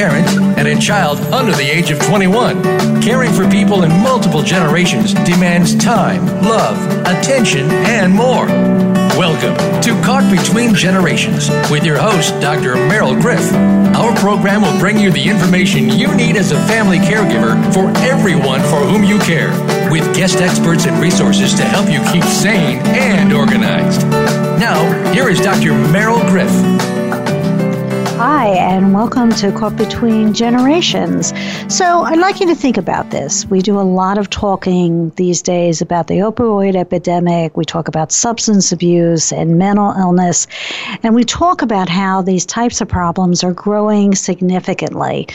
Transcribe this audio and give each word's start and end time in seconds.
parent 0.00 0.58
and 0.58 0.66
a 0.66 0.80
child 0.80 1.18
under 1.30 1.52
the 1.52 1.62
age 1.62 1.90
of 1.90 2.00
21. 2.06 3.02
Caring 3.02 3.30
for 3.34 3.46
people 3.50 3.82
in 3.82 3.90
multiple 4.00 4.40
generations 4.40 5.12
demands 5.12 5.76
time, 5.76 6.24
love, 6.42 6.78
attention, 7.00 7.70
and 7.70 8.10
more. 8.10 8.46
Welcome 9.20 9.54
to 9.82 9.90
Caught 10.02 10.30
Between 10.34 10.74
Generations 10.74 11.50
with 11.70 11.84
your 11.84 11.98
host, 11.98 12.32
Dr. 12.40 12.76
Merle 12.76 13.20
Griff. 13.20 13.52
Our 13.94 14.16
program 14.16 14.62
will 14.62 14.78
bring 14.78 14.98
you 14.98 15.10
the 15.10 15.28
information 15.28 15.90
you 15.90 16.14
need 16.14 16.36
as 16.36 16.52
a 16.52 16.66
family 16.66 16.96
caregiver 16.96 17.60
for 17.74 17.90
everyone 17.98 18.62
for 18.62 18.80
whom 18.80 19.04
you 19.04 19.18
care, 19.18 19.50
with 19.90 20.16
guest 20.16 20.38
experts 20.38 20.86
and 20.86 20.98
resources 20.98 21.52
to 21.52 21.62
help 21.62 21.90
you 21.90 22.00
keep 22.10 22.24
sane 22.24 22.78
and 22.86 23.34
organized. 23.34 24.00
Now, 24.58 25.12
here 25.12 25.28
is 25.28 25.42
Dr. 25.42 25.74
Merle 25.74 26.20
Griff. 26.30 26.99
Hi, 28.22 28.48
and 28.48 28.92
welcome 28.92 29.30
to 29.36 29.50
Caught 29.50 29.78
Between 29.78 30.34
Generations. 30.34 31.32
So, 31.74 32.02
I'd 32.02 32.18
like 32.18 32.38
you 32.38 32.46
to 32.48 32.54
think 32.54 32.76
about 32.76 33.08
this. 33.08 33.46
We 33.46 33.62
do 33.62 33.80
a 33.80 33.88
lot 34.00 34.18
of 34.18 34.28
talking 34.28 35.08
these 35.16 35.40
days 35.40 35.80
about 35.80 36.08
the 36.08 36.18
opioid 36.18 36.76
epidemic. 36.76 37.56
We 37.56 37.64
talk 37.64 37.88
about 37.88 38.12
substance 38.12 38.72
abuse 38.72 39.32
and 39.32 39.56
mental 39.56 39.92
illness. 39.92 40.46
And 41.02 41.14
we 41.14 41.24
talk 41.24 41.62
about 41.62 41.88
how 41.88 42.20
these 42.20 42.44
types 42.44 42.82
of 42.82 42.88
problems 42.88 43.42
are 43.42 43.54
growing 43.54 44.14
significantly. 44.14 45.26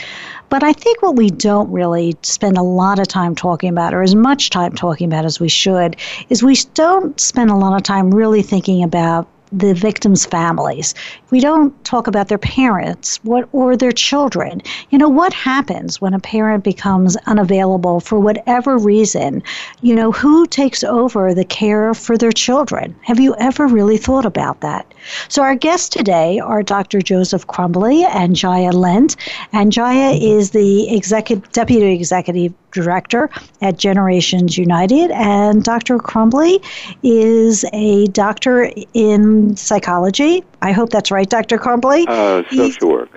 But 0.48 0.62
I 0.62 0.72
think 0.72 1.02
what 1.02 1.16
we 1.16 1.30
don't 1.30 1.68
really 1.72 2.14
spend 2.22 2.56
a 2.56 2.62
lot 2.62 3.00
of 3.00 3.08
time 3.08 3.34
talking 3.34 3.68
about, 3.68 3.94
or 3.94 4.02
as 4.04 4.14
much 4.14 4.50
time 4.50 4.76
talking 4.76 5.08
about 5.08 5.24
as 5.24 5.40
we 5.40 5.48
should, 5.48 5.96
is 6.28 6.44
we 6.44 6.56
don't 6.74 7.18
spend 7.18 7.50
a 7.50 7.56
lot 7.56 7.76
of 7.76 7.82
time 7.82 8.12
really 8.12 8.42
thinking 8.42 8.84
about 8.84 9.26
the 9.52 9.74
victims' 9.74 10.26
families. 10.26 10.94
We 11.30 11.40
don't 11.40 11.72
talk 11.84 12.06
about 12.06 12.28
their 12.28 12.38
parents 12.38 13.18
what, 13.22 13.48
or 13.52 13.76
their 13.76 13.92
children. 13.92 14.62
You 14.90 14.98
know, 14.98 15.08
what 15.08 15.32
happens 15.32 16.00
when 16.00 16.14
a 16.14 16.20
parent 16.20 16.64
becomes 16.64 17.16
unavailable 17.26 18.00
for 18.00 18.18
whatever 18.18 18.78
reason? 18.78 19.42
You 19.82 19.94
know, 19.94 20.12
who 20.12 20.46
takes 20.46 20.82
over 20.84 21.34
the 21.34 21.44
care 21.44 21.94
for 21.94 22.16
their 22.16 22.32
children? 22.32 22.94
Have 23.02 23.20
you 23.20 23.34
ever 23.38 23.66
really 23.66 23.96
thought 23.96 24.26
about 24.26 24.60
that? 24.60 24.92
So, 25.28 25.42
our 25.42 25.54
guests 25.54 25.88
today 25.88 26.38
are 26.38 26.62
Dr. 26.62 27.00
Joseph 27.00 27.46
Crumbley 27.46 28.04
and 28.04 28.34
Jaia 28.34 28.72
Lent. 28.72 29.16
And 29.52 29.72
Jaia 29.72 30.18
is 30.20 30.50
the 30.50 30.94
executive, 30.94 31.50
deputy 31.52 31.92
executive 31.94 32.52
director 32.72 33.30
at 33.62 33.78
Generations 33.78 34.58
United. 34.58 35.10
And 35.10 35.64
Dr. 35.64 35.98
Crumbley 35.98 36.62
is 37.02 37.64
a 37.72 38.06
doctor 38.08 38.70
in 38.92 39.35
Um, 39.36 39.56
psychology. 39.56 40.44
I 40.62 40.72
hope 40.72 40.90
that's 40.90 41.10
right, 41.10 41.28
Dr. 41.28 41.58
Crumbley. 41.58 42.06
Uh, 42.08 42.42
social 42.50 42.88
work. 42.88 43.10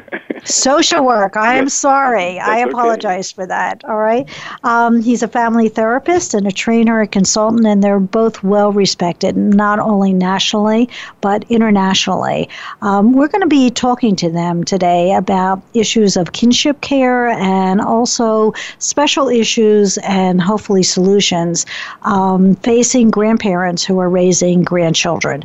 social 0.43 1.05
work. 1.05 1.37
I 1.37 1.55
am 1.55 1.69
sorry. 1.69 2.35
That's 2.35 2.49
I 2.49 2.59
apologize 2.59 3.31
okay. 3.31 3.35
for 3.35 3.47
that. 3.47 3.83
All 3.85 3.97
right. 3.97 4.29
Um, 4.63 5.01
he's 5.01 5.23
a 5.23 5.27
family 5.27 5.69
therapist 5.69 6.33
and 6.33 6.45
a 6.47 6.51
trainer, 6.51 7.01
a 7.01 7.07
consultant, 7.07 7.65
and 7.65 7.81
they're 7.81 7.99
both 7.99 8.43
well 8.43 8.71
respected, 8.71 9.37
not 9.37 9.79
only 9.79 10.13
nationally, 10.13 10.89
but 11.21 11.45
internationally. 11.49 12.49
Um, 12.81 13.13
we're 13.13 13.27
going 13.29 13.41
to 13.41 13.47
be 13.47 13.69
talking 13.69 14.15
to 14.17 14.29
them 14.29 14.63
today 14.63 15.13
about 15.13 15.61
issues 15.73 16.17
of 16.17 16.33
kinship 16.33 16.81
care 16.81 17.29
and 17.29 17.79
also 17.79 18.53
special 18.79 19.29
issues 19.29 19.97
and 19.99 20.41
hopefully 20.41 20.83
solutions 20.83 21.65
um, 22.03 22.55
facing 22.55 23.09
grandparents 23.09 23.83
who 23.85 23.99
are 23.99 24.09
raising 24.09 24.63
grandchildren 24.63 25.43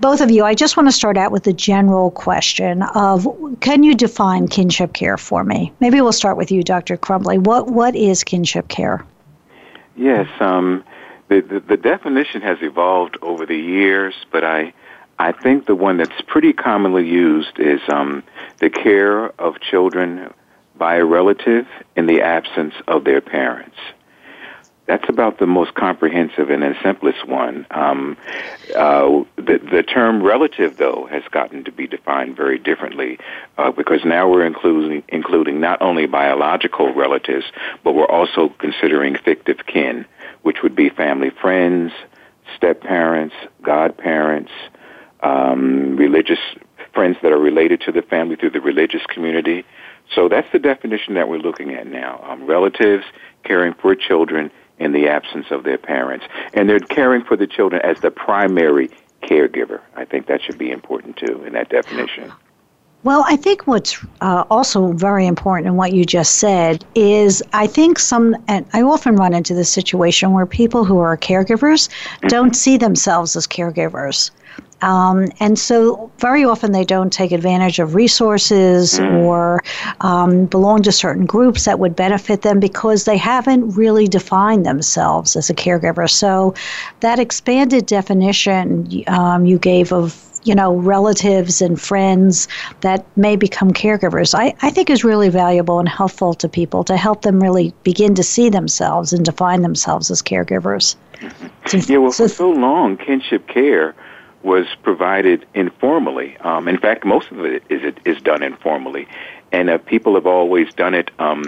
both 0.00 0.20
of 0.20 0.30
you, 0.30 0.44
I 0.44 0.54
just 0.54 0.76
want 0.76 0.88
to 0.88 0.92
start 0.92 1.16
out 1.16 1.30
with 1.30 1.44
the 1.44 1.52
general 1.52 2.10
question 2.10 2.82
of 2.82 3.26
can 3.60 3.82
you 3.82 3.94
define 3.94 4.48
kinship 4.48 4.92
care 4.92 5.16
for 5.16 5.44
me? 5.44 5.72
Maybe 5.80 6.00
we'll 6.00 6.12
start 6.12 6.36
with 6.36 6.50
you, 6.50 6.62
Dr. 6.62 6.96
Crumbley. 6.96 7.38
What 7.38 7.68
what 7.68 7.94
is 7.94 8.24
kinship 8.24 8.68
care? 8.68 9.04
Yes, 9.96 10.28
um, 10.40 10.84
the, 11.28 11.40
the, 11.40 11.60
the 11.60 11.76
definition 11.76 12.40
has 12.40 12.58
evolved 12.62 13.18
over 13.22 13.44
the 13.44 13.58
years, 13.58 14.14
but 14.30 14.44
I 14.44 14.72
I 15.18 15.32
think 15.32 15.66
the 15.66 15.74
one 15.74 15.98
that's 15.98 16.20
pretty 16.26 16.54
commonly 16.54 17.06
used 17.06 17.58
is 17.58 17.80
um, 17.92 18.22
the 18.58 18.70
care 18.70 19.28
of 19.40 19.60
children 19.60 20.32
by 20.76 20.96
a 20.96 21.04
relative 21.04 21.66
in 21.94 22.06
the 22.06 22.22
absence 22.22 22.74
of 22.88 23.04
their 23.04 23.20
parents 23.20 23.76
that's 24.90 25.08
about 25.08 25.38
the 25.38 25.46
most 25.46 25.72
comprehensive 25.74 26.50
and 26.50 26.64
simplest 26.82 27.24
one. 27.24 27.64
Um, 27.70 28.16
uh, 28.74 29.22
the, 29.36 29.60
the 29.70 29.84
term 29.84 30.20
relative, 30.20 30.78
though, 30.78 31.06
has 31.08 31.22
gotten 31.30 31.62
to 31.62 31.70
be 31.70 31.86
defined 31.86 32.36
very 32.36 32.58
differently 32.58 33.20
uh, 33.56 33.70
because 33.70 34.04
now 34.04 34.28
we're 34.28 34.44
including, 34.44 35.04
including 35.08 35.60
not 35.60 35.80
only 35.80 36.06
biological 36.06 36.92
relatives, 36.92 37.44
but 37.84 37.94
we're 37.94 38.10
also 38.10 38.48
considering 38.58 39.16
fictive 39.16 39.64
kin, 39.64 40.06
which 40.42 40.56
would 40.64 40.74
be 40.74 40.88
family 40.90 41.30
friends, 41.30 41.92
step 42.56 42.80
parents, 42.80 43.36
godparents, 43.62 44.50
um, 45.22 45.96
religious 45.96 46.40
friends 46.92 47.16
that 47.22 47.30
are 47.30 47.38
related 47.38 47.80
to 47.82 47.92
the 47.92 48.02
family 48.02 48.34
through 48.34 48.50
the 48.50 48.60
religious 48.60 49.06
community. 49.06 49.64
So 50.16 50.28
that's 50.28 50.50
the 50.50 50.58
definition 50.58 51.14
that 51.14 51.28
we're 51.28 51.38
looking 51.38 51.74
at 51.74 51.86
now. 51.86 52.24
Um, 52.28 52.44
relatives 52.44 53.04
caring 53.44 53.74
for 53.74 53.94
children 53.94 54.50
in 54.80 54.92
the 54.92 55.08
absence 55.08 55.46
of 55.50 55.62
their 55.62 55.78
parents. 55.78 56.24
And 56.54 56.68
they're 56.68 56.80
caring 56.80 57.22
for 57.22 57.36
the 57.36 57.46
children 57.46 57.82
as 57.84 58.00
the 58.00 58.10
primary 58.10 58.90
caregiver. 59.22 59.80
I 59.94 60.06
think 60.06 60.26
that 60.26 60.42
should 60.42 60.58
be 60.58 60.70
important 60.70 61.18
too 61.18 61.44
in 61.44 61.52
that 61.52 61.68
definition. 61.68 62.32
Well, 63.02 63.24
I 63.26 63.36
think 63.36 63.66
what's 63.66 63.98
uh, 64.20 64.44
also 64.50 64.92
very 64.92 65.26
important 65.26 65.68
in 65.68 65.76
what 65.76 65.94
you 65.94 66.04
just 66.04 66.36
said 66.36 66.84
is 66.94 67.42
I 67.54 67.66
think 67.66 67.98
some, 67.98 68.36
and 68.46 68.66
I 68.74 68.82
often 68.82 69.16
run 69.16 69.32
into 69.32 69.54
this 69.54 69.72
situation 69.72 70.32
where 70.32 70.44
people 70.44 70.84
who 70.84 70.98
are 70.98 71.16
caregivers 71.16 71.88
don't 72.28 72.54
see 72.54 72.76
themselves 72.76 73.36
as 73.36 73.46
caregivers. 73.46 74.30
Um, 74.82 75.28
and 75.40 75.58
so, 75.58 76.10
very 76.18 76.44
often, 76.44 76.72
they 76.72 76.84
don't 76.84 77.12
take 77.12 77.32
advantage 77.32 77.78
of 77.78 77.94
resources 77.94 78.98
or 78.98 79.62
um, 80.00 80.46
belong 80.46 80.82
to 80.82 80.92
certain 80.92 81.26
groups 81.26 81.66
that 81.66 81.78
would 81.78 81.94
benefit 81.94 82.42
them 82.42 82.60
because 82.60 83.04
they 83.04 83.18
haven't 83.18 83.70
really 83.76 84.08
defined 84.08 84.64
themselves 84.64 85.36
as 85.36 85.50
a 85.50 85.54
caregiver. 85.54 86.08
So, 86.08 86.54
that 87.00 87.18
expanded 87.18 87.86
definition 87.86 89.04
um, 89.06 89.44
you 89.44 89.58
gave 89.58 89.92
of 89.92 90.29
you 90.44 90.54
know, 90.54 90.74
relatives 90.74 91.60
and 91.60 91.80
friends 91.80 92.48
that 92.80 93.04
may 93.16 93.36
become 93.36 93.72
caregivers, 93.72 94.34
I, 94.34 94.54
I 94.62 94.70
think 94.70 94.90
is 94.90 95.04
really 95.04 95.28
valuable 95.28 95.78
and 95.78 95.88
helpful 95.88 96.34
to 96.34 96.48
people 96.48 96.84
to 96.84 96.96
help 96.96 97.22
them 97.22 97.40
really 97.40 97.74
begin 97.82 98.14
to 98.14 98.22
see 98.22 98.48
themselves 98.48 99.12
and 99.12 99.24
define 99.24 99.62
themselves 99.62 100.10
as 100.10 100.22
caregivers. 100.22 100.96
So, 101.66 101.76
yeah, 101.76 101.98
well, 101.98 102.12
so, 102.12 102.28
for 102.28 102.34
so 102.34 102.50
long, 102.50 102.96
kinship 102.96 103.46
care 103.46 103.94
was 104.42 104.66
provided 104.82 105.44
informally. 105.54 106.36
Um, 106.38 106.68
in 106.68 106.78
fact, 106.78 107.04
most 107.04 107.30
of 107.30 107.44
it 107.44 107.62
is, 107.68 107.82
it 107.84 107.98
is 108.04 108.22
done 108.22 108.42
informally, 108.42 109.06
and 109.52 109.68
uh, 109.68 109.78
people 109.78 110.14
have 110.14 110.26
always 110.26 110.72
done 110.72 110.94
it 110.94 111.10
um, 111.18 111.44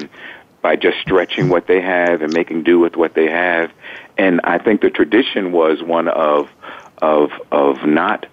by 0.61 0.77
just 0.77 0.99
stretching 0.99 1.49
what 1.49 1.67
they 1.67 1.81
have 1.81 2.21
and 2.23 2.33
making 2.33 2.65
do 2.65 2.79
with 2.79 2.97
what 2.97 3.15
they 3.15 3.31
have. 3.31 3.73
And 4.19 4.41
I 4.45 4.59
think 4.59 4.83
the 4.83 4.91
tradition 4.91 5.53
was 5.53 5.83
one 5.83 6.09
of 6.09 6.49
of 7.01 7.33
of 7.51 7.85
not 7.85 8.27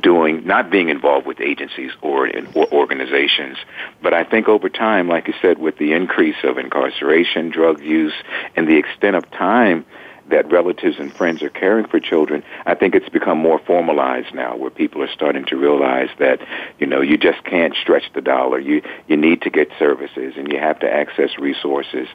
doing 0.00 0.46
not 0.46 0.70
being 0.70 0.88
involved 0.88 1.26
with 1.26 1.40
agencies 1.40 1.90
or, 2.02 2.28
or 2.54 2.72
organizations 2.72 3.58
but 4.02 4.14
i 4.14 4.22
think 4.24 4.48
over 4.48 4.68
time 4.68 5.08
like 5.08 5.26
you 5.26 5.34
said 5.42 5.58
with 5.58 5.76
the 5.78 5.92
increase 5.92 6.36
of 6.44 6.58
incarceration 6.58 7.50
drug 7.50 7.82
use 7.82 8.14
and 8.56 8.68
the 8.68 8.76
extent 8.76 9.16
of 9.16 9.28
time 9.30 9.84
that 10.30 10.50
relatives 10.50 10.96
and 10.98 11.14
friends 11.14 11.42
are 11.42 11.50
caring 11.50 11.86
for 11.86 11.98
children, 12.00 12.42
I 12.64 12.74
think 12.74 12.94
it's 12.94 13.08
become 13.08 13.38
more 13.38 13.58
formalized 13.58 14.34
now 14.34 14.56
where 14.56 14.70
people 14.70 15.02
are 15.02 15.10
starting 15.12 15.44
to 15.46 15.56
realize 15.56 16.08
that, 16.18 16.40
you 16.78 16.86
know, 16.86 17.00
you 17.00 17.18
just 17.18 17.44
can't 17.44 17.74
stretch 17.74 18.04
the 18.14 18.20
dollar. 18.20 18.58
You 18.58 18.82
you 19.08 19.16
need 19.16 19.42
to 19.42 19.50
get 19.50 19.68
services 19.78 20.34
and 20.36 20.50
you 20.50 20.58
have 20.58 20.78
to 20.80 20.90
access 20.90 21.38
resources. 21.38 22.08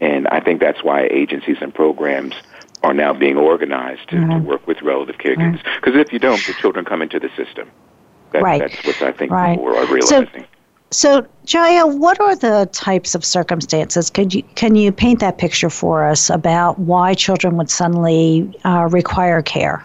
And 0.00 0.28
I 0.28 0.40
think 0.40 0.60
that's 0.60 0.82
why 0.82 1.08
agencies 1.10 1.56
and 1.60 1.74
programs 1.74 2.34
are 2.82 2.94
now 2.94 3.12
being 3.12 3.36
organized 3.36 4.08
to, 4.10 4.16
mm-hmm. 4.16 4.30
to 4.30 4.38
work 4.38 4.66
with 4.66 4.82
relative 4.82 5.16
caregivers. 5.16 5.62
Because 5.76 5.92
mm-hmm. 5.92 5.98
if 6.00 6.12
you 6.12 6.18
don't, 6.18 6.44
the 6.46 6.54
children 6.54 6.84
come 6.84 7.02
into 7.02 7.18
the 7.18 7.30
system. 7.36 7.70
That, 8.32 8.42
right. 8.42 8.60
That's 8.60 8.86
what 8.86 9.02
I 9.02 9.12
think 9.12 9.30
right. 9.30 9.56
people 9.56 9.76
are 9.76 9.86
realizing. 9.86 10.28
So, 10.40 10.46
so, 10.90 11.26
Jaia, 11.44 11.98
what 11.98 12.20
are 12.20 12.36
the 12.36 12.68
types 12.72 13.14
of 13.14 13.24
circumstances? 13.24 14.10
Could 14.10 14.32
you 14.32 14.42
can 14.54 14.76
you 14.76 14.92
paint 14.92 15.18
that 15.20 15.38
picture 15.38 15.70
for 15.70 16.04
us 16.04 16.30
about 16.30 16.78
why 16.78 17.14
children 17.14 17.56
would 17.56 17.68
suddenly 17.68 18.52
uh, 18.64 18.88
require 18.90 19.42
care? 19.42 19.84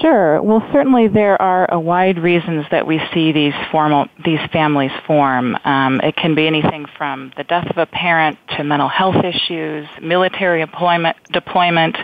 Sure. 0.00 0.40
Well, 0.42 0.66
certainly 0.72 1.08
there 1.08 1.40
are 1.40 1.70
a 1.72 1.80
wide 1.80 2.18
reasons 2.18 2.66
that 2.70 2.86
we 2.86 3.00
see 3.12 3.32
these 3.32 3.54
formal 3.72 4.06
these 4.24 4.40
families 4.52 4.92
form. 5.06 5.56
Um, 5.64 6.00
it 6.02 6.14
can 6.14 6.34
be 6.34 6.46
anything 6.46 6.86
from 6.96 7.32
the 7.36 7.44
death 7.44 7.68
of 7.68 7.78
a 7.78 7.86
parent 7.86 8.38
to 8.56 8.64
mental 8.64 8.88
health 8.88 9.24
issues, 9.24 9.88
military 10.00 10.62
employment, 10.62 11.16
deployment. 11.32 11.96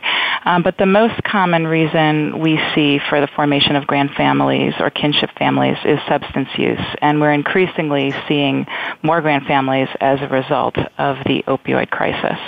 Um, 0.44 0.62
but 0.62 0.76
the 0.76 0.86
most 0.86 1.22
common 1.24 1.66
reason 1.66 2.40
we 2.40 2.60
see 2.74 3.00
for 3.08 3.20
the 3.20 3.28
formation 3.28 3.76
of 3.76 3.86
grand 3.86 4.10
families 4.16 4.74
or 4.80 4.90
kinship 4.90 5.30
families 5.38 5.76
is 5.84 5.98
substance 6.08 6.48
use, 6.56 6.80
and 7.00 7.20
we're 7.20 7.32
increasingly 7.32 8.12
seeing 8.28 8.66
more 9.02 9.20
grand 9.20 9.46
families 9.46 9.88
as 10.00 10.20
a 10.20 10.28
result 10.28 10.76
of 10.98 11.16
the 11.26 11.44
opioid 11.46 11.90
crisis. 11.90 12.38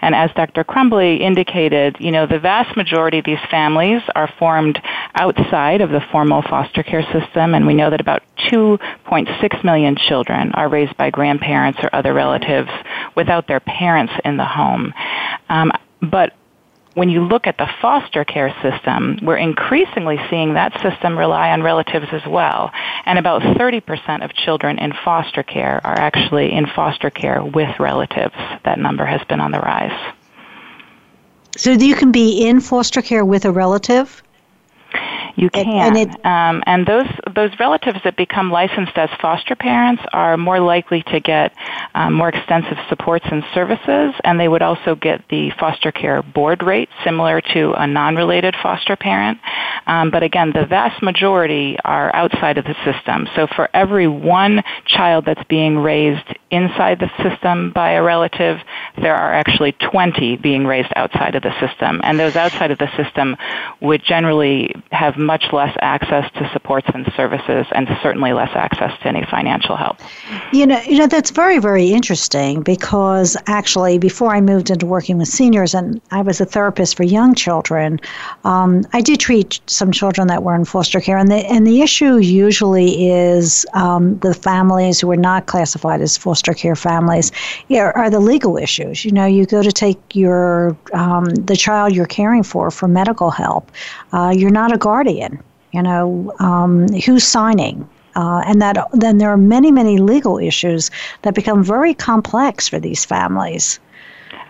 And 0.00 0.14
as 0.14 0.30
Dr. 0.34 0.64
Crumbley 0.64 1.20
indicated, 1.20 1.96
you 2.00 2.10
know, 2.10 2.26
the 2.26 2.38
vast 2.38 2.76
majority 2.76 3.18
of 3.18 3.24
these 3.24 3.38
families 3.50 4.02
are 4.14 4.32
formed 4.38 4.80
outside 5.14 5.80
of 5.80 5.90
the 5.90 6.00
formal 6.10 6.42
foster 6.42 6.82
care 6.82 7.02
system, 7.12 7.54
and 7.54 7.66
we 7.66 7.74
know 7.74 7.90
that 7.90 8.00
about 8.00 8.22
2.6 8.50 9.64
million 9.64 9.96
children 9.96 10.52
are 10.52 10.68
raised 10.68 10.96
by 10.96 11.10
grandparents 11.10 11.78
or 11.82 11.90
other 11.94 12.12
relatives 12.12 12.70
without 13.14 13.46
their 13.46 13.60
parents 13.60 14.12
in 14.24 14.36
the 14.36 14.44
home. 14.44 14.92
Um, 15.48 15.72
but 16.00 16.34
when 16.94 17.08
you 17.08 17.22
look 17.22 17.46
at 17.46 17.56
the 17.56 17.68
foster 17.80 18.24
care 18.24 18.54
system, 18.62 19.18
we're 19.22 19.36
increasingly 19.36 20.18
seeing 20.28 20.54
that 20.54 20.72
system 20.82 21.18
rely 21.18 21.50
on 21.50 21.62
relatives 21.62 22.06
as 22.12 22.22
well. 22.26 22.70
And 23.06 23.18
about 23.18 23.42
30% 23.42 24.24
of 24.24 24.32
children 24.34 24.78
in 24.78 24.92
foster 25.04 25.42
care 25.42 25.80
are 25.84 25.98
actually 25.98 26.52
in 26.52 26.66
foster 26.66 27.10
care 27.10 27.42
with 27.42 27.80
relatives. 27.80 28.34
That 28.64 28.78
number 28.78 29.04
has 29.04 29.22
been 29.24 29.40
on 29.40 29.52
the 29.52 29.60
rise. 29.60 30.14
So 31.56 31.70
you 31.70 31.94
can 31.94 32.12
be 32.12 32.46
in 32.46 32.60
foster 32.60 33.02
care 33.02 33.24
with 33.24 33.44
a 33.44 33.52
relative? 33.52 34.21
You 35.36 35.48
can, 35.48 35.66
and, 35.66 35.96
it, 35.96 36.26
um, 36.26 36.62
and 36.66 36.86
those 36.86 37.06
those 37.34 37.50
relatives 37.58 37.98
that 38.04 38.16
become 38.16 38.50
licensed 38.50 38.92
as 38.96 39.08
foster 39.20 39.56
parents 39.56 40.02
are 40.12 40.36
more 40.36 40.60
likely 40.60 41.02
to 41.04 41.20
get 41.20 41.54
um, 41.94 42.12
more 42.12 42.28
extensive 42.28 42.76
supports 42.88 43.24
and 43.30 43.42
services, 43.54 44.14
and 44.24 44.38
they 44.38 44.48
would 44.48 44.62
also 44.62 44.94
get 44.94 45.26
the 45.30 45.50
foster 45.58 45.90
care 45.90 46.22
board 46.22 46.62
rate 46.62 46.90
similar 47.04 47.40
to 47.40 47.72
a 47.72 47.86
non-related 47.86 48.54
foster 48.62 48.94
parent. 48.94 49.38
Um, 49.86 50.10
but 50.10 50.22
again, 50.22 50.52
the 50.52 50.66
vast 50.66 51.02
majority 51.02 51.76
are 51.84 52.14
outside 52.14 52.58
of 52.58 52.64
the 52.64 52.76
system. 52.84 53.26
So 53.34 53.46
for 53.46 53.68
every 53.74 54.08
one 54.08 54.62
child 54.86 55.24
that's 55.24 55.42
being 55.48 55.78
raised 55.78 56.26
inside 56.50 56.98
the 57.00 57.10
system 57.22 57.72
by 57.72 57.92
a 57.92 58.02
relative, 58.02 58.58
there 59.00 59.14
are 59.14 59.32
actually 59.32 59.72
20 59.72 60.36
being 60.36 60.66
raised 60.66 60.92
outside 60.94 61.34
of 61.34 61.42
the 61.42 61.52
system, 61.58 62.00
and 62.04 62.20
those 62.20 62.36
outside 62.36 62.70
of 62.70 62.78
the 62.78 62.90
system 62.96 63.36
would 63.80 64.02
generally 64.04 64.74
have 64.90 65.16
much 65.16 65.44
less 65.52 65.76
access 65.80 66.30
to 66.32 66.50
supports 66.52 66.86
and 66.94 67.10
services 67.16 67.66
and 67.72 67.88
certainly 68.02 68.32
less 68.32 68.50
access 68.54 68.98
to 69.00 69.08
any 69.08 69.24
financial 69.30 69.76
help. 69.76 69.98
You 70.52 70.66
know, 70.66 70.80
you 70.82 70.98
know 70.98 71.06
that's 71.06 71.30
very 71.30 71.58
very 71.58 71.92
interesting 71.92 72.62
because 72.62 73.36
actually 73.46 73.98
before 73.98 74.34
I 74.34 74.40
moved 74.40 74.70
into 74.70 74.86
working 74.86 75.18
with 75.18 75.28
seniors 75.28 75.74
and 75.74 76.00
I 76.10 76.22
was 76.22 76.40
a 76.40 76.44
therapist 76.44 76.96
for 76.96 77.04
young 77.04 77.34
children, 77.34 78.00
um, 78.44 78.84
I 78.92 79.00
did 79.00 79.20
treat 79.20 79.60
some 79.66 79.92
children 79.92 80.28
that 80.28 80.42
were 80.42 80.54
in 80.54 80.64
foster 80.64 81.00
care 81.00 81.16
and 81.16 81.30
the 81.30 81.36
and 81.36 81.66
the 81.66 81.82
issue 81.82 82.16
usually 82.16 83.08
is 83.08 83.66
um, 83.74 84.18
the 84.18 84.34
families 84.34 85.00
who 85.00 85.10
are 85.10 85.16
not 85.16 85.46
classified 85.46 86.00
as 86.00 86.16
foster 86.16 86.54
care 86.54 86.76
families 86.76 87.32
yeah, 87.68 87.92
are 87.94 88.10
the 88.10 88.20
legal 88.20 88.56
issues. 88.56 89.04
You 89.04 89.12
know, 89.12 89.26
you 89.26 89.46
go 89.46 89.62
to 89.62 89.72
take 89.72 89.98
your 90.14 90.76
um, 90.92 91.26
the 91.26 91.56
child 91.56 91.94
you're 91.94 92.06
caring 92.06 92.42
for 92.42 92.70
for 92.70 92.88
medical 92.88 93.30
help. 93.30 93.70
Uh, 94.12 94.32
you're 94.36 94.50
not 94.50 94.71
a 94.72 94.78
guardian. 94.78 95.42
You 95.72 95.82
know, 95.82 96.34
um, 96.38 96.88
who's 96.88 97.24
signing? 97.24 97.88
Uh, 98.14 98.42
and 98.44 98.60
that 98.60 98.76
then 98.92 99.18
there 99.18 99.30
are 99.30 99.38
many, 99.38 99.72
many 99.72 99.98
legal 99.98 100.38
issues 100.38 100.90
that 101.22 101.34
become 101.34 101.64
very 101.64 101.94
complex 101.94 102.68
for 102.68 102.78
these 102.78 103.04
families. 103.04 103.80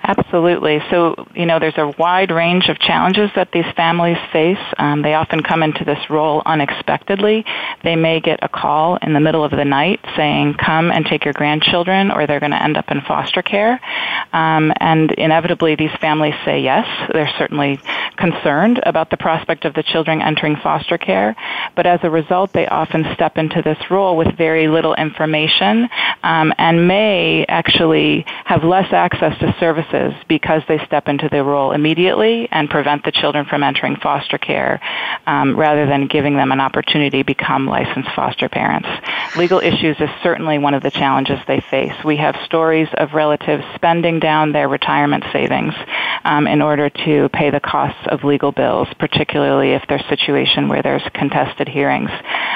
Absolutely. 0.04 0.80
So, 0.90 1.28
you 1.34 1.46
know, 1.46 1.60
there's 1.60 1.78
a 1.78 1.94
wide 1.96 2.32
range 2.32 2.68
of 2.68 2.78
challenges 2.80 3.30
that 3.36 3.52
these 3.52 3.64
families 3.76 4.16
face. 4.32 4.58
Um, 4.76 5.02
they 5.02 5.14
often 5.14 5.44
come 5.44 5.62
into 5.62 5.84
this 5.84 6.10
role 6.10 6.42
unexpectedly. 6.44 7.44
They 7.84 7.94
may 7.94 8.18
get 8.18 8.40
a 8.42 8.48
call 8.48 8.96
in 8.96 9.12
the 9.12 9.20
middle 9.20 9.44
of 9.44 9.52
the 9.52 9.64
night 9.64 10.00
saying, 10.16 10.54
come 10.54 10.90
and 10.90 11.06
take 11.06 11.24
your 11.24 11.34
grandchildren, 11.34 12.10
or 12.10 12.26
they're 12.26 12.40
going 12.40 12.50
to 12.50 12.60
end 12.62 12.76
up 12.76 12.90
in 12.90 13.00
foster 13.02 13.42
care. 13.42 13.80
Um, 14.32 14.72
and 14.80 15.12
inevitably, 15.12 15.76
these 15.76 15.94
families 16.00 16.34
say 16.44 16.62
yes. 16.62 16.86
They're 17.12 17.32
certainly 17.38 17.80
concerned 18.16 18.80
about 18.84 19.10
the 19.10 19.16
prospect 19.16 19.64
of 19.64 19.74
the 19.74 19.84
children 19.84 20.20
entering 20.20 20.56
foster 20.56 20.98
care. 20.98 21.36
But 21.76 21.86
as 21.86 22.00
a 22.02 22.10
result, 22.10 22.52
they 22.52 22.66
often 22.66 23.06
step 23.14 23.38
into 23.38 23.62
this 23.62 23.78
role 23.88 24.16
with 24.16 24.36
very 24.36 24.66
little 24.66 24.94
information 24.94 25.88
um, 26.24 26.52
and 26.58 26.88
may 26.88 27.44
actually 27.48 28.24
have 28.44 28.64
less 28.64 28.92
access 28.92 29.38
to 29.38 29.54
services 29.60 29.91
services 29.92 30.20
because 30.28 30.62
they 30.68 30.78
step 30.86 31.08
into 31.08 31.28
the 31.28 31.42
role 31.42 31.72
immediately 31.72 32.48
and 32.50 32.68
prevent 32.68 33.04
the 33.04 33.12
children 33.12 33.44
from 33.44 33.62
entering 33.62 33.96
foster 33.96 34.38
care 34.38 34.80
um, 35.26 35.56
rather 35.56 35.86
than 35.86 36.06
giving 36.06 36.36
them 36.36 36.52
an 36.52 36.60
opportunity 36.60 37.18
to 37.18 37.24
become 37.24 37.66
licensed 37.66 38.10
foster 38.14 38.48
parents. 38.48 38.88
Legal 39.36 39.60
issues 39.60 39.96
is 40.00 40.08
certainly 40.22 40.58
one 40.58 40.74
of 40.74 40.82
the 40.82 40.90
challenges 40.90 41.38
they 41.46 41.60
face. 41.70 41.92
We 42.04 42.16
have 42.16 42.36
stories 42.44 42.88
of 42.94 43.12
relatives 43.12 43.64
spending 43.74 44.20
down 44.20 44.52
their 44.52 44.68
retirement 44.68 45.24
savings 45.32 45.74
um, 46.24 46.46
in 46.46 46.62
order 46.62 46.88
to 46.90 47.28
pay 47.32 47.50
the 47.50 47.60
costs 47.60 48.06
of 48.06 48.24
legal 48.24 48.52
bills, 48.52 48.88
particularly 48.98 49.72
if 49.72 49.82
there's 49.88 50.02
a 50.02 50.08
situation 50.08 50.68
where 50.68 50.82
there's 50.82 51.02
contested 51.14 51.68
hearings 51.68 52.10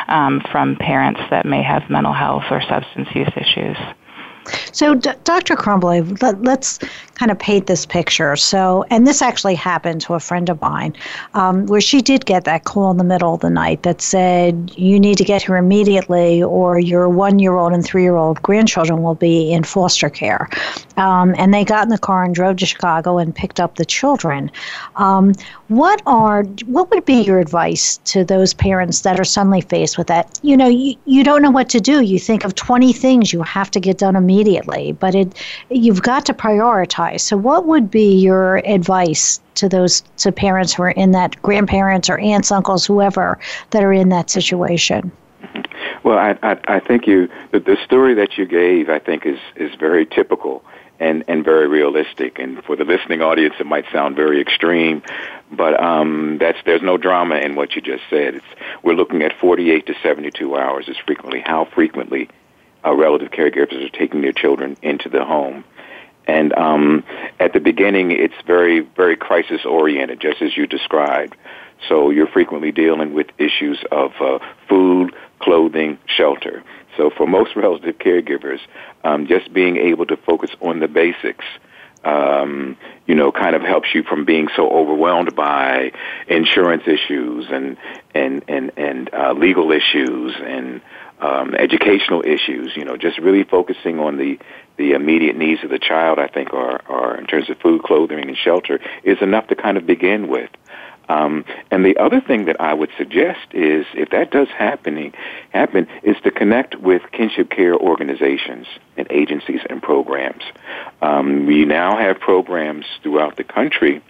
um, 0.09 0.43
from 0.51 0.77
parents 0.77 1.21
that 1.31 1.47
may 1.47 1.63
have 1.63 1.89
mental 1.91 2.13
health 2.13 2.45
or 2.51 2.61
substance 2.63 3.09
use 3.15 3.31
issues. 3.37 3.77
So, 4.73 4.95
D- 4.95 5.11
Dr. 5.25 5.57
Crumbley, 5.57 6.21
let, 6.23 6.59
us 6.59 6.79
kind 7.15 7.31
of 7.31 7.39
paint 7.39 7.67
this 7.67 7.87
picture. 7.87 8.37
So, 8.37 8.85
and 8.91 9.07
this 9.07 9.23
actually 9.23 9.55
happened 9.55 10.01
to 10.03 10.15
a 10.15 10.21
friend 10.21 10.49
of 10.51 10.61
mine, 10.61 10.95
um, 11.35 11.67
where 11.67 11.81
she 11.81 12.03
did 12.03 12.27
get 12.27 12.45
that 12.45 12.65
call 12.65 12.91
in 12.91 12.99
the 12.99 13.05
middle 13.05 13.35
of 13.35 13.41
the 13.41 13.51
night 13.51 13.83
that 13.83 14.01
said, 14.03 14.73
"You 14.77 15.01
need 15.01 15.17
to 15.19 15.25
get 15.25 15.43
here 15.43 15.57
immediately, 15.57 16.43
or 16.43 16.79
your 16.79 17.09
one-year-old 17.09 17.73
and 17.73 17.85
three-year-old 17.85 18.43
grandchildren 18.43 19.03
will 19.03 19.15
be 19.15 19.53
in 19.53 19.65
foster 19.65 20.11
care." 20.11 20.49
Um, 20.97 21.35
and 21.39 21.53
they 21.53 21.65
got 21.65 21.85
in 21.85 21.91
the 21.91 21.99
car 21.99 22.25
and 22.25 22.35
drove 22.35 22.57
to 22.57 22.67
Chicago 22.67 23.19
and 23.19 23.35
picked 23.35 23.61
up 23.61 23.77
the 23.77 23.85
children. 23.85 24.51
Um, 24.97 25.33
what 25.69 26.01
are 26.07 26.45
what 26.67 26.91
would 26.91 27.05
be 27.05 27.23
your 27.23 27.39
advice 27.39 27.99
to 28.05 28.25
those 28.25 28.55
parents 28.55 29.01
that 29.01 29.19
are 29.19 29.25
suddenly 29.25 29.61
faced 29.61 29.99
with 29.99 30.07
that? 30.07 30.39
You 30.43 30.57
know, 30.57 30.69
you, 30.69 30.97
you 31.07 31.25
don't 31.25 31.43
know 31.43 31.51
what 31.51 31.69
to 31.71 31.81
do. 31.81 32.03
You 32.03 32.19
think 32.19 32.45
of 32.45 32.55
20 32.55 32.93
things 32.93 33.33
you 33.33 33.43
have 33.43 33.71
to 33.73 33.81
get 33.81 33.99
done 33.99 34.17
immediately, 34.17 34.36
but 34.99 35.15
it 35.15 35.35
you've 35.71 36.03
got 36.03 36.27
to 36.27 36.35
prioritize. 36.35 37.21
So 37.21 37.37
what 37.37 37.67
would 37.67 37.91
be 37.91 38.17
your 38.17 38.59
advice 38.67 39.41
to 39.57 39.69
those 39.69 40.03
to 40.19 40.33
parents 40.33 40.75
who 40.75 40.83
are 40.85 40.91
in 40.91 41.13
that 41.13 41.41
grandparents 41.43 42.11
or 42.11 42.19
aunts, 42.19 42.51
uncles, 42.53 42.87
whoever 42.87 43.39
that 43.71 43.83
are 43.83 43.93
in 43.93 44.09
that 44.11 44.31
situation? 44.31 45.13
Well, 46.03 46.19
I, 46.19 46.39
I, 46.43 46.77
I 46.77 46.81
think 46.81 47.07
you 47.07 47.29
the, 47.53 47.61
the 47.61 47.77
story 47.85 48.15
that 48.15 48.39
you 48.39 48.47
gave, 48.47 48.89
I 48.89 48.99
think, 48.99 49.27
is 49.27 49.39
is 49.57 49.75
very 49.75 50.07
typical 50.07 50.63
and 51.01 51.25
and 51.29 51.45
very 51.45 51.69
realistic. 51.69 52.39
And 52.39 52.63
for 52.65 52.77
the 52.77 52.85
listening 52.85 53.23
audience, 53.23 53.55
it 53.59 53.67
might 53.67 53.85
sound 53.93 54.17
very 54.17 54.41
extreme, 54.41 55.03
but 55.51 55.79
um, 55.83 56.39
that's 56.39 56.59
there's 56.65 56.83
no 56.83 56.97
drama 56.97 57.37
in 57.37 57.55
what 57.55 57.75
you 57.75 57.83
just 57.83 58.05
said. 58.11 58.37
It's 58.37 58.47
we're 58.83 58.95
looking 58.95 59.23
at 59.23 59.39
48 59.39 59.87
to 59.87 59.95
72 60.03 60.57
hours 60.57 60.89
is 60.89 60.97
frequently 61.05 61.41
how 61.41 61.65
frequently 61.65 62.29
uh, 62.87 62.95
relative 62.95 63.31
caregivers 63.31 63.85
are 63.85 63.99
taking 63.99 64.21
their 64.21 64.33
children 64.33 64.77
into 64.83 65.09
the 65.09 65.25
home. 65.25 65.65
And 66.27 66.53
um, 66.55 67.05
at 67.39 67.53
the 67.53 67.61
beginning, 67.61 68.11
it's 68.11 68.35
very, 68.47 68.81
very 68.81 69.17
crisis 69.17 69.65
oriented, 69.65 70.21
just 70.21 70.43
as 70.43 70.57
you 70.57 70.67
described. 70.67 71.37
So 71.89 72.11
you're 72.11 72.27
frequently 72.27 72.73
dealing 72.73 73.13
with 73.13 73.29
issues 73.39 73.79
of 73.93 74.13
uh, 74.21 74.39
food, 74.69 75.15
clothing, 75.39 75.99
shelter. 76.07 76.65
So 76.97 77.11
for 77.11 77.27
most 77.27 77.55
relative 77.57 77.99
caregivers, 77.99 78.59
um, 79.05 79.27
just 79.27 79.53
being 79.53 79.77
able 79.77 80.07
to 80.07 80.17
focus 80.17 80.51
on 80.61 80.81
the 80.81 80.89
basics, 80.89 81.45
um, 82.05 82.77
you 83.07 83.15
know, 83.15 83.33
kind 83.33 83.57
of 83.57 83.63
helps 83.63 83.95
you 83.95 84.03
from 84.03 84.25
being 84.25 84.49
so 84.55 84.71
overwhelmed 84.71 85.35
by 85.35 85.93
insurance 86.29 86.85
issues 86.87 87.47
and 87.51 87.77
and 88.15 88.45
and 88.49 88.73
and 88.77 89.11
uh, 89.13 89.33
legal 89.33 89.73
issues 89.73 90.35
and 90.41 90.81
um, 91.21 91.55
educational 91.55 92.23
issues. 92.25 92.77
You 92.77 92.85
know, 92.85 92.97
just 92.97 93.19
really 93.19 93.45
focusing 93.45 93.99
on 93.99 94.17
the 94.17 94.39
the 94.77 94.93
immediate 94.93 95.37
needs 95.37 95.65
of 95.65 95.71
the 95.71 95.79
child. 95.79 96.19
I 96.19 96.29
think 96.29 96.53
are 96.53 96.81
are 96.89 97.17
in 97.17 97.27
terms 97.27 97.51
of 97.51 97.59
food, 97.59 97.83
clothing, 97.83 98.21
and 98.21 98.37
shelter 98.37 98.81
is 99.03 99.21
enough 99.21 99.49
to 99.49 99.57
kind 99.57 99.77
of 99.77 99.87
begin 99.87 100.29
with. 100.29 100.51
Um, 101.09 101.45
and 101.71 101.85
the 101.85 101.97
other 101.99 102.21
thing 102.21 102.47
that 102.47 102.61
I 102.61 102.75
would 102.75 102.91
suggest 102.99 103.47
is, 103.53 103.87
if 103.95 104.11
that 104.11 104.31
does 104.33 104.49
happening, 104.49 105.13
happen, 105.51 105.87
is 106.03 106.17
to 106.25 106.31
connect 106.31 106.75
with 106.77 107.03
kinship 107.13 107.51
care 107.51 107.77
organizations 107.77 108.67
and 108.97 109.07
agencies 109.11 109.61
and 109.71 109.83
programs. 109.83 110.43
Um, 111.03 111.47
we 111.47 111.65
now 111.65 111.97
have 111.97 112.19
programs 112.19 112.87
throughout 113.03 113.37
the 113.37 113.45
country 113.45 114.03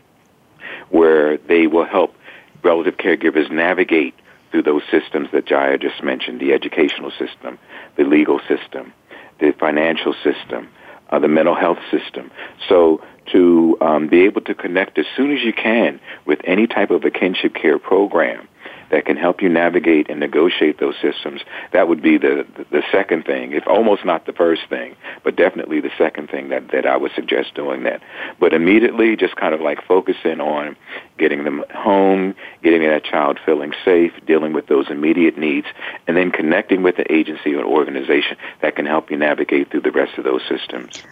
where 0.89 1.37
they 1.37 1.67
will 1.67 1.85
help 1.85 2.15
relative 2.63 2.97
caregivers 2.97 3.51
navigate 3.51 4.15
through 4.51 4.63
those 4.63 4.83
systems 4.91 5.29
that 5.33 5.47
Jaia 5.47 5.81
just 5.81 6.03
mentioned, 6.03 6.41
the 6.41 6.53
educational 6.53 7.11
system, 7.11 7.59
the 7.97 8.05
legal 8.05 8.41
system, 8.49 8.93
the 9.41 9.53
financial 9.59 10.15
system, 10.25 10.69
uh, 11.11 11.19
the 11.19 11.29
mental 11.29 11.55
health 11.55 11.79
system. 11.91 12.31
So 12.69 13.03
to 13.33 13.77
um, 13.81 14.09
be 14.09 14.23
able 14.23 14.41
to 14.43 14.55
connect 14.55 14.99
as 14.99 15.07
soon 15.17 15.33
as 15.33 15.43
you 15.43 15.53
can 15.53 16.01
with 16.25 16.41
any 16.45 16.67
type 16.67 16.91
of 16.91 17.05
a 17.05 17.11
kinship 17.11 17.55
care 17.55 17.79
program 17.79 18.49
that 18.91 19.05
can 19.05 19.17
help 19.17 19.43
you 19.43 19.49
navigate 19.49 20.09
and 20.09 20.21
negotiate 20.21 20.79
those 20.79 20.95
systems, 21.01 21.43
that 21.73 21.89
would 21.89 22.03
be 22.03 22.19
the, 22.19 22.47
the, 22.71 22.83
second 22.93 23.25
thing, 23.25 23.53
if 23.53 23.67
almost 23.67 24.05
not 24.05 24.27
the 24.27 24.33
first 24.33 24.63
thing, 24.69 24.95
but 25.25 25.35
definitely 25.37 25.81
the 25.81 25.91
second 25.99 26.31
thing 26.31 26.49
that, 26.51 26.69
that 26.69 26.87
I 26.87 26.97
would 26.97 27.13
suggest 27.15 27.55
doing 27.55 27.83
that. 27.83 28.01
But 28.39 28.55
immediately 28.55 29.17
just 29.17 29.37
kind 29.37 29.55
of 29.55 29.61
like 29.61 29.85
focusing 29.85 30.41
on 30.41 30.77
getting 31.19 31.45
them 31.45 31.65
home, 31.75 32.35
getting 32.63 32.83
that 32.83 33.05
child 33.05 33.39
feeling 33.45 33.73
safe, 33.85 34.13
dealing 34.27 34.53
with 34.53 34.67
those 34.67 34.89
immediate 34.89 35.37
needs, 35.37 35.67
and 36.07 36.17
then 36.17 36.31
connecting 36.31 36.83
with 36.83 36.97
the 36.97 37.13
agency 37.13 37.55
or 37.55 37.65
organization 37.65 38.37
that 38.63 38.77
can 38.77 38.87
help 38.87 39.11
you 39.11 39.17
navigate 39.17 39.71
through 39.71 39.81
the 39.81 39.91
rest 39.91 40.17
of 40.19 40.25
those 40.25 40.43
systems. 40.49 41.03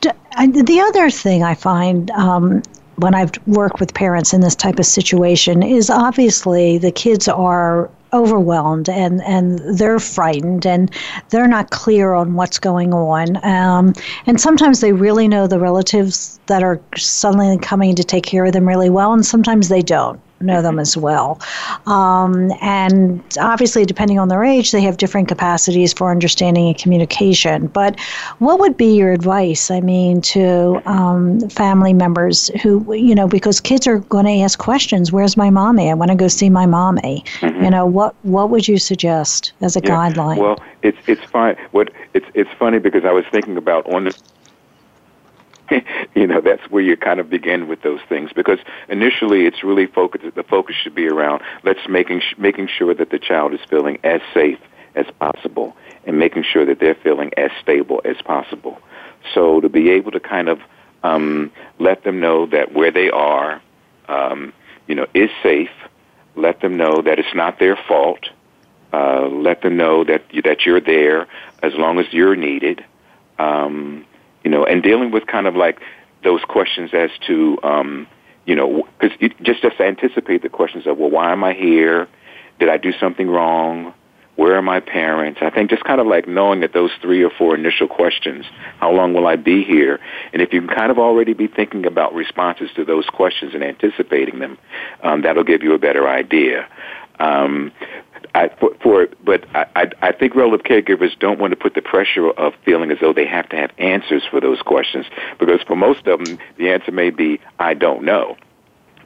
The 0.00 0.84
other 0.88 1.10
thing 1.10 1.44
I 1.44 1.54
find 1.54 2.10
um, 2.10 2.62
when 2.96 3.14
I've 3.14 3.32
worked 3.46 3.80
with 3.80 3.94
parents 3.94 4.32
in 4.32 4.40
this 4.40 4.54
type 4.54 4.78
of 4.78 4.86
situation 4.86 5.62
is 5.62 5.90
obviously 5.90 6.78
the 6.78 6.92
kids 6.92 7.28
are 7.28 7.90
overwhelmed 8.12 8.88
and, 8.88 9.22
and 9.22 9.58
they're 9.78 9.98
frightened 9.98 10.66
and 10.66 10.90
they're 11.30 11.48
not 11.48 11.70
clear 11.70 12.12
on 12.12 12.34
what's 12.34 12.58
going 12.58 12.92
on. 12.92 13.42
Um, 13.44 13.94
and 14.26 14.40
sometimes 14.40 14.80
they 14.80 14.92
really 14.92 15.28
know 15.28 15.46
the 15.46 15.58
relatives 15.58 16.38
that 16.46 16.62
are 16.62 16.80
suddenly 16.96 17.58
coming 17.58 17.94
to 17.94 18.04
take 18.04 18.24
care 18.24 18.44
of 18.44 18.52
them 18.52 18.68
really 18.68 18.90
well, 18.90 19.12
and 19.12 19.24
sometimes 19.24 19.68
they 19.68 19.82
don't 19.82 20.20
know 20.42 20.62
them 20.62 20.78
as 20.78 20.96
well. 20.96 21.40
Um, 21.86 22.52
and 22.60 23.22
obviously, 23.40 23.84
depending 23.84 24.18
on 24.18 24.28
their 24.28 24.44
age, 24.44 24.72
they 24.72 24.80
have 24.82 24.96
different 24.96 25.28
capacities 25.28 25.92
for 25.92 26.10
understanding 26.10 26.68
and 26.68 26.78
communication. 26.78 27.66
But 27.68 27.98
what 28.38 28.58
would 28.58 28.76
be 28.76 28.94
your 28.96 29.12
advice, 29.12 29.70
I 29.70 29.80
mean, 29.80 30.20
to 30.22 30.82
um, 30.86 31.40
family 31.50 31.92
members 31.92 32.48
who, 32.62 32.92
you 32.94 33.14
know, 33.14 33.28
because 33.28 33.60
kids 33.60 33.86
are 33.86 33.98
going 33.98 34.26
to 34.26 34.40
ask 34.40 34.58
questions 34.58 35.12
Where's 35.12 35.36
my 35.36 35.50
mommy? 35.50 35.90
I 35.90 35.94
want 35.94 36.10
to 36.10 36.16
go 36.16 36.28
see 36.28 36.50
my 36.50 36.66
mommy. 36.66 37.24
Mm-hmm. 37.40 37.64
You 37.64 37.70
know, 37.70 37.86
what, 37.86 38.14
what 38.22 38.50
would 38.50 38.68
you 38.68 38.78
suggest 38.78 39.52
as 39.60 39.76
a 39.76 39.80
yeah. 39.80 39.90
guideline? 39.90 40.38
Well, 40.38 40.62
it's, 40.82 40.98
it's 41.06 41.24
fine. 41.24 41.56
What, 41.70 41.90
it's, 42.14 42.26
it's 42.34 42.50
funny 42.58 42.78
because 42.78 43.04
I 43.04 43.12
was 43.12 43.24
thinking 43.30 43.56
about 43.56 43.86
on 43.92 44.04
the 44.04 44.18
you 46.14 46.26
know, 46.26 46.40
that's 46.40 46.62
where 46.70 46.82
you 46.82 46.96
kind 46.96 47.20
of 47.20 47.30
begin 47.30 47.68
with 47.68 47.82
those 47.82 48.00
things 48.08 48.30
because 48.32 48.58
initially 48.88 49.46
it's 49.46 49.62
really 49.62 49.86
focused. 49.86 50.34
The 50.34 50.42
focus 50.42 50.76
should 50.82 50.94
be 50.94 51.08
around 51.08 51.42
let's 51.62 51.80
making 51.88 52.22
making 52.38 52.68
sure 52.68 52.94
that 52.94 53.10
the 53.10 53.18
child 53.18 53.54
is 53.54 53.60
feeling 53.68 53.98
as 54.04 54.20
safe 54.34 54.58
as 54.94 55.06
possible 55.18 55.76
and 56.04 56.18
making 56.18 56.44
sure 56.44 56.64
that 56.66 56.78
they're 56.78 56.94
feeling 56.94 57.30
as 57.36 57.50
stable 57.60 58.00
as 58.04 58.16
possible. 58.22 58.78
So 59.34 59.60
to 59.60 59.68
be 59.68 59.90
able 59.90 60.10
to 60.12 60.20
kind 60.20 60.48
of 60.48 60.60
um, 61.02 61.52
let 61.78 62.04
them 62.04 62.20
know 62.20 62.46
that 62.46 62.72
where 62.72 62.90
they 62.90 63.10
are, 63.10 63.60
um, 64.08 64.52
you 64.86 64.94
know, 64.94 65.06
is 65.14 65.30
safe. 65.42 65.70
Let 66.34 66.60
them 66.60 66.76
know 66.76 67.02
that 67.02 67.18
it's 67.18 67.34
not 67.34 67.58
their 67.58 67.76
fault. 67.76 68.28
Uh, 68.92 69.26
let 69.26 69.62
them 69.62 69.76
know 69.76 70.04
that 70.04 70.24
that 70.44 70.66
you're 70.66 70.80
there 70.80 71.26
as 71.62 71.74
long 71.74 71.98
as 71.98 72.06
you're 72.12 72.36
needed. 72.36 72.84
Um, 73.38 74.04
you 74.44 74.50
know, 74.50 74.64
and 74.64 74.82
dealing 74.82 75.10
with 75.10 75.26
kind 75.26 75.46
of 75.46 75.56
like 75.56 75.80
those 76.24 76.42
questions 76.42 76.90
as 76.92 77.10
to, 77.26 77.58
um, 77.62 78.06
you 78.46 78.54
know, 78.54 78.86
because 78.98 79.16
just 79.18 79.62
just 79.62 79.78
to 79.78 79.84
anticipate 79.84 80.42
the 80.42 80.48
questions 80.48 80.86
of, 80.86 80.98
well, 80.98 81.10
why 81.10 81.32
am 81.32 81.44
I 81.44 81.52
here? 81.52 82.08
Did 82.58 82.68
I 82.68 82.76
do 82.76 82.92
something 82.92 83.28
wrong? 83.28 83.94
Where 84.36 84.56
are 84.56 84.62
my 84.62 84.80
parents? 84.80 85.40
I 85.42 85.50
think 85.50 85.68
just 85.68 85.84
kind 85.84 86.00
of 86.00 86.06
like 86.06 86.26
knowing 86.26 86.60
that 86.60 86.72
those 86.72 86.90
three 87.02 87.22
or 87.22 87.30
four 87.30 87.54
initial 87.54 87.86
questions, 87.86 88.46
how 88.78 88.90
long 88.90 89.12
will 89.12 89.26
I 89.26 89.36
be 89.36 89.62
here? 89.62 90.00
And 90.32 90.40
if 90.40 90.54
you 90.54 90.60
can 90.60 90.74
kind 90.74 90.90
of 90.90 90.98
already 90.98 91.34
be 91.34 91.48
thinking 91.48 91.84
about 91.84 92.14
responses 92.14 92.70
to 92.76 92.84
those 92.84 93.04
questions 93.06 93.54
and 93.54 93.62
anticipating 93.62 94.38
them, 94.38 94.56
um, 95.02 95.22
that'll 95.22 95.44
give 95.44 95.62
you 95.62 95.74
a 95.74 95.78
better 95.78 96.08
idea. 96.08 96.66
Um, 97.20 97.72
I, 98.34 98.48
for, 98.48 98.74
for 98.82 99.08
but 99.24 99.44
I, 99.54 99.90
I, 100.00 100.12
think 100.12 100.34
relative 100.34 100.64
caregivers 100.64 101.18
don't 101.18 101.38
want 101.38 101.52
to 101.52 101.56
put 101.56 101.74
the 101.74 101.82
pressure 101.82 102.30
of 102.30 102.54
feeling 102.64 102.90
as 102.90 102.98
though 103.00 103.12
they 103.12 103.26
have 103.26 103.48
to 103.50 103.56
have 103.56 103.70
answers 103.78 104.22
for 104.30 104.40
those 104.40 104.60
questions 104.62 105.06
because 105.38 105.60
for 105.62 105.76
most 105.76 106.06
of 106.06 106.24
them 106.24 106.38
the 106.56 106.70
answer 106.70 106.92
may 106.92 107.10
be 107.10 107.40
I 107.58 107.74
don't 107.74 108.04
know, 108.04 108.36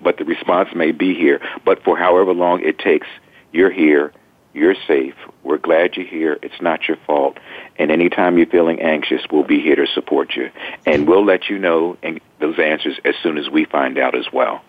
but 0.02 0.18
the 0.18 0.24
response 0.24 0.70
may 0.74 0.92
be 0.92 1.14
here. 1.14 1.40
But 1.64 1.82
for 1.82 1.96
however 1.96 2.32
long 2.32 2.62
it 2.62 2.78
takes, 2.78 3.06
you're 3.52 3.70
here, 3.70 4.12
you're 4.52 4.74
safe. 4.86 5.14
We're 5.42 5.58
glad 5.58 5.96
you're 5.96 6.06
here. 6.06 6.38
It's 6.42 6.60
not 6.60 6.88
your 6.88 6.96
fault. 7.06 7.38
And 7.78 7.90
anytime 7.90 8.38
you're 8.38 8.46
feeling 8.46 8.80
anxious, 8.80 9.22
we'll 9.30 9.44
be 9.44 9.60
here 9.60 9.76
to 9.76 9.86
support 9.86 10.34
you, 10.34 10.50
and 10.86 11.06
we'll 11.06 11.24
let 11.24 11.48
you 11.48 11.58
know 11.58 11.96
and 12.02 12.20
those 12.40 12.58
answers 12.58 12.98
as 13.04 13.14
soon 13.22 13.38
as 13.38 13.48
we 13.50 13.64
find 13.64 13.98
out 13.98 14.16
as 14.16 14.26
well. 14.32 14.62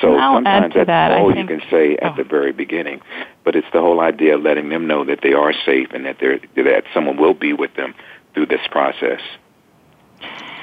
So 0.00 0.16
I'll 0.16 0.36
sometimes 0.36 0.74
that's 0.74 0.86
that. 0.86 1.12
all 1.12 1.32
think, 1.32 1.50
you 1.50 1.58
can 1.58 1.70
say 1.70 1.96
at 1.96 2.12
oh. 2.12 2.16
the 2.16 2.24
very 2.24 2.52
beginning. 2.52 3.00
But 3.44 3.56
it's 3.56 3.66
the 3.72 3.80
whole 3.80 4.00
idea 4.00 4.36
of 4.36 4.42
letting 4.42 4.68
them 4.68 4.86
know 4.86 5.04
that 5.04 5.20
they 5.22 5.32
are 5.32 5.52
safe 5.64 5.88
and 5.92 6.04
that 6.06 6.18
they're 6.20 6.38
that 6.56 6.84
someone 6.94 7.16
will 7.16 7.34
be 7.34 7.52
with 7.52 7.74
them 7.74 7.94
through 8.34 8.46
this 8.46 8.66
process. 8.70 9.20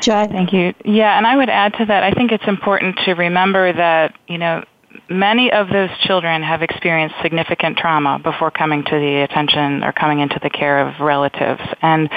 Jai. 0.01 0.27
Thank 0.27 0.53
you. 0.53 0.73
Yeah, 0.85 1.17
and 1.17 1.25
I 1.25 1.35
would 1.35 1.49
add 1.49 1.73
to 1.75 1.85
that, 1.85 2.03
I 2.03 2.11
think 2.11 2.31
it's 2.31 2.47
important 2.47 2.99
to 3.05 3.13
remember 3.13 3.73
that, 3.73 4.15
you 4.27 4.37
know, 4.37 4.63
many 5.09 5.51
of 5.51 5.69
those 5.69 5.89
children 6.01 6.43
have 6.43 6.61
experienced 6.61 7.15
significant 7.21 7.77
trauma 7.77 8.19
before 8.19 8.51
coming 8.51 8.83
to 8.83 8.91
the 8.91 9.21
attention 9.23 9.83
or 9.83 9.91
coming 9.91 10.19
into 10.19 10.39
the 10.41 10.49
care 10.49 10.87
of 10.87 10.99
relatives. 10.99 11.61
And 11.81 12.09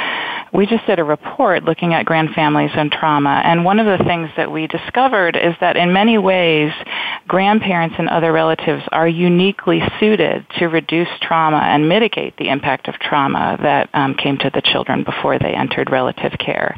we 0.53 0.67
just 0.67 0.87
did 0.87 0.99
a 0.99 1.05
report 1.05 1.65
looking 1.65 1.95
at 1.95 2.05
grand 2.05 2.31
families 2.31 2.71
and 2.75 2.91
trauma. 2.91 3.41
And 3.45 3.65
one 3.65 3.79
of 3.79 3.87
the 3.87 4.05
things 4.05 4.31
that 4.37 4.51
we 4.51 4.67
discovered 4.67 5.37
is 5.37 5.55
that 5.61 5.77
in 5.77 5.93
many 5.93 6.19
ways, 6.19 6.73
grandparents 7.29 7.97
and 7.99 8.09
other 8.09 8.33
relatives 8.33 8.83
are 8.91 9.07
uniquely 9.07 9.81
suited 9.99 10.45
to 10.59 10.67
reduce 10.67 11.09
trauma 11.21 11.59
and 11.59 11.89
mitigate 11.89 12.37
the 12.37 12.49
impact 12.49 12.89
of 12.89 12.95
trauma 12.95 13.57
that 13.63 13.89
um, 13.95 14.15
came 14.15 14.39
to 14.39 14.51
the 14.53 14.63
children 14.63 15.05
before 15.05 15.39
they 15.39 15.55
entered 15.55 15.91
relative 15.91 16.33
care. 16.39 16.77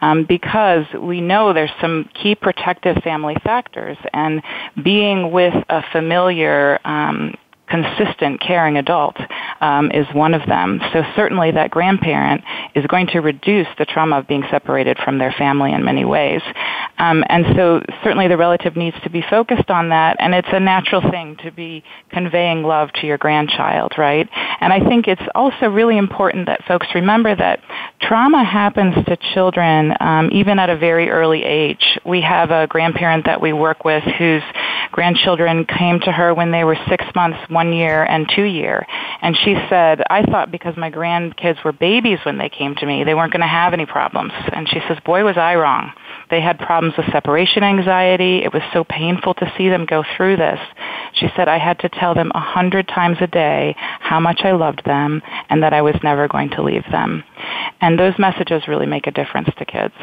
Um, 0.00 0.24
because 0.24 0.84
we 1.00 1.20
know 1.20 1.52
there's 1.52 1.70
some 1.80 2.10
key 2.22 2.34
protective 2.34 2.96
family 3.02 3.36
factors 3.42 3.96
and 4.12 4.42
being 4.82 5.32
with 5.32 5.43
a 5.68 5.82
familiar 5.92 6.78
um, 6.84 7.34
consistent, 7.68 8.40
caring 8.40 8.76
adult 8.76 9.16
um, 9.60 9.90
is 9.92 10.06
one 10.12 10.34
of 10.34 10.46
them. 10.46 10.80
So 10.92 11.02
certainly 11.16 11.50
that 11.52 11.70
grandparent 11.70 12.42
is 12.74 12.86
going 12.86 13.06
to 13.08 13.20
reduce 13.20 13.68
the 13.78 13.84
trauma 13.84 14.18
of 14.18 14.28
being 14.28 14.44
separated 14.50 14.98
from 15.04 15.18
their 15.18 15.32
family 15.32 15.72
in 15.72 15.84
many 15.84 16.04
ways. 16.04 16.42
Um, 16.98 17.24
and 17.28 17.44
so 17.56 17.82
certainly 18.02 18.28
the 18.28 18.36
relative 18.36 18.76
needs 18.76 18.96
to 19.02 19.10
be 19.10 19.22
focused 19.28 19.70
on 19.70 19.88
that, 19.88 20.16
and 20.20 20.34
it's 20.34 20.48
a 20.52 20.60
natural 20.60 21.00
thing 21.10 21.36
to 21.42 21.50
be 21.50 21.82
conveying 22.10 22.62
love 22.62 22.92
to 23.00 23.06
your 23.06 23.18
grandchild, 23.18 23.94
right? 23.98 24.28
And 24.60 24.72
I 24.72 24.80
think 24.80 25.08
it's 25.08 25.22
also 25.34 25.66
really 25.66 25.98
important 25.98 26.46
that 26.46 26.64
folks 26.66 26.86
remember 26.94 27.34
that 27.34 27.60
trauma 28.00 28.44
happens 28.44 28.94
to 29.06 29.16
children 29.34 29.94
um, 30.00 30.30
even 30.32 30.58
at 30.58 30.70
a 30.70 30.76
very 30.76 31.10
early 31.10 31.42
age. 31.42 31.98
We 32.04 32.20
have 32.20 32.50
a 32.50 32.66
grandparent 32.66 33.24
that 33.24 33.40
we 33.40 33.52
work 33.52 33.84
with 33.84 34.04
whose 34.18 34.42
grandchildren 34.92 35.64
came 35.64 35.98
to 36.00 36.12
her 36.12 36.32
when 36.34 36.52
they 36.52 36.62
were 36.62 36.76
six 36.88 37.04
months, 37.14 37.38
one 37.54 37.72
year, 37.72 38.04
and 38.04 38.28
two 38.28 38.42
year. 38.42 38.86
And 39.22 39.36
she 39.36 39.54
said, 39.70 40.02
I 40.10 40.22
thought 40.22 40.50
because 40.50 40.76
my 40.76 40.90
grandkids 40.90 41.64
were 41.64 41.72
babies 41.72 42.18
when 42.24 42.36
they 42.38 42.48
came 42.48 42.74
to 42.76 42.86
me, 42.86 43.04
they 43.04 43.14
weren't 43.14 43.32
going 43.32 43.40
to 43.40 43.46
have 43.46 43.72
any 43.72 43.86
problems. 43.86 44.32
And 44.52 44.68
she 44.68 44.80
says, 44.86 44.98
boy, 45.04 45.24
was 45.24 45.38
I 45.38 45.54
wrong. 45.54 45.92
They 46.30 46.40
had 46.40 46.58
problems 46.58 46.96
with 46.96 47.06
separation 47.12 47.62
anxiety. 47.62 48.42
It 48.44 48.52
was 48.52 48.62
so 48.72 48.84
painful 48.84 49.34
to 49.34 49.52
see 49.56 49.68
them 49.68 49.86
go 49.86 50.04
through 50.16 50.36
this. 50.36 50.58
She 51.14 51.28
said, 51.36 51.48
I 51.48 51.58
had 51.58 51.78
to 51.80 51.88
tell 51.88 52.14
them 52.14 52.32
a 52.34 52.40
hundred 52.40 52.88
times 52.88 53.18
a 53.20 53.26
day 53.26 53.74
how 53.78 54.20
much 54.20 54.40
I 54.44 54.52
loved 54.52 54.84
them 54.84 55.22
and 55.48 55.62
that 55.62 55.72
I 55.72 55.82
was 55.82 55.94
never 56.02 56.28
going 56.28 56.50
to 56.50 56.62
leave 56.62 56.84
them. 56.90 57.24
And 57.80 57.98
those 57.98 58.18
messages 58.18 58.68
really 58.68 58.86
make 58.86 59.06
a 59.06 59.10
difference 59.10 59.48
to 59.58 59.64
kids. 59.64 59.94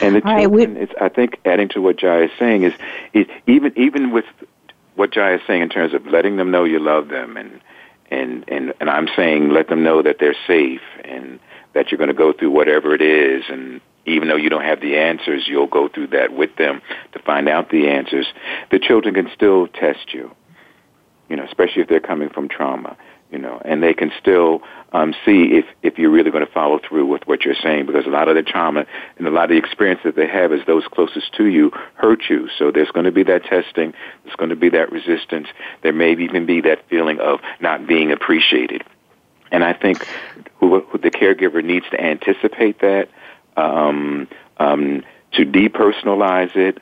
And 0.00 0.16
the 0.16 0.20
children, 0.20 0.74
right, 0.74 0.88
I 1.00 1.08
think, 1.08 1.38
adding 1.44 1.68
to 1.70 1.80
what 1.80 1.96
Jai 1.96 2.24
is 2.24 2.30
saying 2.38 2.64
is, 2.64 2.72
is 3.12 3.26
even 3.46 3.72
even 3.76 4.10
with 4.10 4.24
what 5.02 5.10
Jai 5.10 5.34
is 5.34 5.40
saying 5.48 5.62
in 5.62 5.68
terms 5.68 5.94
of 5.94 6.06
letting 6.06 6.36
them 6.36 6.52
know 6.52 6.62
you 6.62 6.78
love 6.78 7.08
them, 7.08 7.36
and 7.36 7.60
and 8.08 8.44
and 8.46 8.72
and 8.78 8.88
I'm 8.88 9.08
saying 9.16 9.48
let 9.48 9.68
them 9.68 9.82
know 9.82 10.00
that 10.00 10.18
they're 10.20 10.36
safe 10.46 10.80
and 11.02 11.40
that 11.74 11.90
you're 11.90 11.98
going 11.98 12.06
to 12.06 12.14
go 12.14 12.32
through 12.32 12.52
whatever 12.52 12.94
it 12.94 13.02
is, 13.02 13.42
and 13.48 13.80
even 14.06 14.28
though 14.28 14.36
you 14.36 14.48
don't 14.48 14.62
have 14.62 14.80
the 14.80 14.98
answers, 14.98 15.48
you'll 15.48 15.66
go 15.66 15.88
through 15.88 16.06
that 16.08 16.32
with 16.32 16.54
them 16.54 16.80
to 17.14 17.18
find 17.18 17.48
out 17.48 17.70
the 17.70 17.88
answers. 17.88 18.26
The 18.70 18.78
children 18.78 19.14
can 19.14 19.28
still 19.34 19.66
test 19.66 20.14
you, 20.14 20.30
you 21.28 21.34
know, 21.34 21.46
especially 21.46 21.82
if 21.82 21.88
they're 21.88 21.98
coming 21.98 22.28
from 22.28 22.48
trauma, 22.48 22.96
you 23.32 23.38
know, 23.38 23.60
and 23.64 23.82
they 23.82 23.94
can 23.94 24.12
still 24.20 24.62
um, 24.92 25.14
see 25.24 25.54
if 25.54 25.64
if 25.82 25.98
you're 25.98 26.10
really 26.10 26.30
going 26.30 26.44
to 26.44 26.52
follow 26.52 26.78
through 26.78 27.06
with 27.06 27.26
what 27.26 27.44
you're 27.44 27.54
saying 27.54 27.86
because 27.86 28.04
a 28.04 28.10
lot 28.10 28.28
of 28.28 28.36
the 28.36 28.42
trauma 28.42 28.86
and 29.16 29.26
a 29.26 29.30
lot 29.30 29.44
of 29.44 29.50
the 29.50 29.56
experience 29.56 30.00
that 30.04 30.14
they 30.14 30.28
have 30.28 30.52
is 30.52 30.60
those 30.66 30.84
closest 30.92 31.32
to 31.34 31.46
you 31.46 31.70
hurt 31.94 32.28
you. 32.28 32.48
So 32.58 32.70
there's 32.70 32.90
going 32.90 33.06
to 33.06 33.12
be 33.12 33.22
that 33.24 33.44
testing. 33.44 33.94
There's 34.22 34.36
going 34.36 34.50
to 34.50 34.56
be 34.56 34.68
that 34.68 34.92
resistance. 34.92 35.48
There 35.80 35.94
may 35.94 36.12
even 36.12 36.44
be 36.44 36.60
that 36.60 36.86
feeling 36.88 37.20
of 37.20 37.40
not 37.58 37.86
being 37.86 38.12
appreciated. 38.12 38.84
And 39.50 39.64
I 39.64 39.72
think 39.72 40.06
who, 40.60 40.80
who 40.80 40.98
the 40.98 41.10
caregiver 41.10 41.64
needs 41.64 41.86
to 41.90 42.00
anticipate 42.00 42.80
that, 42.80 43.08
um, 43.56 44.28
um, 44.58 45.04
to 45.32 45.44
depersonalize 45.44 46.54
it, 46.56 46.78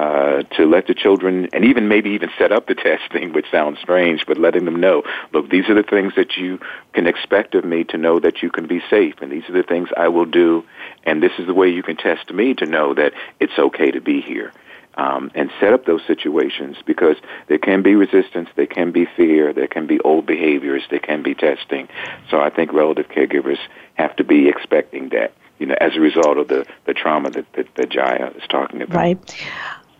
uh, 0.00 0.42
to 0.56 0.64
let 0.64 0.86
the 0.86 0.94
children, 0.94 1.46
and 1.52 1.62
even 1.62 1.86
maybe 1.86 2.08
even 2.10 2.30
set 2.38 2.52
up 2.52 2.66
the 2.66 2.74
testing, 2.90 3.34
which 3.34 3.44
sounds 3.50 3.78
strange, 3.80 4.24
but 4.26 4.38
letting 4.38 4.64
them 4.64 4.80
know, 4.80 5.02
look, 5.34 5.50
these 5.50 5.68
are 5.68 5.74
the 5.74 5.82
things 5.82 6.14
that 6.16 6.38
you 6.38 6.58
can 6.94 7.06
expect 7.06 7.54
of 7.54 7.66
me 7.66 7.84
to 7.84 7.98
know 7.98 8.18
that 8.18 8.42
you 8.42 8.50
can 8.50 8.66
be 8.66 8.80
safe, 8.88 9.16
and 9.20 9.30
these 9.30 9.46
are 9.50 9.52
the 9.52 9.62
things 9.62 9.90
I 9.94 10.08
will 10.08 10.24
do, 10.24 10.64
and 11.04 11.22
this 11.22 11.32
is 11.38 11.46
the 11.46 11.52
way 11.52 11.68
you 11.68 11.82
can 11.82 11.98
test 11.98 12.32
me 12.32 12.54
to 12.54 12.64
know 12.64 12.94
that 12.94 13.12
it's 13.40 13.58
okay 13.58 13.90
to 13.90 14.00
be 14.00 14.22
here. 14.22 14.54
Um, 14.94 15.30
and 15.34 15.50
set 15.60 15.72
up 15.72 15.84
those 15.84 16.00
situations 16.06 16.76
because 16.84 17.16
there 17.46 17.58
can 17.58 17.82
be 17.82 17.94
resistance, 17.94 18.48
there 18.56 18.66
can 18.66 18.92
be 18.92 19.06
fear, 19.16 19.52
there 19.52 19.68
can 19.68 19.86
be 19.86 20.00
old 20.00 20.26
behaviors, 20.26 20.82
there 20.90 20.98
can 20.98 21.22
be 21.22 21.34
testing. 21.34 21.88
So 22.28 22.40
I 22.40 22.50
think 22.50 22.72
relative 22.72 23.06
caregivers 23.08 23.58
have 23.94 24.16
to 24.16 24.24
be 24.24 24.48
expecting 24.48 25.10
that, 25.10 25.32
you 25.58 25.66
know, 25.66 25.76
as 25.80 25.96
a 25.96 26.00
result 26.00 26.38
of 26.38 26.48
the, 26.48 26.66
the 26.86 26.94
trauma 26.94 27.30
that, 27.30 27.46
that, 27.52 27.74
that 27.76 27.90
Jaia 27.90 28.36
is 28.36 28.42
talking 28.48 28.82
about. 28.82 28.96
Right. 28.96 29.36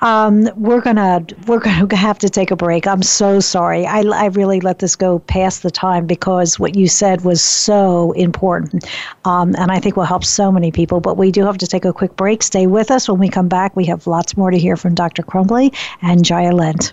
Um, 0.03 0.49
we're 0.57 0.81
gonna 0.81 1.25
we're 1.47 1.59
gonna 1.59 1.97
have 1.97 2.19
to 2.21 2.29
take 2.29 2.51
a 2.51 2.57
break. 2.57 2.87
I'm 2.87 3.03
so 3.03 3.41
sorry. 3.41 3.87
I, 3.87 4.01
I 4.01 4.27
really 4.27 4.61
let 4.61 4.79
this 4.79 4.97
go 4.97 5.19
past 5.19 5.63
the 5.63 5.71
time 5.71 6.07
because 6.07 6.59
what 6.59 6.75
you 6.75 6.89
said 6.89 7.23
was 7.23 7.43
so 7.43 8.13
important, 8.13 8.85
um, 9.25 9.55
and 9.57 9.71
I 9.71 9.79
think 9.79 9.97
will 9.97 10.05
help 10.05 10.25
so 10.25 10.51
many 10.51 10.73
people. 10.73 11.01
But 11.01 11.17
we 11.17 11.31
do 11.31 11.45
have 11.45 11.59
to 11.59 11.67
take 11.67 11.85
a 11.85 11.93
quick 11.93 12.17
break. 12.17 12.43
Stay 12.43 12.67
with 12.67 12.91
us. 12.91 13.09
When 13.09 13.19
we 13.19 13.29
come 13.29 13.49
back, 13.49 13.77
we 13.77 13.85
have 13.87 14.07
lots 14.07 14.37
more 14.37 14.51
to 14.51 14.59
hear 14.59 14.77
from 14.77 14.95
Dr. 14.95 15.23
Crumbley 15.23 15.75
and 16.03 16.25
Jaia 16.25 16.53
Lent. 16.53 16.93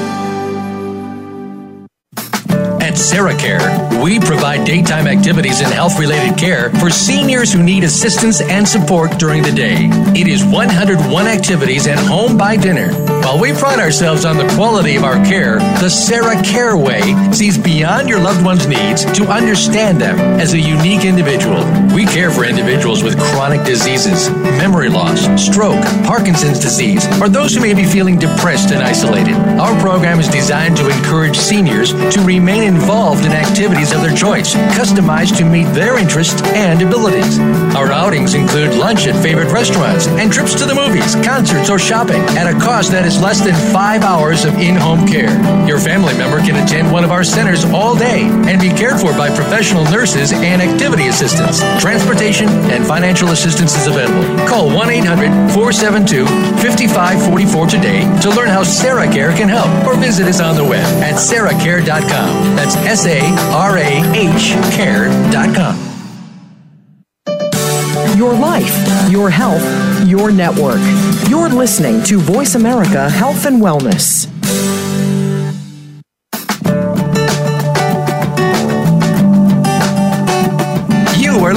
SarahCare, 3.11 4.01
we 4.01 4.21
provide 4.21 4.65
daytime 4.65 5.05
activities 5.05 5.59
and 5.59 5.73
health 5.73 5.99
related 5.99 6.37
care 6.37 6.69
for 6.75 6.89
seniors 6.89 7.51
who 7.51 7.61
need 7.61 7.83
assistance 7.83 8.39
and 8.39 8.65
support 8.65 9.19
during 9.19 9.43
the 9.43 9.51
day. 9.51 9.89
It 10.15 10.29
is 10.29 10.45
101 10.45 11.27
activities 11.27 11.87
and 11.87 11.99
home 11.99 12.37
by 12.37 12.55
dinner. 12.55 12.93
While 13.21 13.41
we 13.41 13.51
pride 13.51 13.79
ourselves 13.79 14.23
on 14.23 14.37
the 14.37 14.47
quality 14.55 14.95
of 14.95 15.03
our 15.03 15.23
care, 15.25 15.59
the 15.81 15.89
Sarah 15.89 16.41
Care 16.41 16.77
Way 16.77 17.01
sees 17.33 17.57
beyond 17.57 18.07
your 18.07 18.21
loved 18.21 18.45
one's 18.45 18.65
needs 18.65 19.03
to 19.03 19.25
understand 19.27 19.99
them 19.99 20.17
as 20.39 20.53
a 20.53 20.59
unique 20.59 21.03
individual. 21.03 21.65
We 21.93 22.05
care 22.05 22.31
for 22.31 22.45
individuals 22.45 23.03
with 23.03 23.19
chronic 23.19 23.65
diseases, 23.65 24.29
memory 24.29 24.87
loss, 24.87 25.19
stroke, 25.35 25.83
Parkinson's 26.05 26.59
disease, 26.59 27.05
or 27.21 27.27
those 27.27 27.53
who 27.53 27.61
may 27.61 27.73
be 27.73 27.83
feeling 27.83 28.17
depressed 28.17 28.71
and 28.71 28.81
isolated. 28.81 29.35
Our 29.59 29.77
program 29.81 30.21
is 30.21 30.29
designed 30.29 30.77
to 30.77 30.89
encourage 30.89 31.37
seniors 31.37 31.91
to 31.91 32.23
remain 32.23 32.63
involved 32.63 33.00
in 33.01 33.31
activities 33.31 33.91
of 33.93 34.01
their 34.01 34.15
choice, 34.15 34.53
customized 34.77 35.35
to 35.35 35.43
meet 35.43 35.65
their 35.73 35.97
interests 35.97 36.39
and 36.53 36.83
abilities. 36.83 37.39
Our 37.75 37.91
outings 37.91 38.35
include 38.35 38.75
lunch 38.75 39.07
at 39.07 39.21
favorite 39.23 39.51
restaurants 39.51 40.05
and 40.05 40.31
trips 40.31 40.53
to 40.55 40.65
the 40.67 40.75
movies, 40.75 41.15
concerts, 41.15 41.71
or 41.71 41.79
shopping 41.79 42.21
at 42.37 42.45
a 42.45 42.53
cost 42.59 42.91
that 42.91 43.03
is 43.03 43.19
less 43.19 43.41
than 43.41 43.55
five 43.73 44.03
hours 44.03 44.45
of 44.45 44.53
in 44.59 44.75
home 44.75 45.07
care. 45.07 45.33
Your 45.67 45.79
family 45.79 46.15
member 46.15 46.37
can 46.45 46.63
attend 46.63 46.91
one 46.91 47.03
of 47.03 47.09
our 47.09 47.23
centers 47.23 47.65
all 47.65 47.97
day 47.97 48.21
and 48.21 48.61
be 48.61 48.69
cared 48.69 48.99
for 49.01 49.17
by 49.17 49.33
professional 49.33 49.83
nurses 49.85 50.31
and 50.31 50.61
activity 50.61 51.07
assistants. 51.07 51.59
Transportation 51.81 52.47
and 52.69 52.85
financial 52.85 53.29
assistance 53.29 53.75
is 53.75 53.87
available. 53.87 54.21
Call 54.45 54.67
1 54.67 54.89
800 54.91 55.51
472 55.57 56.27
5544 56.61 57.65
today 57.65 58.01
to 58.21 58.29
learn 58.29 58.49
how 58.49 58.61
Sarah 58.61 59.09
Care 59.11 59.33
can 59.33 59.49
help 59.49 59.71
or 59.87 59.97
visit 59.97 60.27
us 60.27 60.39
on 60.39 60.55
the 60.55 60.63
web 60.63 60.85
at 61.01 61.15
sarahcare.com. 61.15 62.55
That's 62.55 62.75
S 62.91 63.05
A 63.05 63.21
R 63.53 63.77
A 63.77 64.01
H 64.13 64.51
care.com. 64.75 65.77
Your 68.17 68.33
life, 68.33 69.09
your 69.09 69.29
health, 69.29 69.63
your 70.05 70.29
network. 70.29 70.81
You're 71.29 71.47
listening 71.47 72.03
to 72.03 72.17
Voice 72.17 72.55
America 72.55 73.09
Health 73.09 73.45
and 73.45 73.61
Wellness. 73.61 74.27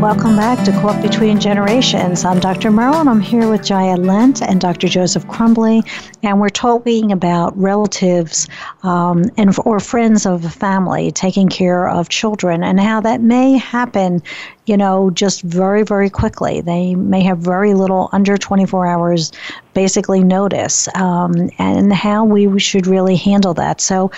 Welcome 0.00 0.36
back 0.36 0.64
to 0.64 0.70
Caught 0.70 1.02
Between 1.02 1.40
Generations. 1.40 2.24
I'm 2.24 2.38
Dr. 2.38 2.70
Merle, 2.70 3.00
and 3.00 3.10
I'm 3.10 3.18
here 3.18 3.50
with 3.50 3.62
Jaia 3.62 3.98
Lent 3.98 4.40
and 4.40 4.60
Dr. 4.60 4.86
Joseph 4.86 5.26
Crumbley, 5.26 5.82
and 6.22 6.38
we're 6.38 6.50
talking 6.50 7.10
about 7.10 7.58
relatives 7.58 8.46
um, 8.84 9.24
and 9.36 9.52
or 9.64 9.80
friends 9.80 10.24
of 10.24 10.44
a 10.44 10.50
family 10.50 11.10
taking 11.10 11.48
care 11.48 11.88
of 11.88 12.10
children 12.10 12.62
and 12.62 12.78
how 12.78 13.00
that 13.00 13.22
may 13.22 13.58
happen 13.58 14.22
you 14.68 14.76
know, 14.76 15.10
just 15.10 15.42
very, 15.42 15.82
very 15.82 16.10
quickly. 16.10 16.60
They 16.60 16.94
may 16.94 17.22
have 17.22 17.38
very 17.38 17.74
little, 17.74 18.10
under 18.12 18.36
24 18.36 18.86
hours, 18.86 19.32
basically 19.72 20.22
notice, 20.22 20.88
um, 20.94 21.50
and 21.58 21.92
how 21.92 22.24
we 22.24 22.58
should 22.58 22.86
really 22.86 23.16
handle 23.16 23.54
that. 23.54 23.80
So, 23.80 24.10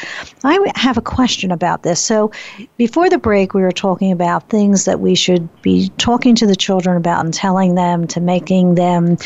I 0.42 0.58
have 0.74 0.98
a 0.98 1.02
question 1.02 1.50
about 1.50 1.82
this. 1.82 2.00
So, 2.00 2.32
before 2.76 3.08
the 3.08 3.18
break, 3.18 3.54
we 3.54 3.62
were 3.62 3.72
talking 3.72 4.10
about 4.10 4.48
things 4.48 4.84
that 4.86 5.00
we 5.00 5.14
should 5.14 5.48
be 5.62 5.90
talking 5.98 6.34
to 6.36 6.46
the 6.46 6.56
children 6.56 6.96
about 6.96 7.24
and 7.24 7.32
telling 7.32 7.74
them 7.74 8.06
to 8.08 8.20
making 8.20 8.74
them 8.74 9.16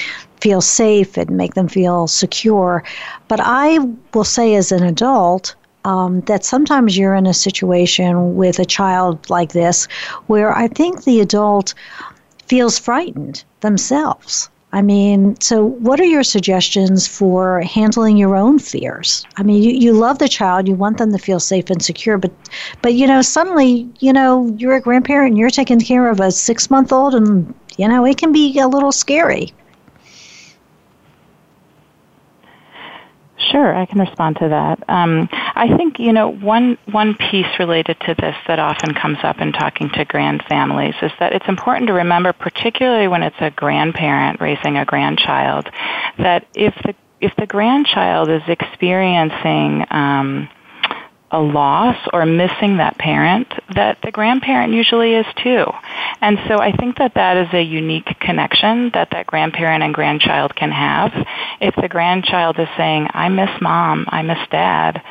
feel 0.40 0.60
safe 0.60 1.16
and 1.16 1.30
make 1.30 1.54
them 1.54 1.68
feel 1.68 2.06
secure. 2.06 2.84
But 3.28 3.40
I 3.42 3.78
will 4.12 4.24
say, 4.24 4.54
as 4.56 4.72
an 4.72 4.82
adult, 4.82 5.54
um, 5.84 6.20
that 6.22 6.44
sometimes 6.44 6.96
you're 6.96 7.14
in 7.14 7.26
a 7.26 7.34
situation 7.34 8.36
with 8.36 8.58
a 8.58 8.64
child 8.64 9.28
like 9.30 9.52
this 9.52 9.86
where 10.26 10.56
I 10.56 10.68
think 10.68 11.04
the 11.04 11.20
adult 11.20 11.74
feels 12.46 12.78
frightened 12.78 13.44
themselves. 13.60 14.48
I 14.72 14.82
mean, 14.82 15.40
so 15.40 15.64
what 15.64 16.00
are 16.00 16.04
your 16.04 16.24
suggestions 16.24 17.06
for 17.06 17.60
handling 17.60 18.16
your 18.16 18.34
own 18.34 18.58
fears? 18.58 19.24
I 19.36 19.44
mean, 19.44 19.62
you, 19.62 19.70
you 19.70 19.92
love 19.92 20.18
the 20.18 20.28
child, 20.28 20.66
you 20.66 20.74
want 20.74 20.98
them 20.98 21.12
to 21.12 21.18
feel 21.18 21.38
safe 21.38 21.70
and 21.70 21.80
secure, 21.80 22.18
but 22.18 22.32
but 22.82 22.94
you 22.94 23.06
know, 23.06 23.22
suddenly, 23.22 23.88
you 24.00 24.12
know, 24.12 24.52
you're 24.58 24.74
a 24.74 24.80
grandparent 24.80 25.30
and 25.30 25.38
you're 25.38 25.48
taking 25.48 25.80
care 25.80 26.10
of 26.10 26.18
a 26.18 26.32
six 26.32 26.70
month 26.70 26.92
old 26.92 27.14
and 27.14 27.54
you 27.76 27.86
know, 27.86 28.04
it 28.04 28.18
can 28.18 28.32
be 28.32 28.58
a 28.58 28.66
little 28.66 28.90
scary. 28.90 29.52
Sure, 33.54 33.72
I 33.72 33.86
can 33.86 34.00
respond 34.00 34.38
to 34.40 34.48
that. 34.48 34.82
Um, 34.88 35.28
I 35.30 35.76
think 35.76 36.00
you 36.00 36.12
know 36.12 36.28
one 36.28 36.76
one 36.90 37.14
piece 37.14 37.46
related 37.60 37.96
to 38.00 38.16
this 38.18 38.34
that 38.48 38.58
often 38.58 38.94
comes 38.94 39.18
up 39.22 39.38
in 39.40 39.52
talking 39.52 39.90
to 39.90 40.04
grand 40.04 40.42
families 40.48 40.96
is 41.00 41.12
that 41.20 41.32
it's 41.32 41.46
important 41.46 41.86
to 41.86 41.92
remember, 41.92 42.32
particularly 42.32 43.06
when 43.06 43.22
it's 43.22 43.36
a 43.38 43.52
grandparent 43.52 44.40
raising 44.40 44.76
a 44.76 44.84
grandchild, 44.84 45.70
that 46.18 46.48
if 46.56 46.74
the 46.84 46.96
if 47.20 47.30
the 47.36 47.46
grandchild 47.46 48.28
is 48.28 48.42
experiencing 48.48 49.86
um, 49.88 50.48
a 51.34 51.40
loss 51.40 51.96
or 52.12 52.24
missing 52.24 52.76
that 52.76 52.96
parent 52.96 53.52
that 53.74 53.98
the 54.02 54.12
grandparent 54.12 54.72
usually 54.72 55.14
is 55.14 55.26
too. 55.42 55.66
And 56.20 56.38
so 56.46 56.60
I 56.60 56.70
think 56.70 56.98
that 56.98 57.14
that 57.14 57.36
is 57.36 57.52
a 57.52 57.60
unique 57.60 58.18
connection 58.20 58.90
that 58.94 59.10
that 59.10 59.26
grandparent 59.26 59.82
and 59.82 59.92
grandchild 59.92 60.54
can 60.54 60.70
have. 60.70 61.12
If 61.60 61.74
the 61.74 61.88
grandchild 61.88 62.60
is 62.60 62.68
saying, 62.76 63.08
I 63.10 63.28
miss 63.30 63.50
mom, 63.60 64.06
I 64.08 64.22
miss 64.22 64.38
dad, 64.48 65.02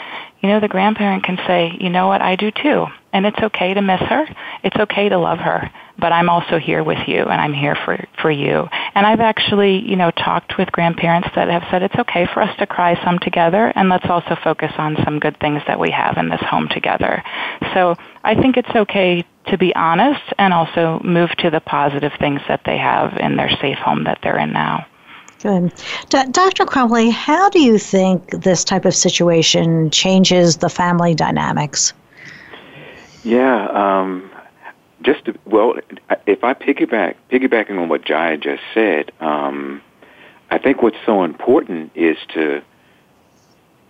you 0.43 0.49
know, 0.49 0.59
the 0.59 0.67
grandparent 0.67 1.23
can 1.23 1.37
say, 1.47 1.71
you 1.79 1.89
know 1.89 2.07
what, 2.07 2.21
I 2.21 2.35
do 2.35 2.51
too. 2.51 2.85
And 3.13 3.25
it's 3.25 3.39
okay 3.41 3.73
to 3.73 3.81
miss 3.81 4.01
her. 4.01 4.27
It's 4.61 4.75
okay 4.75 5.07
to 5.07 5.17
love 5.17 5.39
her. 5.39 5.71
But 5.97 6.11
I'm 6.11 6.29
also 6.29 6.59
here 6.59 6.83
with 6.83 7.07
you 7.07 7.21
and 7.21 7.39
I'm 7.39 7.53
here 7.53 7.77
for, 7.85 8.05
for 8.21 8.29
you. 8.29 8.67
And 8.93 9.05
I've 9.05 9.21
actually, 9.21 9.79
you 9.87 9.95
know, 9.95 10.11
talked 10.11 10.57
with 10.57 10.69
grandparents 10.71 11.29
that 11.35 11.47
have 11.47 11.63
said 11.71 11.81
it's 11.81 11.95
okay 11.95 12.27
for 12.33 12.41
us 12.41 12.53
to 12.57 12.67
cry 12.67 13.01
some 13.05 13.19
together 13.19 13.71
and 13.73 13.87
let's 13.87 14.07
also 14.09 14.35
focus 14.43 14.73
on 14.77 14.97
some 15.05 15.19
good 15.19 15.39
things 15.39 15.61
that 15.67 15.79
we 15.79 15.91
have 15.91 16.17
in 16.17 16.27
this 16.27 16.41
home 16.41 16.67
together. 16.69 17.23
So 17.73 17.95
I 18.23 18.35
think 18.35 18.57
it's 18.57 18.75
okay 18.75 19.23
to 19.47 19.57
be 19.57 19.73
honest 19.75 20.23
and 20.37 20.53
also 20.53 20.99
move 21.05 21.29
to 21.37 21.51
the 21.51 21.61
positive 21.61 22.11
things 22.19 22.41
that 22.49 22.61
they 22.65 22.77
have 22.77 23.17
in 23.17 23.37
their 23.37 23.49
safe 23.61 23.77
home 23.77 24.03
that 24.05 24.19
they're 24.21 24.39
in 24.39 24.51
now. 24.51 24.87
Good. 25.43 25.73
D- 26.07 26.31
Dr. 26.31 26.65
Crumbley, 26.65 27.11
how 27.11 27.49
do 27.49 27.59
you 27.59 27.77
think 27.77 28.31
this 28.31 28.63
type 28.63 28.85
of 28.85 28.95
situation 28.95 29.89
changes 29.89 30.55
the 30.57 30.69
family 30.69 31.13
dynamics? 31.13 31.91
Yeah, 33.23 33.67
um, 33.67 34.31
just 35.01 35.25
to, 35.25 35.37
well, 35.43 35.75
if 36.25 36.45
I 36.45 36.53
piggyback 36.53 37.15
piggybacking 37.29 37.77
on 37.77 37.89
what 37.89 38.05
Jai 38.05 38.37
just 38.37 38.63
said, 38.73 39.11
um, 39.19 39.81
I 40.49 40.59
think 40.59 40.81
what's 40.81 40.97
so 41.05 41.25
important 41.25 41.91
is 41.93 42.15
to 42.35 42.61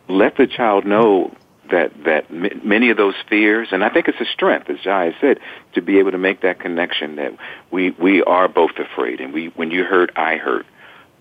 let 0.07 0.37
the 0.37 0.47
child 0.47 0.87
know 0.87 1.35
that 1.69 1.91
that 2.03 2.25
m- 2.31 2.61
many 2.63 2.89
of 2.89 2.97
those 2.97 3.15
fears, 3.29 3.67
and 3.71 3.83
I 3.83 3.89
think 3.89 4.07
it's 4.07 4.19
a 4.19 4.25
strength, 4.25 4.71
as 4.71 4.79
Jai 4.79 5.15
said, 5.21 5.39
to 5.73 5.81
be 5.83 5.99
able 5.99 6.11
to 6.11 6.17
make 6.17 6.41
that 6.41 6.59
connection 6.59 7.17
that 7.17 7.33
we 7.69 7.91
we 7.91 8.23
are 8.23 8.47
both 8.47 8.77
afraid, 8.79 9.21
and 9.21 9.33
we 9.33 9.47
when 9.49 9.69
you 9.69 9.83
hurt, 9.83 10.11
I 10.15 10.37
hurt. 10.37 10.65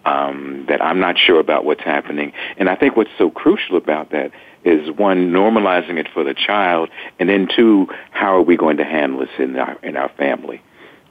Um, 0.04 0.66
that 0.68 0.82
I'm 0.82 0.98
not 0.98 1.16
sure 1.16 1.38
about 1.38 1.64
what's 1.64 1.82
happening, 1.82 2.32
and 2.56 2.68
I 2.68 2.74
think 2.74 2.96
what's 2.96 3.10
so 3.18 3.30
crucial 3.30 3.76
about 3.76 4.10
that 4.10 4.32
is 4.64 4.90
one 4.90 5.30
normalizing 5.30 5.96
it 5.96 6.08
for 6.12 6.24
the 6.24 6.34
child, 6.34 6.90
and 7.20 7.28
then 7.28 7.48
two, 7.54 7.86
how 8.10 8.36
are 8.36 8.42
we 8.42 8.56
going 8.56 8.78
to 8.78 8.84
handle 8.84 9.20
this 9.20 9.30
in 9.38 9.56
our 9.56 9.78
in 9.82 9.96
our 9.96 10.08
family? 10.10 10.60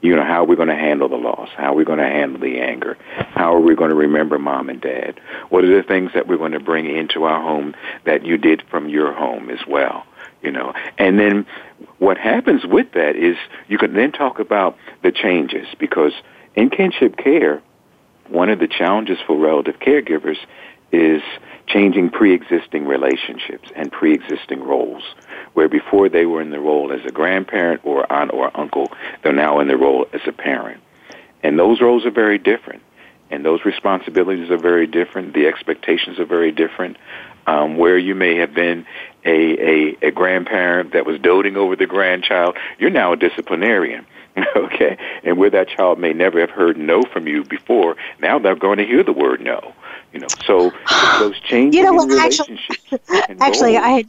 You 0.01 0.15
know, 0.15 0.23
how 0.23 0.41
are 0.41 0.45
we 0.45 0.55
going 0.55 0.67
to 0.67 0.75
handle 0.75 1.07
the 1.09 1.15
loss? 1.15 1.49
How 1.55 1.73
are 1.73 1.75
we 1.75 1.85
going 1.85 1.99
to 1.99 2.05
handle 2.05 2.41
the 2.41 2.59
anger? 2.59 2.97
How 3.33 3.53
are 3.53 3.59
we 3.59 3.75
going 3.75 3.91
to 3.91 3.95
remember 3.95 4.39
mom 4.39 4.69
and 4.69 4.81
dad? 4.81 5.19
What 5.49 5.63
are 5.63 5.75
the 5.75 5.87
things 5.87 6.11
that 6.15 6.27
we're 6.27 6.37
going 6.37 6.53
to 6.53 6.59
bring 6.59 6.87
into 6.87 7.23
our 7.23 7.39
home 7.39 7.75
that 8.05 8.25
you 8.25 8.37
did 8.37 8.63
from 8.71 8.89
your 8.89 9.13
home 9.13 9.51
as 9.51 9.59
well? 9.67 10.05
You 10.41 10.51
know, 10.51 10.73
and 10.97 11.19
then 11.19 11.45
what 11.99 12.17
happens 12.17 12.65
with 12.65 12.93
that 12.93 13.15
is 13.15 13.37
you 13.67 13.77
can 13.77 13.93
then 13.93 14.11
talk 14.11 14.39
about 14.39 14.75
the 15.03 15.11
changes 15.11 15.67
because 15.79 16.13
in 16.55 16.71
kinship 16.71 17.15
care, 17.15 17.61
one 18.31 18.49
of 18.49 18.59
the 18.59 18.67
challenges 18.67 19.17
for 19.27 19.37
relative 19.37 19.79
caregivers 19.79 20.37
is 20.91 21.21
changing 21.67 22.09
pre-existing 22.09 22.85
relationships 22.85 23.69
and 23.75 23.91
pre-existing 23.91 24.61
roles. 24.61 25.03
Where 25.53 25.69
before 25.69 26.09
they 26.09 26.25
were 26.25 26.41
in 26.41 26.49
the 26.49 26.59
role 26.59 26.91
as 26.91 27.05
a 27.05 27.11
grandparent 27.11 27.81
or 27.83 28.11
aunt 28.11 28.31
or 28.33 28.57
uncle, 28.59 28.91
they're 29.23 29.33
now 29.33 29.59
in 29.59 29.67
the 29.67 29.77
role 29.77 30.05
as 30.13 30.21
a 30.27 30.31
parent. 30.31 30.81
And 31.43 31.57
those 31.57 31.81
roles 31.81 32.05
are 32.05 32.11
very 32.11 32.37
different. 32.37 32.81
And 33.29 33.45
those 33.45 33.63
responsibilities 33.63 34.49
are 34.51 34.57
very 34.57 34.87
different. 34.87 35.33
The 35.33 35.47
expectations 35.47 36.19
are 36.19 36.25
very 36.25 36.51
different. 36.51 36.97
Um, 37.47 37.77
where 37.77 37.97
you 37.97 38.13
may 38.13 38.35
have 38.35 38.53
been 38.53 38.85
a, 39.25 39.31
a, 39.31 39.97
a 40.09 40.11
grandparent 40.11 40.93
that 40.93 41.07
was 41.07 41.19
doting 41.19 41.57
over 41.57 41.75
the 41.75 41.87
grandchild, 41.87 42.55
you're 42.77 42.91
now 42.91 43.13
a 43.13 43.17
disciplinarian. 43.17 44.05
okay? 44.55 44.97
And 45.23 45.37
where 45.37 45.49
that 45.49 45.67
child 45.69 45.99
may 45.99 46.13
never 46.13 46.39
have 46.39 46.49
heard 46.49 46.77
no 46.77 47.03
from 47.03 47.27
you 47.27 47.43
before, 47.43 47.95
now 48.19 48.39
they're 48.39 48.55
going 48.55 48.77
to 48.77 48.85
hear 48.85 49.03
the 49.03 49.13
word 49.13 49.41
no. 49.41 49.73
You 50.13 50.19
know, 50.19 50.27
so 50.45 50.71
those 51.19 51.39
changes 51.41 51.77
you 51.77 51.83
know 51.83 51.93
what, 51.93 52.09
in 52.09 52.09
relationships. 52.09 52.79
Actually, 52.91 53.35
actually 53.39 53.77
I 53.77 53.89
had 53.89 54.07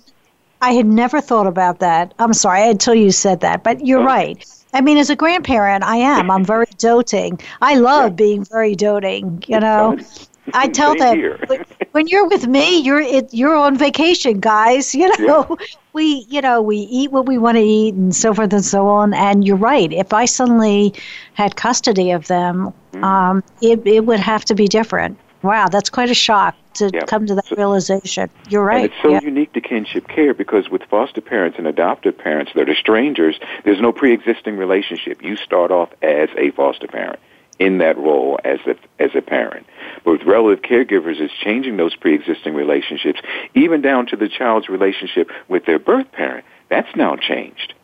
I 0.60 0.72
had 0.72 0.86
never 0.86 1.20
thought 1.20 1.46
about 1.48 1.80
that. 1.80 2.14
I'm 2.20 2.32
sorry 2.32 2.68
until 2.68 2.94
you 2.94 3.10
said 3.10 3.40
that, 3.40 3.64
but 3.64 3.84
you're 3.84 4.04
right. 4.04 4.44
I 4.72 4.80
mean, 4.80 4.96
as 4.96 5.10
a 5.10 5.16
grandparent, 5.16 5.84
I 5.84 5.96
am. 5.96 6.30
I'm 6.30 6.44
very 6.44 6.66
doting. 6.78 7.40
I 7.60 7.74
love 7.74 8.12
yeah. 8.12 8.16
being 8.16 8.44
very 8.44 8.74
doting. 8.74 9.42
You 9.46 9.60
know, 9.60 9.98
I 10.54 10.68
tell 10.68 10.96
them 10.96 11.38
when 11.92 12.06
you're 12.08 12.26
with 12.26 12.46
me, 12.46 12.78
you're 12.78 13.00
it, 13.00 13.32
you're 13.32 13.54
on 13.54 13.76
vacation, 13.76 14.40
guys. 14.40 14.94
You 15.02 15.08
know, 15.26 15.46
yeah. 15.58 15.66
we 15.92 16.26
you 16.28 16.40
know 16.40 16.62
we 16.62 16.76
eat 16.76 17.10
what 17.10 17.26
we 17.26 17.38
want 17.38 17.56
to 17.56 17.62
eat 17.62 17.94
and 17.94 18.14
so 18.14 18.32
forth 18.32 18.52
and 18.52 18.64
so 18.64 18.86
on. 18.88 19.14
And 19.14 19.44
you're 19.44 19.56
right. 19.56 19.92
If 19.92 20.12
I 20.12 20.26
suddenly 20.26 20.94
had 21.34 21.56
custody 21.56 22.12
of 22.12 22.28
them, 22.28 22.72
mm. 22.92 23.02
um, 23.02 23.42
it 23.60 23.86
it 23.86 24.06
would 24.06 24.20
have 24.20 24.44
to 24.46 24.54
be 24.54 24.68
different. 24.68 25.18
Wow, 25.42 25.68
that's 25.68 25.90
quite 25.90 26.08
a 26.08 26.14
shock 26.14 26.54
to 26.74 26.90
yeah. 26.92 27.04
come 27.06 27.26
to 27.26 27.34
that 27.34 27.46
so, 27.46 27.56
realization. 27.56 28.30
You're 28.48 28.64
right. 28.64 28.86
It's 28.86 29.02
so 29.02 29.10
yeah. 29.10 29.20
unique 29.22 29.52
to 29.54 29.60
kinship 29.60 30.08
care 30.08 30.34
because 30.34 30.68
with 30.70 30.82
foster 30.84 31.20
parents 31.20 31.58
and 31.58 31.66
adoptive 31.66 32.16
parents 32.16 32.52
that 32.54 32.68
are 32.68 32.74
strangers, 32.74 33.38
there's 33.64 33.80
no 33.80 33.92
pre-existing 33.92 34.56
relationship. 34.56 35.22
You 35.22 35.36
start 35.36 35.70
off 35.70 35.90
as 36.02 36.28
a 36.36 36.50
foster 36.52 36.86
parent 36.86 37.18
in 37.58 37.78
that 37.78 37.96
role 37.98 38.38
as 38.44 38.60
a, 38.66 38.76
as 39.02 39.10
a 39.14 39.22
parent. 39.22 39.66
With 40.04 40.22
relative 40.24 40.62
caregivers, 40.62 41.20
is 41.20 41.30
changing 41.30 41.76
those 41.76 41.94
pre-existing 41.94 42.54
relationships, 42.54 43.20
even 43.54 43.82
down 43.82 44.06
to 44.06 44.16
the 44.16 44.28
child's 44.28 44.68
relationship 44.68 45.30
with 45.48 45.64
their 45.64 45.78
birth 45.78 46.10
parent. 46.12 46.44
That's 46.68 46.94
now 46.96 47.16
changed, 47.16 47.74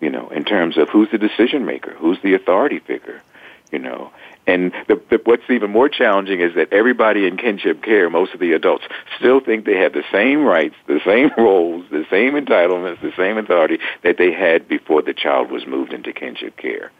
you 0.00 0.10
know, 0.10 0.28
in 0.30 0.44
terms 0.44 0.76
of 0.76 0.88
who's 0.88 1.10
the 1.10 1.18
decision 1.18 1.64
maker, 1.64 1.92
who's 1.92 2.18
the 2.22 2.34
authority 2.34 2.80
figure, 2.80 3.22
you 3.70 3.78
know. 3.78 4.10
And 4.48 4.72
the, 4.86 5.00
the, 5.10 5.20
what's 5.24 5.48
even 5.50 5.70
more 5.70 5.90
challenging 5.90 6.40
is 6.40 6.54
that 6.54 6.72
everybody 6.72 7.26
in 7.26 7.36
kinship 7.36 7.82
care, 7.82 8.08
most 8.08 8.32
of 8.32 8.40
the 8.40 8.52
adults, 8.52 8.84
still 9.18 9.40
think 9.40 9.66
they 9.66 9.76
have 9.76 9.92
the 9.92 10.04
same 10.10 10.42
rights, 10.42 10.74
the 10.86 11.00
same 11.04 11.30
roles, 11.38 11.84
the 11.90 12.06
same 12.08 12.32
entitlements, 12.32 13.02
the 13.02 13.12
same 13.14 13.36
authority 13.36 13.78
that 14.02 14.16
they 14.16 14.32
had 14.32 14.66
before 14.66 15.02
the 15.02 15.12
child 15.12 15.50
was 15.50 15.66
moved 15.66 15.92
into 15.92 16.14
kinship 16.14 16.56
care. 16.56 16.90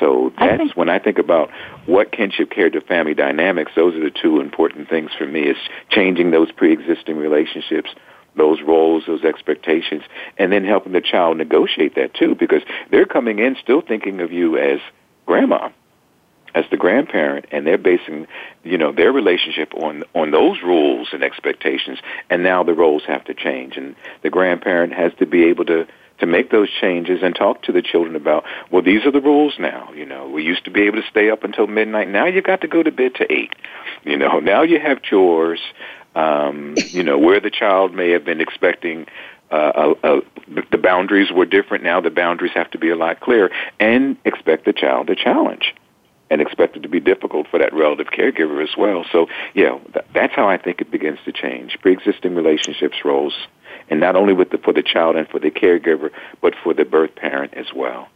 So 0.00 0.32
that's 0.38 0.54
I 0.54 0.56
think, 0.56 0.76
when 0.76 0.88
I 0.88 0.98
think 0.98 1.18
about 1.18 1.50
what 1.86 2.10
kinship 2.10 2.50
care 2.50 2.70
to 2.70 2.80
family 2.80 3.14
dynamics, 3.14 3.72
those 3.76 3.94
are 3.94 4.00
the 4.00 4.10
two 4.10 4.40
important 4.40 4.88
things 4.88 5.10
for 5.16 5.26
me 5.26 5.42
is 5.42 5.56
changing 5.90 6.30
those 6.30 6.50
pre-existing 6.50 7.16
relationships, 7.18 7.90
those 8.34 8.62
roles, 8.62 9.04
those 9.06 9.22
expectations, 9.22 10.02
and 10.38 10.50
then 10.50 10.64
helping 10.64 10.92
the 10.92 11.00
child 11.00 11.36
negotiate 11.36 11.94
that 11.96 12.14
too 12.14 12.34
because 12.34 12.62
they're 12.90 13.06
coming 13.06 13.38
in 13.38 13.56
still 13.62 13.82
thinking 13.82 14.20
of 14.20 14.32
you 14.32 14.56
as 14.56 14.80
grandma 15.26 15.68
as 16.54 16.64
the 16.70 16.76
grandparent 16.76 17.46
and 17.52 17.66
they're 17.66 17.78
basing 17.78 18.26
you 18.64 18.76
know 18.76 18.90
their 18.92 19.12
relationship 19.12 19.72
on 19.74 20.02
on 20.14 20.32
those 20.32 20.58
rules 20.62 21.08
and 21.12 21.22
expectations 21.22 21.98
and 22.28 22.42
now 22.42 22.64
the 22.64 22.74
roles 22.74 23.04
have 23.06 23.24
to 23.24 23.34
change 23.34 23.76
and 23.76 23.94
the 24.22 24.30
grandparent 24.30 24.92
has 24.92 25.12
to 25.18 25.26
be 25.26 25.44
able 25.44 25.64
to 25.64 25.86
to 26.20 26.26
make 26.26 26.50
those 26.50 26.68
changes 26.80 27.20
and 27.22 27.34
talk 27.34 27.62
to 27.62 27.72
the 27.72 27.82
children 27.82 28.16
about 28.16 28.44
well 28.70 28.82
these 28.82 29.04
are 29.04 29.10
the 29.10 29.20
rules 29.20 29.54
now 29.58 29.92
you 29.92 30.06
know 30.06 30.28
we 30.28 30.42
used 30.42 30.64
to 30.64 30.70
be 30.70 30.82
able 30.82 31.00
to 31.00 31.08
stay 31.08 31.30
up 31.30 31.44
until 31.44 31.66
midnight 31.66 32.08
now 32.08 32.26
you've 32.26 32.44
got 32.44 32.60
to 32.60 32.68
go 32.68 32.82
to 32.82 32.92
bed 32.92 33.14
to 33.16 33.30
8 33.32 33.52
you 34.04 34.16
know 34.16 34.40
now 34.40 34.62
you 34.62 34.78
have 34.80 35.02
chores 35.02 35.60
um 36.14 36.74
you 36.88 37.02
know 37.02 37.18
where 37.18 37.40
the 37.40 37.50
child 37.50 37.94
may 37.94 38.10
have 38.10 38.24
been 38.24 38.40
expecting 38.40 39.06
uh, 39.50 39.54
uh, 39.54 39.94
uh, 40.04 40.20
the 40.70 40.78
boundaries 40.78 41.32
were 41.32 41.44
different. 41.44 41.82
Now 41.82 42.00
the 42.00 42.10
boundaries 42.10 42.52
have 42.54 42.70
to 42.70 42.78
be 42.78 42.88
a 42.90 42.94
lot 42.94 43.18
clearer, 43.18 43.50
and 43.80 44.16
expect 44.24 44.64
the 44.64 44.72
child 44.72 45.08
to 45.08 45.16
challenge 45.16 45.74
and 46.30 46.40
expect 46.40 46.76
it 46.76 46.80
to 46.84 46.88
be 46.88 47.00
difficult 47.00 47.48
for 47.50 47.58
that 47.58 47.74
relative 47.74 48.06
caregiver 48.06 48.62
as 48.62 48.76
well. 48.78 49.04
So, 49.10 49.26
yeah, 49.52 49.78
th- 49.92 50.06
that's 50.14 50.32
how 50.34 50.48
I 50.48 50.56
think 50.58 50.80
it 50.80 50.90
begins 50.90 51.18
to 51.24 51.32
change. 51.32 51.76
Pre-existing 51.82 52.36
relationships, 52.36 52.98
roles, 53.04 53.34
and 53.90 54.00
not 54.00 54.16
only 54.16 54.32
with 54.32 54.50
the, 54.50 54.58
for 54.58 54.72
the 54.72 54.82
child 54.82 55.16
and 55.16 55.28
for 55.28 55.38
the 55.38 55.50
caregiver, 55.50 56.10
but 56.40 56.54
for 56.62 56.72
the 56.72 56.84
birth 56.84 57.14
parent 57.16 57.54
as 57.54 57.66
well. 57.74 58.08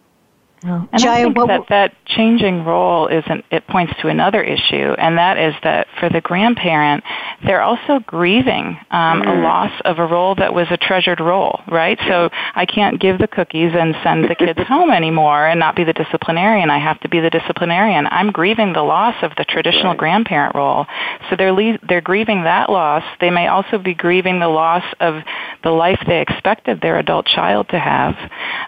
And 0.65 1.05
I 1.05 1.25
think 1.25 1.37
that 1.37 1.67
that 1.69 1.95
changing 2.07 2.65
role 2.65 3.07
isn't, 3.09 3.45
it 3.51 3.67
points 3.67 3.93
to 4.01 4.09
another 4.09 4.43
issue, 4.43 4.93
and 4.97 5.19
that 5.19 5.37
is 5.37 5.55
that 5.63 5.87
for 6.01 6.09
the 6.09 6.21
grandparent, 6.21 7.05
they're 7.45 7.61
also 7.61 7.99
grieving 8.07 8.79
um, 8.91 9.23
mm. 9.23 9.29
a 9.29 9.43
loss 9.43 9.73
of 9.85 9.99
a 9.99 10.07
role 10.07 10.35
that 10.37 10.55
was 10.55 10.67
a 10.71 10.77
treasured 10.77 11.21
role, 11.21 11.61
right? 11.71 11.99
So 12.09 12.31
I 12.55 12.65
can't 12.65 12.99
give 13.01 13.19
the 13.19 13.29
cookies 13.29 13.73
and 13.75 13.95
send 14.03 14.25
the 14.25 14.35
kids 14.35 14.59
home 14.69 14.91
anymore 14.91 15.47
and 15.47 15.61
not 15.61 15.77
be 15.77 15.85
the 15.85 15.93
disciplinarian. 15.93 16.71
I 16.71 16.79
have 16.79 16.99
to 17.01 17.09
be 17.09 17.21
the 17.21 17.31
disciplinarian. 17.31 18.07
I'm 18.07 18.33
grieving 18.33 18.73
the 18.73 18.83
loss 18.83 19.17
of 19.23 19.33
the 19.37 19.45
traditional 19.45 19.93
right. 19.93 19.99
grandparent 19.99 20.55
role. 20.55 20.87
So 21.29 21.37
they're, 21.37 21.53
le- 21.53 21.79
they're 21.87 22.01
grieving 22.01 22.45
that 22.45 22.71
loss. 22.71 23.05
They 23.21 23.31
may 23.31 23.49
also 23.49 23.79
be 23.79 23.93
grieving 23.93 24.41
the 24.41 24.49
loss 24.49 24.85
of 25.01 25.23
the 25.63 25.71
life 25.71 26.01
they 26.07 26.21
expected 26.21 26.81
their 26.81 26.99
adult 26.99 27.27
child 27.27 27.69
to 27.71 27.79
have. 27.79 28.15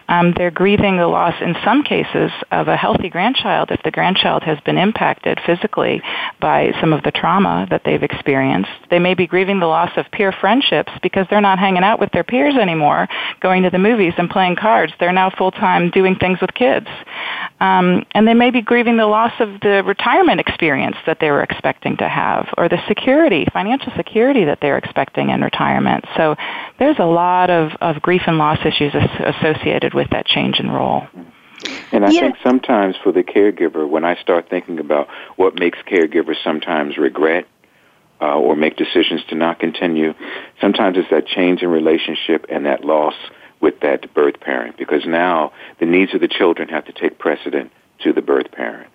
Um, 0.07 0.33
they're 0.37 0.51
grieving 0.51 0.97
the 0.97 1.07
loss 1.07 1.33
in 1.41 1.55
some 1.63 1.83
cases 1.87 2.31
of 2.51 2.67
a 2.67 2.75
healthy 2.75 3.09
grandchild 3.09 3.71
if 3.71 3.81
the 3.83 3.91
grandchild 3.91 4.43
has 4.43 4.59
been 4.61 4.77
impacted 4.77 5.39
physically 5.45 6.01
by 6.41 6.71
some 6.81 6.93
of 6.93 7.03
the 7.03 7.11
trauma 7.11 7.67
that 7.69 7.81
they've 7.85 8.03
experienced. 8.03 8.69
They 8.89 8.99
may 8.99 9.13
be 9.13 9.27
grieving 9.27 9.59
the 9.59 9.67
loss 9.67 9.91
of 9.97 10.05
peer 10.11 10.31
friendships 10.31 10.91
because 11.01 11.25
they're 11.29 11.41
not 11.41 11.59
hanging 11.59 11.83
out 11.83 11.99
with 11.99 12.11
their 12.11 12.23
peers 12.23 12.55
anymore, 12.55 13.07
going 13.41 13.63
to 13.63 13.69
the 13.69 13.79
movies 13.79 14.13
and 14.17 14.29
playing 14.29 14.55
cards. 14.55 14.93
They're 14.99 15.13
now 15.13 15.29
full 15.29 15.51
time 15.51 15.89
doing 15.91 16.15
things 16.15 16.39
with 16.41 16.53
kids. 16.53 16.87
Um, 17.59 18.05
and 18.11 18.27
they 18.27 18.33
may 18.33 18.51
be 18.51 18.61
grieving 18.61 18.97
the 18.97 19.07
loss 19.07 19.33
of 19.39 19.59
the 19.61 19.83
retirement 19.85 20.39
experience 20.39 20.97
that 21.05 21.19
they 21.19 21.31
were 21.31 21.43
expecting 21.43 21.97
to 21.97 22.07
have, 22.07 22.47
or 22.57 22.69
the 22.69 22.79
security, 22.87 23.47
financial 23.51 23.91
security 23.95 24.45
that 24.45 24.59
they're 24.61 24.77
expecting 24.77 25.29
in 25.29 25.41
retirement. 25.41 26.05
So 26.15 26.35
there's 26.79 26.99
a 26.99 27.05
lot 27.05 27.49
of, 27.49 27.71
of 27.81 28.01
grief 28.01 28.21
and 28.27 28.37
loss 28.37 28.59
issues 28.65 28.93
associated 28.93 29.93
with 29.93 30.09
that 30.11 30.25
change 30.25 30.59
in 30.59 30.69
role. 30.69 31.07
And 31.91 32.05
I 32.05 32.11
yeah. 32.11 32.21
think 32.21 32.37
sometimes 32.43 32.95
for 33.03 33.11
the 33.11 33.23
caregiver, 33.23 33.87
when 33.87 34.05
I 34.05 34.15
start 34.21 34.49
thinking 34.49 34.79
about 34.79 35.07
what 35.35 35.55
makes 35.55 35.79
caregivers 35.79 36.35
sometimes 36.43 36.97
regret 36.97 37.47
uh, 38.21 38.37
or 38.37 38.55
make 38.55 38.75
decisions 38.75 39.23
to 39.29 39.35
not 39.35 39.59
continue, 39.59 40.13
sometimes 40.59 40.97
it's 40.97 41.09
that 41.09 41.27
change 41.27 41.61
in 41.61 41.69
relationship 41.69 42.45
and 42.49 42.65
that 42.65 42.83
loss 42.83 43.15
with 43.59 43.79
that 43.81 44.13
birth 44.13 44.39
parent 44.39 44.77
because 44.77 45.05
now 45.05 45.51
the 45.79 45.85
needs 45.85 46.13
of 46.13 46.21
the 46.21 46.27
children 46.27 46.69
have 46.69 46.85
to 46.85 46.93
take 46.93 47.17
precedent 47.17 47.71
to 47.99 48.13
the 48.13 48.21
birth 48.21 48.51
parent. 48.51 48.89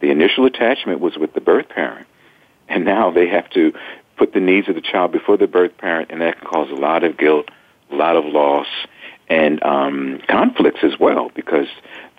The 0.00 0.10
initial 0.10 0.46
attachment 0.46 1.00
was 1.00 1.16
with 1.16 1.34
the 1.34 1.40
birth 1.40 1.68
parent, 1.68 2.06
and 2.68 2.84
now 2.84 3.10
they 3.10 3.28
have 3.28 3.48
to 3.50 3.72
put 4.16 4.32
the 4.32 4.40
needs 4.40 4.68
of 4.68 4.74
the 4.74 4.80
child 4.80 5.12
before 5.12 5.36
the 5.36 5.46
birth 5.46 5.76
parent, 5.78 6.10
and 6.10 6.20
that 6.20 6.38
can 6.38 6.48
cause 6.48 6.70
a 6.70 6.74
lot 6.74 7.04
of 7.04 7.16
guilt, 7.16 7.48
a 7.90 7.94
lot 7.94 8.16
of 8.16 8.24
loss, 8.24 8.66
and 9.28 9.62
um, 9.62 10.20
conflicts 10.28 10.80
as 10.82 10.98
well 10.98 11.30
because 11.34 11.68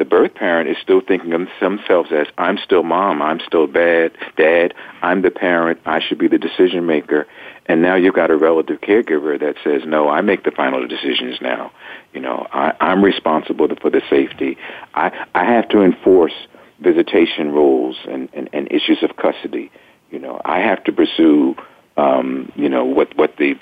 the 0.01 0.05
birth 0.05 0.33
parent 0.33 0.67
is 0.67 0.77
still 0.81 0.99
thinking 0.99 1.31
of 1.31 1.47
themselves 1.59 2.09
as 2.11 2.25
I'm 2.35 2.57
still 2.57 2.81
mom, 2.81 3.21
I'm 3.21 3.39
still 3.39 3.67
dad, 3.67 4.13
dad, 4.35 4.73
I'm 5.03 5.21
the 5.21 5.29
parent, 5.29 5.79
I 5.85 5.99
should 5.99 6.17
be 6.17 6.27
the 6.27 6.39
decision 6.39 6.87
maker, 6.87 7.27
and 7.67 7.83
now 7.83 7.93
you've 7.93 8.15
got 8.15 8.31
a 8.31 8.35
relative 8.35 8.81
caregiver 8.81 9.39
that 9.39 9.57
says, 9.63 9.83
no, 9.85 10.09
I 10.09 10.21
make 10.21 10.43
the 10.43 10.49
final 10.49 10.87
decisions 10.87 11.39
now. 11.39 11.71
You 12.13 12.21
know, 12.21 12.47
I, 12.51 12.73
I'm 12.79 13.03
responsible 13.03 13.67
for 13.79 13.91
the 13.91 14.01
safety. 14.09 14.57
I, 14.95 15.11
I 15.35 15.45
have 15.45 15.69
to 15.69 15.83
enforce 15.83 16.33
visitation 16.79 17.51
rules 17.51 17.95
and, 18.09 18.27
and, 18.33 18.49
and 18.53 18.71
issues 18.71 19.03
of 19.03 19.17
custody. 19.17 19.71
You 20.09 20.17
know, 20.17 20.41
I 20.43 20.61
have 20.61 20.83
to 20.85 20.91
pursue 20.91 21.55
um, 22.01 22.51
you 22.55 22.69
know 22.69 22.85
what 22.85 23.15
what 23.15 23.37
the 23.37 23.55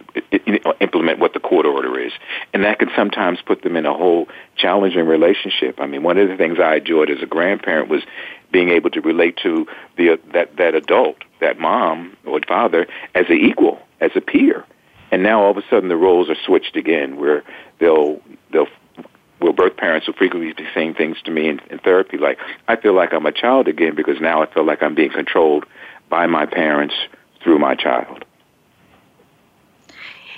implement 0.79 1.19
what 1.19 1.33
the 1.33 1.39
court 1.39 1.65
order 1.65 1.99
is, 1.99 2.13
and 2.53 2.63
that 2.63 2.79
can 2.79 2.89
sometimes 2.95 3.39
put 3.45 3.63
them 3.63 3.75
in 3.75 3.85
a 3.85 3.93
whole 3.93 4.27
challenging 4.55 5.05
relationship. 5.05 5.79
I 5.79 5.87
mean, 5.87 6.03
one 6.03 6.17
of 6.17 6.29
the 6.29 6.37
things 6.37 6.57
I 6.59 6.75
enjoyed 6.77 7.09
as 7.09 7.21
a 7.21 7.25
grandparent 7.25 7.89
was 7.89 8.01
being 8.51 8.69
able 8.69 8.89
to 8.91 9.01
relate 9.01 9.37
to 9.43 9.67
the 9.97 10.19
that 10.33 10.55
that 10.57 10.73
adult, 10.73 11.17
that 11.41 11.59
mom 11.59 12.15
or 12.25 12.39
father, 12.47 12.87
as 13.13 13.25
an 13.29 13.37
equal 13.37 13.79
as 13.99 14.11
a 14.15 14.21
peer. 14.21 14.65
And 15.11 15.23
now 15.23 15.41
all 15.43 15.51
of 15.51 15.57
a 15.57 15.63
sudden 15.69 15.89
the 15.89 15.97
roles 15.97 16.29
are 16.29 16.37
switched 16.45 16.75
again, 16.77 17.17
where 17.17 17.43
they'll 17.79 18.21
they'll 18.51 18.67
well, 19.41 19.53
birth 19.53 19.77
parents 19.77 20.07
will 20.07 20.13
frequently 20.13 20.53
be 20.53 20.67
saying 20.73 20.95
things 20.95 21.17
to 21.23 21.31
me 21.31 21.47
in, 21.47 21.59
in 21.69 21.79
therapy 21.79 22.17
like, 22.17 22.37
"I 22.67 22.75
feel 22.77 22.93
like 22.93 23.13
I'm 23.13 23.25
a 23.25 23.31
child 23.31 23.67
again 23.67 23.95
because 23.95 24.21
now 24.21 24.41
I 24.41 24.45
feel 24.53 24.65
like 24.65 24.81
I'm 24.81 24.95
being 24.95 25.11
controlled 25.11 25.65
by 26.09 26.27
my 26.27 26.45
parents 26.45 26.95
through 27.43 27.59
my 27.59 27.75
child." 27.75 28.25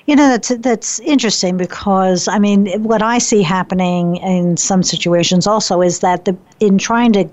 You 0.07 0.15
know 0.15 0.29
that's 0.29 0.49
that's 0.59 0.99
interesting 0.99 1.57
because 1.57 2.27
I 2.27 2.39
mean 2.39 2.83
what 2.83 3.01
I 3.01 3.19
see 3.19 3.43
happening 3.43 4.17
in 4.17 4.57
some 4.57 4.83
situations 4.83 5.47
also 5.47 5.81
is 5.81 5.99
that 5.99 6.25
the 6.25 6.35
in 6.59 6.77
trying 6.77 7.13
to 7.13 7.29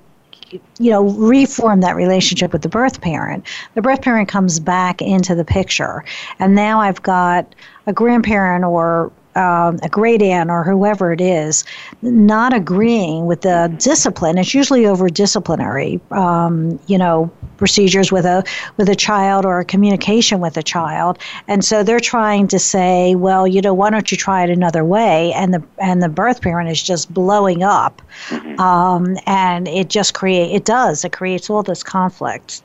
you 0.78 0.90
know, 0.90 1.10
reform 1.10 1.80
that 1.80 1.96
relationship 1.96 2.52
with 2.52 2.62
the 2.62 2.68
birth 2.68 3.00
parent, 3.00 3.44
the 3.74 3.82
birth 3.82 4.02
parent 4.02 4.28
comes 4.28 4.60
back 4.60 5.02
into 5.02 5.34
the 5.34 5.44
picture. 5.44 6.04
And 6.38 6.54
now 6.54 6.80
I've 6.80 7.02
got 7.02 7.54
a 7.86 7.92
grandparent 7.92 8.64
or 8.64 9.12
um, 9.38 9.78
a 9.82 9.88
great 9.88 10.20
aunt 10.20 10.50
or 10.50 10.64
whoever 10.64 11.12
it 11.12 11.20
is 11.20 11.64
not 12.02 12.52
agreeing 12.52 13.26
with 13.26 13.42
the 13.42 13.72
discipline. 13.78 14.36
It's 14.36 14.52
usually 14.52 14.84
over 14.84 15.08
disciplinary, 15.08 16.00
um, 16.10 16.78
you 16.88 16.98
know, 16.98 17.30
procedures 17.56 18.10
with 18.10 18.24
a 18.24 18.44
with 18.76 18.88
a 18.88 18.96
child 18.96 19.44
or 19.44 19.60
a 19.60 19.64
communication 19.64 20.40
with 20.40 20.56
a 20.56 20.62
child, 20.62 21.18
and 21.46 21.64
so 21.64 21.82
they're 21.82 22.00
trying 22.00 22.48
to 22.48 22.58
say, 22.58 23.14
well, 23.14 23.46
you 23.46 23.60
know, 23.60 23.74
why 23.74 23.90
don't 23.90 24.10
you 24.10 24.16
try 24.16 24.42
it 24.42 24.50
another 24.50 24.84
way? 24.84 25.32
And 25.34 25.54
the 25.54 25.62
and 25.78 26.02
the 26.02 26.08
birth 26.08 26.42
parent 26.42 26.68
is 26.68 26.82
just 26.82 27.12
blowing 27.14 27.62
up, 27.62 28.02
mm-hmm. 28.28 28.60
um, 28.60 29.16
and 29.26 29.68
it 29.68 29.88
just 29.88 30.14
create 30.14 30.52
it 30.52 30.64
does 30.64 31.04
it 31.04 31.12
creates 31.12 31.48
all 31.48 31.62
this 31.62 31.82
conflict. 31.82 32.62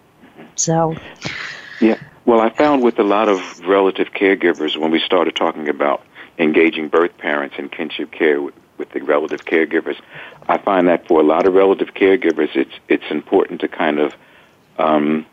So, 0.56 0.96
yeah. 1.80 2.00
Well, 2.26 2.40
I 2.40 2.50
found 2.50 2.84
with 2.84 3.00
a 3.00 3.04
lot 3.04 3.28
of 3.28 3.60
relative 3.68 4.12
caregivers 4.12 4.78
when 4.78 4.92
we 4.92 5.00
started 5.00 5.36
talking 5.36 5.68
about 5.68 6.06
engaging 6.38 6.88
birth 6.90 7.18
parents 7.18 7.56
in 7.58 7.70
kinship 7.70 8.12
care 8.12 8.42
with, 8.42 8.56
with 8.78 8.92
the 8.92 9.02
relative 9.02 9.46
caregivers. 9.46 10.00
I 10.48 10.58
find 10.58 10.88
that 10.88 11.08
for 11.08 11.20
a 11.20 11.24
lot 11.24 11.48
of 11.48 11.54
relative 11.54 11.94
caregivers, 11.94 12.56
it's 12.56 12.74
it's 12.88 13.10
important 13.10 13.62
to 13.62 13.68
kind 13.68 14.00
of, 14.00 14.14
um, 14.78 15.26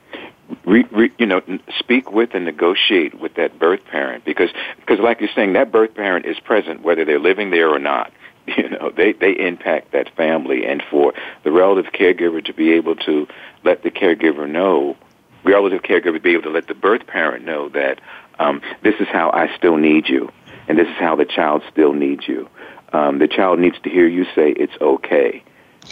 re, 0.64 0.84
re, 0.90 1.10
you 1.18 1.26
know, 1.26 1.42
speak 1.78 2.12
with 2.12 2.34
and 2.34 2.44
negotiate 2.44 3.18
with 3.18 3.34
that 3.34 3.58
birth 3.58 3.84
parent 3.84 4.24
because 4.24 4.50
because 4.76 5.00
like 5.00 5.20
you're 5.20 5.30
saying, 5.34 5.54
that 5.54 5.72
birth 5.72 5.94
parent 5.94 6.26
is 6.26 6.38
present 6.40 6.82
whether 6.82 7.04
they're 7.04 7.18
living 7.18 7.50
there 7.50 7.68
or 7.68 7.78
not. 7.78 8.12
You 8.56 8.68
know, 8.68 8.90
they 8.90 9.12
they 9.12 9.32
impact 9.32 9.92
that 9.92 10.16
family, 10.16 10.66
and 10.66 10.82
for 10.90 11.12
the 11.44 11.52
relative 11.52 11.92
caregiver 11.92 12.44
to 12.46 12.52
be 12.52 12.72
able 12.72 12.96
to 12.96 13.28
let 13.62 13.84
the 13.84 13.92
caregiver 13.92 14.48
know, 14.48 14.96
relative 15.44 15.82
caregiver 15.82 16.20
be 16.20 16.32
able 16.32 16.44
to 16.44 16.50
let 16.50 16.66
the 16.66 16.74
birth 16.74 17.06
parent 17.06 17.44
know 17.44 17.68
that 17.68 18.00
um, 18.40 18.60
this 18.82 18.94
is 18.98 19.06
how 19.06 19.30
I 19.30 19.54
still 19.56 19.76
need 19.76 20.08
you 20.08 20.32
and 20.70 20.78
this 20.78 20.86
is 20.86 20.96
how 20.98 21.16
the 21.16 21.24
child 21.24 21.62
still 21.70 21.92
needs 21.92 22.28
you. 22.28 22.48
Um, 22.92 23.18
the 23.18 23.26
child 23.26 23.58
needs 23.58 23.76
to 23.80 23.90
hear 23.90 24.06
you 24.06 24.24
say 24.36 24.50
it's 24.52 24.72
okay, 24.80 25.42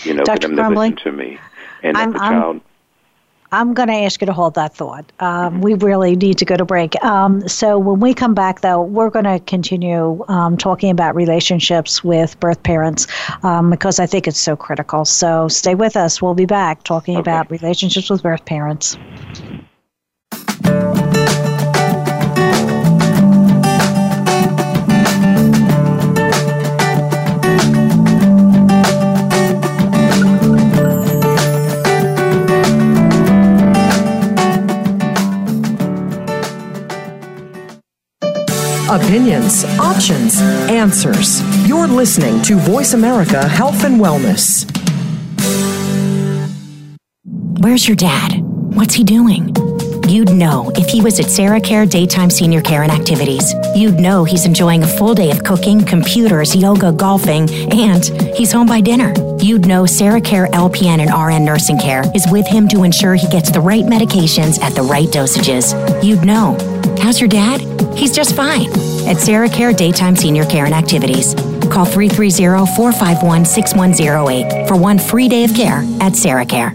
you 0.05 0.15
know, 0.15 0.23
Dr. 0.23 0.49
for 0.49 0.55
them 0.55 0.73
to 0.73 0.79
listen 0.79 0.97
to 0.99 1.13
me, 1.13 1.39
and 1.83 1.97
I'm, 1.97 2.13
the 2.13 2.19
child. 2.21 2.61
I'm 3.51 3.75
going 3.75 3.89
to 3.89 3.95
ask 3.95 4.21
you 4.21 4.27
to 4.27 4.33
hold 4.33 4.55
that 4.55 4.75
thought. 4.75 5.11
Um, 5.19 5.63
we 5.63 5.75
really 5.75 6.15
need 6.15 6.39
to 6.39 6.45
go 6.45 6.57
to 6.57 6.65
break. 6.65 7.03
Um, 7.03 7.49
so 7.49 7.79
when 7.79 7.99
we 7.99 8.15
come 8.15 8.35
back, 8.35 8.61
though, 8.61 8.83
we're 8.83 9.11
going 9.11 9.25
to 9.25 9.41
continue 9.41 10.25
um, 10.29 10.57
talking 10.57 10.91
about 10.91 11.17
relationships 11.17 12.05
with 12.05 12.39
birth 12.39 12.63
parents 12.63 13.07
um, 13.43 13.71
because 13.71 13.99
I 13.99 14.07
think 14.07 14.29
it's 14.29 14.39
so 14.39 14.55
critical. 14.55 15.05
So 15.05 15.49
stay 15.49 15.75
with 15.75 15.97
us. 15.97 16.21
We'll 16.23 16.35
be 16.35 16.47
back 16.47 16.85
talking 16.85 17.17
okay. 17.17 17.21
about 17.21 17.51
relationships 17.51 18.11
with 18.11 18.23
birth 18.23 18.45
parents. 18.45 18.97
Opinions, 38.89 39.65
options, 39.79 40.41
answers. 40.71 41.43
You're 41.69 41.87
listening 41.87 42.41
to 42.43 42.57
Voice 42.57 42.95
America 42.95 43.47
Health 43.47 43.85
and 43.85 44.01
Wellness. 44.01 44.65
Where's 47.61 47.87
your 47.87 47.97
dad? 47.97 48.41
What's 48.43 48.95
he 48.95 49.05
doing? 49.05 49.55
You'd 50.09 50.33
know 50.33 50.73
if 50.75 50.89
he 50.89 51.03
was 51.03 51.21
at 51.21 51.29
Sarah 51.29 51.61
Care 51.61 51.85
Daytime 51.85 52.31
Senior 52.31 52.63
Care 52.63 52.83
and 52.83 52.91
Activities. 52.91 53.53
You'd 53.75 54.01
know 54.01 54.25
he's 54.25 54.47
enjoying 54.47 54.83
a 54.83 54.87
full 54.87 55.15
day 55.15 55.31
of 55.31 55.45
cooking, 55.45 55.85
computers, 55.85 56.57
yoga, 56.57 56.91
golfing, 56.91 57.51
and 57.51 58.05
he's 58.35 58.53
home 58.53 58.67
by 58.67 58.81
dinner. 58.81 59.13
You'd 59.41 59.67
know 59.67 59.87
Sarah 59.87 60.21
Care 60.21 60.47
LPN 60.49 60.99
and 60.99 61.11
RN 61.11 61.45
Nursing 61.45 61.79
Care 61.79 62.03
is 62.15 62.27
with 62.31 62.47
him 62.47 62.67
to 62.69 62.83
ensure 62.83 63.15
he 63.15 63.29
gets 63.29 63.51
the 63.51 63.61
right 63.61 63.85
medications 63.85 64.61
at 64.61 64.75
the 64.75 64.83
right 64.83 65.09
dosages. 65.09 65.73
You'd 66.03 66.25
know. 66.25 66.57
How's 67.01 67.21
your 67.21 67.29
dad? 67.29 67.61
He's 67.97 68.15
just 68.15 68.35
fine. 68.35 68.69
At 69.09 69.19
Sarah 69.19 69.49
Care 69.49 69.73
Daytime 69.73 70.17
Senior 70.17 70.45
Care 70.47 70.65
and 70.65 70.75
Activities. 70.75 71.35
Call 71.71 71.85
330 71.85 72.75
451 72.75 73.45
6108 73.45 74.67
for 74.67 74.77
one 74.77 74.99
free 74.99 75.29
day 75.29 75.45
of 75.45 75.55
care 75.55 75.85
at 76.01 76.17
Sarah 76.17 76.47
Care. 76.47 76.75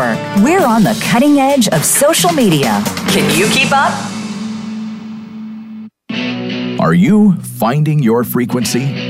Network. 0.00 0.44
We're 0.44 0.64
on 0.64 0.82
the 0.82 0.98
cutting 1.02 1.38
edge 1.38 1.68
of 1.68 1.84
social 1.84 2.32
media. 2.32 2.82
Can 3.08 3.38
you 3.38 3.46
keep 3.48 3.70
up? 3.72 3.92
Are 6.80 6.94
you 6.94 7.34
finding 7.36 8.02
your 8.02 8.24
frequency? 8.24 9.09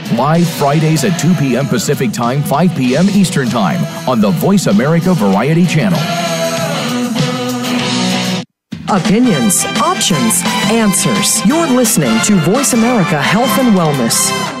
Live 0.15 0.47
Fridays 0.47 1.03
at 1.05 1.17
2 1.19 1.33
p.m. 1.35 1.67
Pacific 1.67 2.11
Time, 2.11 2.43
5 2.43 2.75
p.m. 2.75 3.09
Eastern 3.09 3.47
Time 3.47 3.83
on 4.09 4.19
the 4.19 4.29
Voice 4.31 4.67
America 4.67 5.13
Variety 5.13 5.65
Channel. 5.65 5.99
Opinions, 8.89 9.63
options, 9.81 10.41
answers. 10.69 11.45
You're 11.45 11.67
listening 11.67 12.19
to 12.25 12.35
Voice 12.41 12.73
America 12.73 13.21
Health 13.21 13.57
and 13.57 13.73
Wellness. 13.73 14.60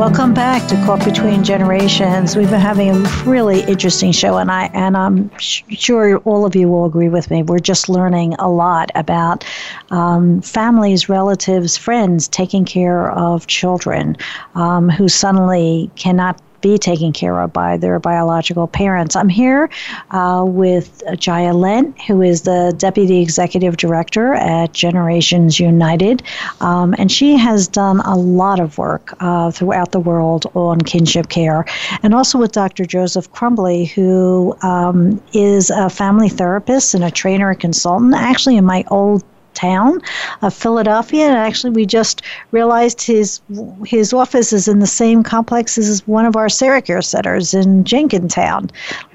Welcome 0.00 0.32
back 0.32 0.66
to 0.70 0.76
Caught 0.86 1.04
Between 1.04 1.44
Generations. 1.44 2.34
We've 2.34 2.48
been 2.48 2.58
having 2.58 2.88
a 2.88 2.98
really 3.26 3.60
interesting 3.64 4.12
show, 4.12 4.38
and 4.38 4.50
I 4.50 4.70
and 4.72 4.96
I'm 4.96 5.30
sh- 5.36 5.62
sure 5.68 6.16
all 6.20 6.46
of 6.46 6.56
you 6.56 6.70
will 6.70 6.86
agree 6.86 7.10
with 7.10 7.30
me. 7.30 7.42
We're 7.42 7.58
just 7.58 7.86
learning 7.90 8.32
a 8.38 8.48
lot 8.48 8.90
about 8.94 9.44
um, 9.90 10.40
families, 10.40 11.10
relatives, 11.10 11.76
friends 11.76 12.28
taking 12.28 12.64
care 12.64 13.10
of 13.10 13.46
children 13.46 14.16
um, 14.54 14.88
who 14.88 15.06
suddenly 15.06 15.90
cannot 15.96 16.40
be 16.60 16.78
taken 16.78 17.12
care 17.12 17.40
of 17.40 17.52
by 17.52 17.76
their 17.76 17.98
biological 17.98 18.66
parents. 18.66 19.16
I'm 19.16 19.28
here 19.28 19.70
uh, 20.10 20.44
with 20.46 21.02
Jaia 21.08 21.54
Lent, 21.54 22.00
who 22.02 22.22
is 22.22 22.42
the 22.42 22.74
Deputy 22.76 23.20
Executive 23.20 23.76
Director 23.76 24.34
at 24.34 24.72
Generations 24.72 25.58
United, 25.58 26.22
um, 26.60 26.94
and 26.98 27.10
she 27.10 27.36
has 27.36 27.68
done 27.68 28.00
a 28.00 28.16
lot 28.16 28.60
of 28.60 28.78
work 28.78 29.14
uh, 29.20 29.50
throughout 29.50 29.92
the 29.92 30.00
world 30.00 30.46
on 30.54 30.80
kinship 30.80 31.28
care, 31.28 31.64
and 32.02 32.14
also 32.14 32.38
with 32.38 32.52
Dr. 32.52 32.84
Joseph 32.84 33.30
Crumbley, 33.32 33.88
who 33.88 34.56
um, 34.62 35.22
is 35.32 35.70
a 35.70 35.88
family 35.88 36.28
therapist 36.28 36.94
and 36.94 37.04
a 37.04 37.10
trainer 37.10 37.50
and 37.50 37.60
consultant, 37.60 38.14
actually 38.14 38.56
in 38.56 38.64
my 38.64 38.84
old 38.88 39.24
town 39.60 40.00
of 40.42 40.54
Philadelphia. 40.54 41.26
And 41.26 41.36
actually, 41.36 41.70
we 41.70 41.86
just 41.86 42.22
realized 42.50 43.02
his 43.02 43.40
his 43.86 44.12
office 44.12 44.52
is 44.52 44.68
in 44.68 44.78
the 44.78 44.86
same 44.86 45.22
complex 45.22 45.78
as 45.78 46.06
one 46.06 46.26
of 46.26 46.36
our 46.36 46.46
SarahCare 46.46 47.04
centers 47.04 47.54
in 47.54 47.84
Jenkintown, 47.84 48.70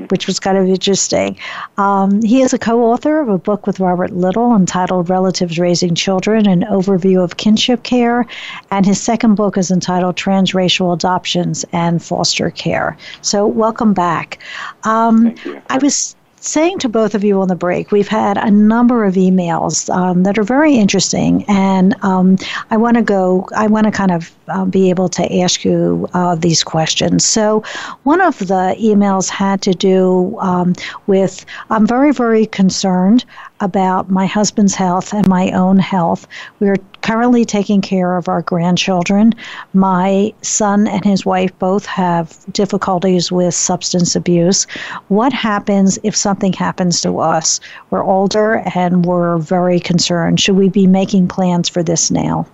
which 0.10 0.28
was 0.28 0.40
kind 0.40 0.58
of 0.58 0.68
interesting. 0.68 1.38
Um, 1.78 2.22
he 2.22 2.42
is 2.42 2.54
a 2.54 2.60
co-author 2.60 3.20
of 3.20 3.30
a 3.30 3.38
book 3.38 3.68
with 3.68 3.80
Robert 3.80 4.12
Little 4.12 4.56
entitled 4.56 5.10
"Relatives 5.10 5.58
Raising 5.58 5.96
Children: 5.96 6.48
An 6.48 6.62
Overview 6.62 7.24
of 7.24 7.38
Kinship 7.38 7.84
Care," 7.84 8.26
and 8.72 8.86
his 8.86 9.02
second 9.02 9.36
book 9.36 9.58
is 9.58 9.72
entitled 9.72 10.16
"Transracial 10.16 10.94
Adoptions 10.94 11.66
and 11.72 12.02
Foster 12.04 12.52
Care." 12.52 12.98
So, 13.22 13.48
welcome 13.48 13.94
back. 13.94 14.40
Um, 14.84 15.36
I 15.70 15.78
was 15.78 16.16
saying 16.46 16.80
to 16.80 16.90
both 16.90 17.16
of 17.16 17.24
you 17.24 17.42
on 17.42 17.48
the 17.48 17.56
break, 17.56 17.92
we've 17.92 18.08
had 18.08 18.38
a 18.38 18.52
number 18.52 19.04
of 19.04 19.16
emails 19.16 19.90
um, 19.94 20.24
that 20.24 20.38
are 20.38 20.44
very 20.44 20.76
interesting, 20.76 21.44
and 21.48 21.96
um, 22.04 22.38
I 22.70 22.78
want 22.78 22.98
to 22.98 23.04
go. 23.04 23.48
I 23.56 23.68
want 23.68 23.86
to 23.86 23.92
kind 23.92 24.12
of 24.12 24.36
uh, 24.48 24.66
be 24.66 24.90
able 24.90 25.10
to 25.10 25.40
ask 25.42 25.66
you 25.66 26.08
uh, 26.14 26.36
these 26.36 26.64
questions. 26.64 27.26
So, 27.26 27.64
one 28.04 28.22
of 28.22 28.38
the 28.40 28.76
emails 28.80 29.30
had 29.30 29.62
to 29.64 29.74
do 29.74 30.38
um, 30.40 30.76
with 31.08 31.46
I'm 31.70 31.88
very, 31.88 32.12
very 32.12 32.46
concerned 32.46 33.26
about 33.60 34.10
my 34.10 34.26
husband's 34.26 34.76
health 34.76 35.14
and 35.14 35.28
my 35.28 35.52
own 35.52 35.78
health. 35.80 36.28
We're 36.60 36.78
currently 37.06 37.46
taking 37.46 37.82
care 37.82 38.18
of 38.18 38.28
our 38.28 38.42
grandchildren. 38.42 39.32
My 39.74 40.34
son 40.42 40.88
and 40.88 41.06
his 41.06 41.24
wife 41.24 41.52
both 41.60 41.86
have 41.86 42.36
difficulties 42.52 43.32
with 43.32 43.54
substance 43.54 44.16
abuse. 44.16 44.66
What 45.10 45.32
happens 45.32 46.00
if 46.02 46.16
something 46.16 46.52
happens 46.52 47.02
to 47.02 47.20
us? 47.20 47.60
We're 47.92 48.04
older 48.04 48.64
and 48.74 49.06
we're 49.06 49.38
very 49.38 49.80
concerned. 49.80 50.40
Should 50.40 50.56
we 50.56 50.68
be 50.68 50.88
making 50.88 51.28
plans 51.28 51.70
for 51.70 51.84
this 51.84 52.10
now? 52.10 52.48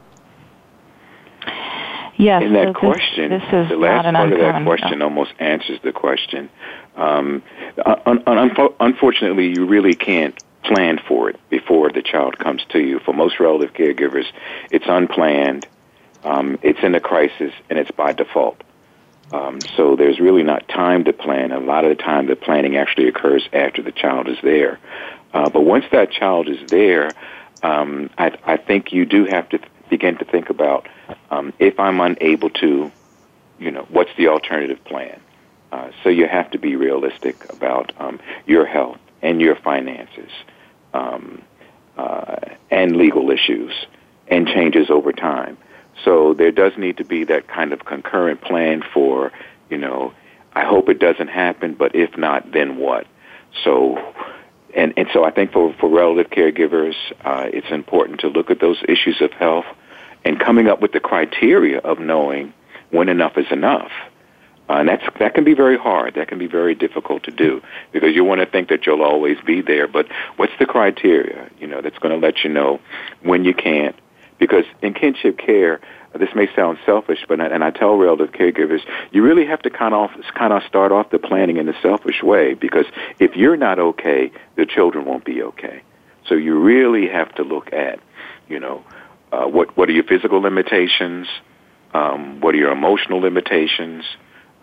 Yes. 2.18 2.44
In 2.44 2.52
that 2.52 2.68
so 2.68 2.74
question, 2.74 3.30
this, 3.30 3.42
this 3.44 3.64
is 3.64 3.70
the 3.70 3.78
last 3.78 4.04
part 4.04 4.16
an 4.16 4.34
of 4.34 4.38
that 4.38 4.64
question 4.66 5.00
no. 5.00 5.06
almost 5.06 5.32
answers 5.40 5.80
the 5.82 5.94
question. 5.94 6.50
Um, 6.98 7.42
un- 7.86 8.22
un- 8.28 8.70
unfortunately, 8.82 9.48
you 9.48 9.66
really 9.66 9.96
can't 9.96 10.38
plan 10.64 11.00
for 11.08 11.30
it 11.30 11.40
before 11.50 11.92
the 11.92 12.02
child 12.02 12.38
comes 12.38 12.64
to 12.70 12.80
you. 12.80 13.00
For 13.00 13.14
most 13.14 13.40
relative 13.40 13.74
caregivers, 13.74 14.26
it's 14.70 14.86
unplanned, 14.88 15.68
um, 16.24 16.60
it's 16.62 16.80
in 16.84 16.96
a 16.96 17.00
crisis, 17.00 17.54
and 17.70 17.80
it's 17.80 17.92
by 17.92 18.14
default. 18.14 18.62
Um, 19.32 19.60
so 19.78 19.96
there's 19.96 20.20
really 20.20 20.44
not 20.44 20.68
time 20.68 21.06
to 21.06 21.14
plan. 21.14 21.52
A 21.52 21.60
lot 21.60 21.86
of 21.86 21.96
the 21.96 22.04
time, 22.04 22.28
the 22.28 22.36
planning 22.36 22.76
actually 22.76 23.08
occurs 23.08 23.48
after 23.54 23.82
the 23.82 23.92
child 23.92 24.28
is 24.28 24.38
there. 24.44 24.80
Uh, 25.34 25.50
but 25.50 25.62
once 25.62 25.86
that 25.92 26.12
child 26.12 26.50
is 26.50 26.70
there, 26.70 27.10
um, 27.64 28.10
I, 28.18 28.38
I 28.46 28.58
think 28.58 28.92
you 28.92 29.06
do 29.06 29.26
have 29.26 29.48
to 29.50 29.58
th- 29.58 29.72
begin 29.90 30.18
to 30.18 30.26
think 30.26 30.50
about 30.50 30.88
um, 31.30 31.54
if 31.60 31.80
I'm 31.80 32.02
unable 32.02 32.50
to, 32.50 32.92
you 33.60 33.72
know, 33.72 33.88
what's 33.90 34.10
the 34.18 34.28
alternative 34.28 34.84
plan? 34.84 35.22
Uh, 35.72 35.92
so 36.04 36.10
you 36.10 36.28
have 36.28 36.52
to 36.52 36.60
be 36.60 36.76
realistic 36.76 37.52
about 37.54 37.94
um, 38.00 38.20
your 38.46 38.66
health 38.66 39.00
and 39.22 39.40
your 39.40 39.56
finances 39.56 40.32
um, 40.94 41.42
uh, 41.98 42.38
and 42.70 42.96
legal 42.96 43.32
issues 43.32 43.74
and 44.28 44.48
changes 44.48 44.90
over 44.90 45.12
time. 45.12 45.58
So 46.06 46.34
there 46.34 46.52
does 46.52 46.74
need 46.78 46.98
to 46.98 47.06
be 47.06 47.26
that 47.26 47.48
kind 47.48 47.74
of 47.74 47.86
concurrent 47.86 48.42
plan 48.42 48.84
for, 48.94 49.32
you 49.70 49.78
know, 49.78 50.14
I 50.54 50.66
hope 50.66 50.90
it 50.90 51.00
doesn't 51.00 51.28
happen, 51.28 51.76
but 51.76 51.96
if 51.96 52.18
not, 52.18 52.52
then 52.52 52.78
what? 52.78 53.08
So, 53.64 53.98
and, 54.76 54.94
and 54.98 55.08
so 55.14 55.24
I 55.24 55.32
think 55.32 55.52
for, 55.52 55.74
for 55.80 55.90
relative 55.90 56.32
caregivers, 56.32 56.96
uh, 57.24 57.50
it's 57.54 57.70
important 57.72 58.22
to 58.22 58.28
look 58.28 58.50
at 58.50 58.60
those 58.60 58.82
issues 58.88 59.22
of 59.22 59.32
health 59.32 59.66
and 60.26 60.40
coming 60.40 60.68
up 60.68 60.82
with 60.82 60.92
the 60.92 61.00
criteria 61.00 61.80
of 61.80 62.00
knowing 62.00 62.54
when 62.90 63.10
enough 63.10 63.38
is 63.38 63.48
enough. 63.52 63.92
Uh, 64.70 64.74
and 64.74 64.90
that's 64.90 65.04
that 65.20 65.34
can 65.34 65.44
be 65.44 65.54
very 65.54 65.78
hard. 65.78 66.16
That 66.16 66.28
can 66.28 66.38
be 66.38 66.48
very 66.48 66.76
difficult 66.76 67.24
to 67.24 67.32
do 67.32 67.62
because 67.92 68.16
you 68.16 68.24
want 68.24 68.42
to 68.42 68.46
think 68.46 68.70
that 68.70 68.86
you'll 68.86 69.04
always 69.04 69.38
be 69.46 69.62
there. 69.62 69.88
But 69.88 70.08
what's 70.38 70.54
the 70.60 70.66
criteria? 70.66 71.50
You 71.60 71.68
know, 71.68 71.82
that's 71.82 71.98
going 71.98 72.20
to 72.20 72.26
let 72.26 72.44
you 72.44 72.50
know 72.50 72.80
when 73.22 73.44
you 73.44 73.54
can't. 73.54 73.96
Because 74.38 74.66
in 74.82 74.94
kinship 74.96 75.38
care, 75.38 75.82
this 76.18 76.30
may 76.36 76.54
sound 76.56 76.78
selfish, 76.86 77.20
but 77.28 77.40
and 77.40 77.64
I 77.64 77.72
tell 77.72 77.96
relative 77.96 78.32
caregivers, 78.32 78.82
you 79.12 79.24
really 79.24 79.46
have 79.46 79.62
to 79.62 79.70
kind 79.70 79.94
of 79.94 80.10
kind 80.36 80.52
of 80.52 80.64
start 80.64 80.92
off 80.92 81.10
the 81.10 81.20
planning 81.20 81.58
in 81.58 81.70
a 81.70 81.82
selfish 81.82 82.22
way 82.22 82.54
because 82.54 82.86
if 83.20 83.36
you're 83.36 83.56
not 83.56 83.80
okay, 83.80 84.32
the 84.56 84.66
children 84.66 85.06
won't 85.06 85.24
be 85.24 85.42
okay. 85.44 85.84
So 86.28 86.36
you 86.36 86.60
really 86.60 87.08
have 87.08 87.34
to 87.36 87.44
look 87.44 87.72
at, 87.72 88.00
you 88.50 88.60
know, 88.60 88.84
uh, 89.32 89.46
what 89.46 89.76
what 89.78 89.90
are 89.90 89.94
your 89.94 90.04
physical 90.04 90.42
limitations, 90.42 91.28
um, 91.94 92.42
what 92.42 92.56
are 92.56 92.58
your 92.58 92.72
emotional 92.72 93.20
limitations, 93.20 94.04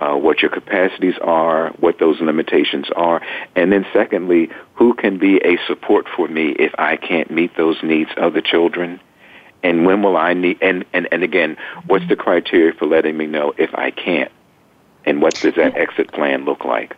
uh, 0.01 0.15
what 0.15 0.41
your 0.41 0.51
capacities 0.51 1.15
are, 1.21 1.71
what 1.81 1.99
those 1.99 2.21
limitations 2.21 2.87
are, 2.95 3.21
and 3.57 3.73
then 3.73 3.87
secondly, 3.93 4.51
who 4.75 4.95
can 4.95 5.19
be 5.19 5.37
a 5.39 5.59
support 5.67 6.07
for 6.17 6.29
me 6.29 6.55
if 6.59 6.73
I 6.79 6.97
can't 6.97 7.31
meet 7.31 7.57
those 7.57 7.77
needs 7.83 8.11
of 8.17 8.35
the 8.35 8.43
children, 8.43 9.01
and 9.63 9.85
when 9.85 10.03
will 10.03 10.17
I 10.17 10.35
need, 10.35 10.59
and, 10.63 10.85
and, 10.93 11.09
and 11.11 11.23
again, 11.23 11.57
what's 11.87 12.09
the 12.09 12.17
criteria 12.17 12.73
for 12.75 12.87
letting 12.87 13.17
me 13.17 13.27
know 13.27 13.53
if 13.59 13.75
I 13.75 13.91
can't? 13.91 14.31
And 15.09 15.23
what 15.23 15.35
does 15.35 15.55
that 15.55 15.77
exit 15.77 16.13
plan 16.13 16.45
look 16.45 16.65
like? 16.65 16.95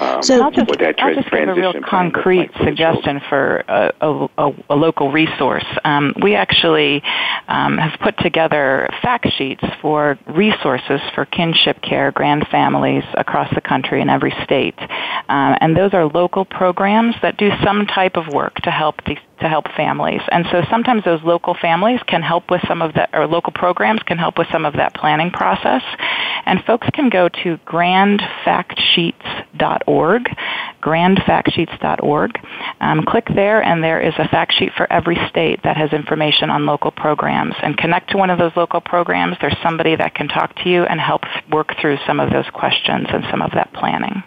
Um, 0.00 0.22
so 0.22 0.42
I'll 0.42 0.50
just, 0.50 0.68
what 0.68 0.80
that 0.80 0.96
I'll 0.98 1.14
just 1.14 1.30
give 1.30 1.48
a 1.48 1.54
real 1.54 1.80
concrete 1.80 2.50
like 2.54 2.64
suggestion 2.64 3.20
for 3.28 3.58
a, 3.68 3.92
a, 4.00 4.52
a, 4.68 4.74
local 4.74 5.12
resource. 5.12 5.64
Um, 5.84 6.12
we 6.20 6.34
actually 6.34 7.02
um, 7.46 7.78
have 7.78 7.98
put 8.00 8.18
together 8.18 8.88
fact 9.00 9.28
sheets 9.36 9.62
for 9.80 10.18
resources 10.26 11.00
for 11.14 11.24
kinship 11.24 11.80
care, 11.82 12.10
grand 12.10 12.48
families 12.48 13.04
across 13.14 13.52
the 13.54 13.60
country 13.60 14.00
in 14.00 14.10
every 14.10 14.34
state, 14.44 14.78
um, 15.28 15.56
and 15.60 15.76
those 15.76 15.94
are 15.94 16.06
local 16.06 16.44
programs 16.44 17.14
that 17.22 17.36
do 17.36 17.50
some 17.62 17.86
type 17.86 18.16
of 18.16 18.26
work 18.28 18.54
to 18.56 18.70
help 18.70 19.04
these 19.04 19.18
to 19.42 19.48
help 19.48 19.66
families. 19.76 20.22
And 20.30 20.46
so 20.50 20.62
sometimes 20.70 21.04
those 21.04 21.22
local 21.22 21.54
families 21.54 22.00
can 22.06 22.22
help 22.22 22.50
with 22.50 22.62
some 22.66 22.80
of 22.80 22.94
that, 22.94 23.10
or 23.12 23.26
local 23.26 23.52
programs 23.52 24.02
can 24.02 24.16
help 24.18 24.38
with 24.38 24.48
some 24.50 24.64
of 24.64 24.72
that 24.74 24.94
planning 24.94 25.30
process. 25.30 25.82
And 26.46 26.64
folks 26.64 26.88
can 26.92 27.08
go 27.08 27.28
to 27.28 27.56
grandfactsheets.org, 27.58 30.22
grandfactsheets.org. 30.82 32.40
Um, 32.80 33.04
click 33.04 33.26
there, 33.34 33.62
and 33.62 33.84
there 33.84 34.00
is 34.00 34.14
a 34.18 34.26
fact 34.28 34.54
sheet 34.54 34.72
for 34.76 34.92
every 34.92 35.18
state 35.28 35.62
that 35.64 35.76
has 35.76 35.92
information 35.92 36.50
on 36.50 36.66
local 36.66 36.90
programs. 36.90 37.54
And 37.62 37.76
connect 37.76 38.10
to 38.10 38.16
one 38.16 38.30
of 38.30 38.38
those 38.38 38.56
local 38.56 38.80
programs. 38.80 39.36
There's 39.40 39.56
somebody 39.62 39.94
that 39.96 40.14
can 40.14 40.28
talk 40.28 40.54
to 40.62 40.68
you 40.68 40.84
and 40.84 41.00
help 41.00 41.22
work 41.50 41.74
through 41.80 41.98
some 42.06 42.20
of 42.20 42.30
those 42.30 42.48
questions 42.52 43.08
and 43.10 43.24
some 43.30 43.42
of 43.42 43.50
that 43.52 43.72
planning. 43.72 44.22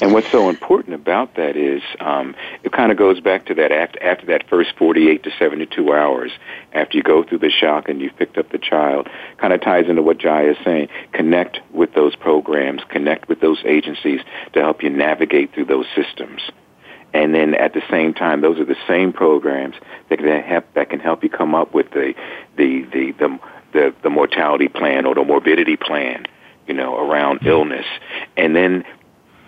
And 0.00 0.12
what's 0.12 0.30
so 0.30 0.48
important 0.48 0.94
about 0.94 1.36
that 1.36 1.56
is 1.56 1.82
um, 2.00 2.34
it 2.62 2.72
kind 2.72 2.90
of 2.90 2.98
goes 2.98 3.20
back 3.20 3.46
to 3.46 3.54
that 3.54 3.70
after, 3.70 4.02
after 4.02 4.26
that 4.26 4.48
first 4.48 4.70
48 4.76 5.22
to 5.22 5.30
72 5.38 5.92
hours, 5.92 6.32
after 6.72 6.96
you 6.96 7.02
go 7.02 7.22
through 7.22 7.38
the 7.38 7.50
shock 7.50 7.88
and 7.88 8.00
you've 8.00 8.16
picked 8.16 8.36
up 8.36 8.50
the 8.50 8.58
child, 8.58 9.08
kind 9.38 9.52
of 9.52 9.60
ties 9.60 9.86
into 9.88 10.02
what 10.02 10.18
Jai 10.18 10.48
is 10.48 10.56
saying. 10.64 10.88
Connect 11.12 11.60
with 11.72 11.94
those 11.94 12.16
programs, 12.16 12.82
connect 12.88 13.28
with 13.28 13.40
those 13.40 13.62
agencies 13.64 14.20
to 14.52 14.60
help 14.60 14.82
you 14.82 14.90
navigate 14.90 15.54
through 15.54 15.66
those 15.66 15.86
systems. 15.94 16.40
And 17.12 17.32
then 17.32 17.54
at 17.54 17.74
the 17.74 17.82
same 17.88 18.12
time, 18.12 18.40
those 18.40 18.58
are 18.58 18.64
the 18.64 18.76
same 18.88 19.12
programs 19.12 19.76
that 20.08 20.18
can 20.18 20.42
help, 20.42 20.74
that 20.74 20.90
can 20.90 20.98
help 20.98 21.22
you 21.22 21.30
come 21.30 21.54
up 21.54 21.72
with 21.72 21.92
the, 21.92 22.14
the, 22.56 22.82
the, 22.92 23.12
the, 23.12 23.38
the, 23.72 23.94
the 24.02 24.10
mortality 24.10 24.66
plan 24.66 25.06
or 25.06 25.14
the 25.14 25.22
morbidity 25.22 25.76
plan 25.76 26.26
you 26.66 26.74
know, 26.74 26.96
around 26.96 27.46
illness. 27.46 27.86
And 28.36 28.56
then 28.56 28.84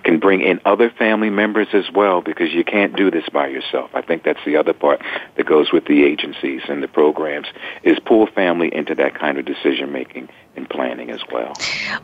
can 0.07 0.21
bring 0.21 0.41
in 0.41 0.61
other 0.65 0.89
family 0.89 1.31
members 1.31 1.67
as 1.73 1.91
well 1.93 2.23
because 2.23 2.53
you 2.53 2.63
can't 2.63 2.95
do 2.95 3.11
this 3.11 3.29
by 3.29 3.49
yourself. 3.49 3.91
I 3.93 4.03
think 4.03 4.23
that's 4.23 4.43
the 4.47 4.57
other 4.57 4.73
part 4.73 5.03
that 5.37 5.47
goes 5.47 5.73
with 5.73 5.85
the 5.87 6.05
agencies 6.05 6.63
and 6.69 6.81
the 6.81 6.89
programs 6.89 7.49
is 7.83 7.99
pull 7.99 8.27
family 8.29 8.73
into 8.73 8.95
that 8.95 9.19
kind 9.19 9.37
of 9.37 9.45
decision 9.45 9.91
making 9.91 10.29
and 10.55 10.71
planning 10.71 11.11
as 11.11 11.21
well. 11.33 11.55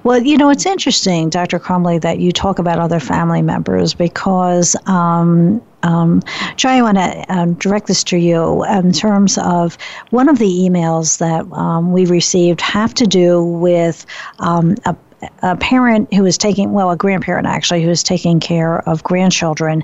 Well, 0.03 0.21
you 0.21 0.37
know, 0.37 0.51
it's 0.51 0.67
interesting, 0.67 1.31
Dr. 1.31 1.61
Crumbley, 1.61 2.01
that 2.03 2.19
you 2.19 2.33
talk 2.33 2.59
about 2.59 2.79
other 2.79 2.99
family 2.99 3.41
members 3.41 3.95
because 3.95 4.77
um, 4.87 5.63
um, 5.85 6.23
Jai, 6.57 6.79
I 6.79 6.83
want 6.83 6.99
to 6.99 7.25
um, 7.29 7.55
direct 7.55 7.87
this 7.87 8.05
to 8.05 8.17
you 8.17 8.65
in 8.65 8.93
terms 8.93 9.39
of 9.39 9.79
one 10.11 10.29
of 10.29 10.39
the 10.39 10.49
emails 10.49 11.19
that 11.19 11.51
um, 11.57 11.93
we 11.93 12.05
received 12.07 12.61
have 12.61 12.95
to 12.95 13.07
do 13.07 13.43
with 13.45 14.05
um, 14.41 14.75
a 14.87 14.97
a 15.43 15.57
parent 15.57 16.13
who 16.13 16.25
is 16.25 16.37
taking, 16.37 16.73
well, 16.73 16.91
a 16.91 16.97
grandparent 16.97 17.47
actually, 17.47 17.83
who 17.83 17.91
is 17.91 18.03
taking 18.03 18.41
care 18.41 18.87
of 18.89 19.03
grandchildren. 19.03 19.83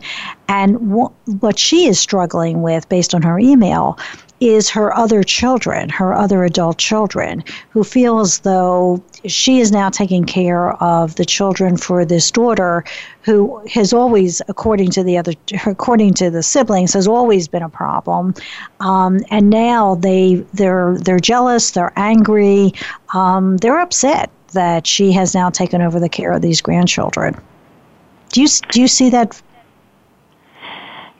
And 0.49 0.77
wh- 0.77 1.43
what 1.43 1.59
she 1.59 1.87
is 1.87 1.99
struggling 1.99 2.63
with, 2.63 2.89
based 2.89 3.15
on 3.15 3.23
her 3.23 3.39
email, 3.39 3.99
is 4.41 4.71
her 4.71 4.97
other 4.97 5.25
children, 5.25 5.89
her 5.89 6.15
other 6.15 6.45
adult 6.45 6.79
children, 6.79 7.43
who 7.71 7.83
feel 7.83 8.21
as 8.21 8.41
though 8.41 9.03
she 9.27 9.59
is 9.59 9.73
now 9.73 9.91
taking 9.91 10.25
care 10.25 10.73
of 10.83 11.17
the 11.17 11.25
children 11.25 11.77
for 11.77 12.05
this 12.05 12.31
daughter 12.31 12.85
who 13.23 13.59
has 13.67 13.93
always, 13.93 14.41
according 14.49 14.91
to 14.91 15.03
the 15.03 15.19
other, 15.19 15.33
according 15.67 16.15
to 16.15 16.31
the 16.31 16.43
siblings, 16.43 16.93
has 16.93 17.09
always 17.09 17.49
been 17.49 17.63
a 17.63 17.69
problem. 17.69 18.33
Um, 18.81 19.21
and 19.31 19.51
now 19.51 19.97
they, 19.97 20.37
they're, 20.55 20.97
they're 20.99 21.19
jealous, 21.19 21.73
they're 21.73 21.93
angry, 21.97 22.73
um, 23.13 23.57
they're 23.57 23.81
upset 23.81 24.31
that 24.53 24.87
she 24.87 25.13
has 25.13 25.35
now 25.35 25.51
taken 25.51 25.83
over 25.83 26.01
the 26.01 26.09
care 26.09 26.33
of 26.33 26.43
these 26.43 26.61
grandchildren. 26.61 27.37
Do 28.31 28.43
you 28.43 28.49
do 28.71 28.81
you 28.81 28.89
see 28.89 29.11
that? 29.11 29.41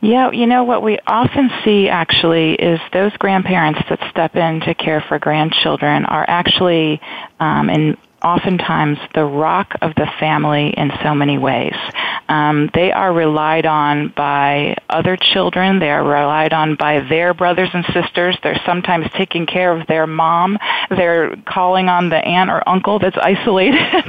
Yeah, 0.01 0.31
you 0.31 0.47
know 0.47 0.63
what 0.63 0.81
we 0.81 0.97
often 1.07 1.49
see 1.65 1.89
actually 1.89 2.53
is 2.53 2.79
those 2.93 3.11
grandparents 3.17 3.81
that 3.89 3.99
step 4.09 4.35
in 4.35 4.61
to 4.61 4.73
care 4.73 5.01
for 5.01 5.19
grandchildren 5.19 6.05
are 6.05 6.23
actually 6.27 7.01
um, 7.41 7.69
in 7.69 7.97
oftentimes 8.21 8.97
the 9.15 9.25
rock 9.25 9.73
of 9.81 9.95
the 9.95 10.07
family 10.19 10.73
in 10.75 10.91
so 11.03 11.13
many 11.13 11.37
ways. 11.37 11.75
Um, 12.27 12.69
they 12.75 12.91
are 12.91 13.11
relied 13.11 13.65
on 13.65 14.13
by 14.15 14.77
other 14.89 15.17
children. 15.17 15.79
They 15.79 15.89
are 15.89 16.03
relied 16.03 16.53
on 16.53 16.75
by 16.75 16.99
their 17.09 17.33
brothers 17.33 17.69
and 17.73 17.83
sisters. 17.93 18.37
They're 18.43 18.61
sometimes 18.65 19.07
taking 19.17 19.47
care 19.47 19.75
of 19.75 19.87
their 19.87 20.05
mom. 20.05 20.57
They're 20.89 21.35
calling 21.47 21.89
on 21.89 22.09
the 22.09 22.17
aunt 22.17 22.51
or 22.51 22.67
uncle 22.67 22.99
that's 22.99 23.17
isolated, 23.21 24.05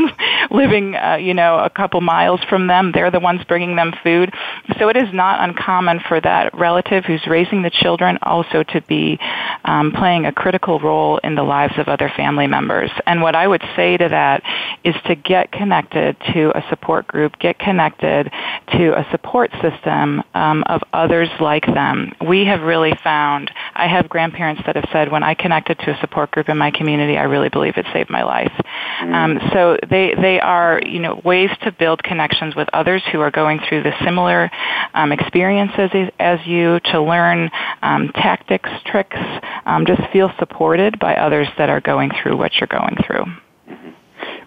living, 0.50 0.94
uh, 0.96 1.16
you 1.16 1.32
know, 1.32 1.58
a 1.58 1.70
couple 1.70 2.00
miles 2.02 2.40
from 2.48 2.66
them. 2.66 2.92
They're 2.92 3.10
the 3.10 3.20
ones 3.20 3.42
bringing 3.48 3.76
them 3.76 3.94
food. 4.02 4.32
So 4.78 4.88
it 4.88 4.96
is 4.96 5.12
not 5.14 5.48
uncommon 5.48 6.00
for 6.06 6.20
that 6.20 6.52
relative 6.58 7.04
who's 7.04 7.26
raising 7.26 7.62
the 7.62 7.70
children 7.70 8.18
also 8.22 8.62
to 8.64 8.80
be 8.82 9.18
um, 9.64 9.92
playing 9.92 10.26
a 10.26 10.32
critical 10.32 10.78
role 10.78 11.18
in 11.18 11.34
the 11.36 11.42
lives 11.42 11.74
of 11.78 11.88
other 11.88 12.12
family 12.16 12.46
members. 12.46 12.90
And 13.06 13.22
what 13.22 13.34
I 13.34 13.46
would 13.46 13.62
say 13.76 13.96
to 14.00 14.08
that 14.08 14.42
is 14.84 14.94
to 15.06 15.14
get 15.14 15.52
connected 15.52 16.16
to 16.32 16.56
a 16.56 16.62
support 16.68 17.06
group, 17.06 17.38
get 17.38 17.58
connected 17.58 18.30
to 18.72 18.98
a 18.98 19.06
support 19.10 19.50
system 19.62 20.22
um, 20.34 20.62
of 20.66 20.82
others 20.92 21.28
like 21.40 21.66
them. 21.66 22.12
We 22.26 22.46
have 22.46 22.62
really 22.62 22.92
found, 23.02 23.50
I 23.74 23.86
have 23.86 24.08
grandparents 24.08 24.62
that 24.66 24.76
have 24.76 24.88
said, 24.92 25.10
when 25.10 25.22
I 25.22 25.34
connected 25.34 25.78
to 25.80 25.96
a 25.96 26.00
support 26.00 26.30
group 26.30 26.48
in 26.48 26.58
my 26.58 26.70
community, 26.70 27.16
I 27.16 27.24
really 27.24 27.48
believe 27.48 27.76
it 27.76 27.86
saved 27.92 28.10
my 28.10 28.22
life. 28.22 28.52
Mm. 29.00 29.14
Um, 29.14 29.50
so 29.52 29.76
they, 29.88 30.14
they 30.14 30.40
are, 30.40 30.80
you 30.84 30.98
know, 30.98 31.20
ways 31.24 31.50
to 31.62 31.72
build 31.72 32.02
connections 32.02 32.54
with 32.56 32.68
others 32.72 33.02
who 33.12 33.20
are 33.20 33.30
going 33.30 33.60
through 33.68 33.82
the 33.82 33.92
similar 34.04 34.50
um, 34.94 35.12
experiences 35.12 35.90
as 36.18 36.38
you, 36.46 36.80
to 36.80 37.02
learn 37.02 37.50
um, 37.82 38.10
tactics, 38.14 38.70
tricks, 38.86 39.18
um, 39.66 39.86
just 39.86 40.02
feel 40.12 40.32
supported 40.38 40.98
by 40.98 41.14
others 41.14 41.48
that 41.58 41.68
are 41.68 41.80
going 41.80 42.10
through 42.22 42.36
what 42.36 42.54
you're 42.56 42.66
going 42.66 42.96
through 43.06 43.24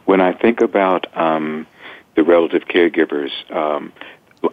when 0.06 0.22
I 0.22 0.34
think 0.34 0.62
about 0.62 1.06
um, 1.18 1.68
the 2.16 2.24
relative 2.24 2.64
caregivers, 2.64 3.32
um, 3.52 3.94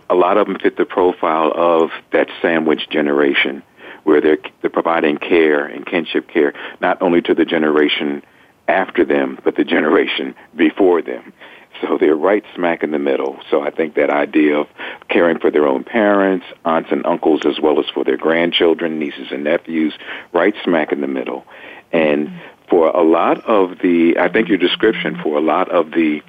a 0.09 0.15
lot 0.15 0.39
of 0.39 0.47
them 0.47 0.59
fit 0.59 0.77
the 0.77 0.85
profile 0.85 1.53
of 1.55 1.91
that 2.13 2.29
sandwich 2.41 2.89
generation, 2.91 3.63
where 4.05 4.21
they're 4.21 4.39
they're 4.61 4.71
providing 4.71 5.19
care 5.19 5.67
and 5.67 5.85
kinship 5.85 6.29
care 6.29 6.55
not 6.81 7.03
only 7.03 7.21
to 7.23 7.35
the 7.35 7.45
generation 7.45 8.23
after 8.69 9.05
them, 9.05 9.39
but 9.45 9.57
the 9.57 9.65
generation 9.65 10.35
before 10.55 11.03
them. 11.03 11.33
So 11.81 11.97
they're 11.99 12.17
right 12.17 12.45
smack 12.55 12.83
in 12.83 12.91
the 12.91 12.99
middle. 12.99 13.39
So 13.51 13.63
I 13.63 13.71
think 13.71 13.95
that 13.95 14.11
idea 14.11 14.59
of 14.59 14.67
caring 15.09 15.39
for 15.39 15.51
their 15.51 15.67
own 15.67 15.85
parents, 15.85 16.45
aunts 16.65 16.91
and 16.93 17.07
uncles, 17.07 17.43
as 17.47 17.59
well 17.61 17.81
as 17.81 17.87
for 17.95 18.05
their 18.05 18.17
grandchildren, 18.17 18.99
nieces 18.99 19.29
and 19.31 19.45
nephews, 19.45 19.95
right 20.33 20.55
smack 20.63 20.93
in 20.93 21.01
the 21.01 21.07
middle. 21.07 21.47
And 21.93 22.31
for 22.71 22.89
a 22.89 23.03
lot 23.03 23.45
of 23.45 23.79
the, 23.83 24.17
I 24.19 24.29
think 24.29 24.49
your 24.49 24.57
description 24.57 25.19
for 25.23 25.37
a 25.37 25.41
lot 25.41 25.69
of 25.71 25.91
the 25.91 26.23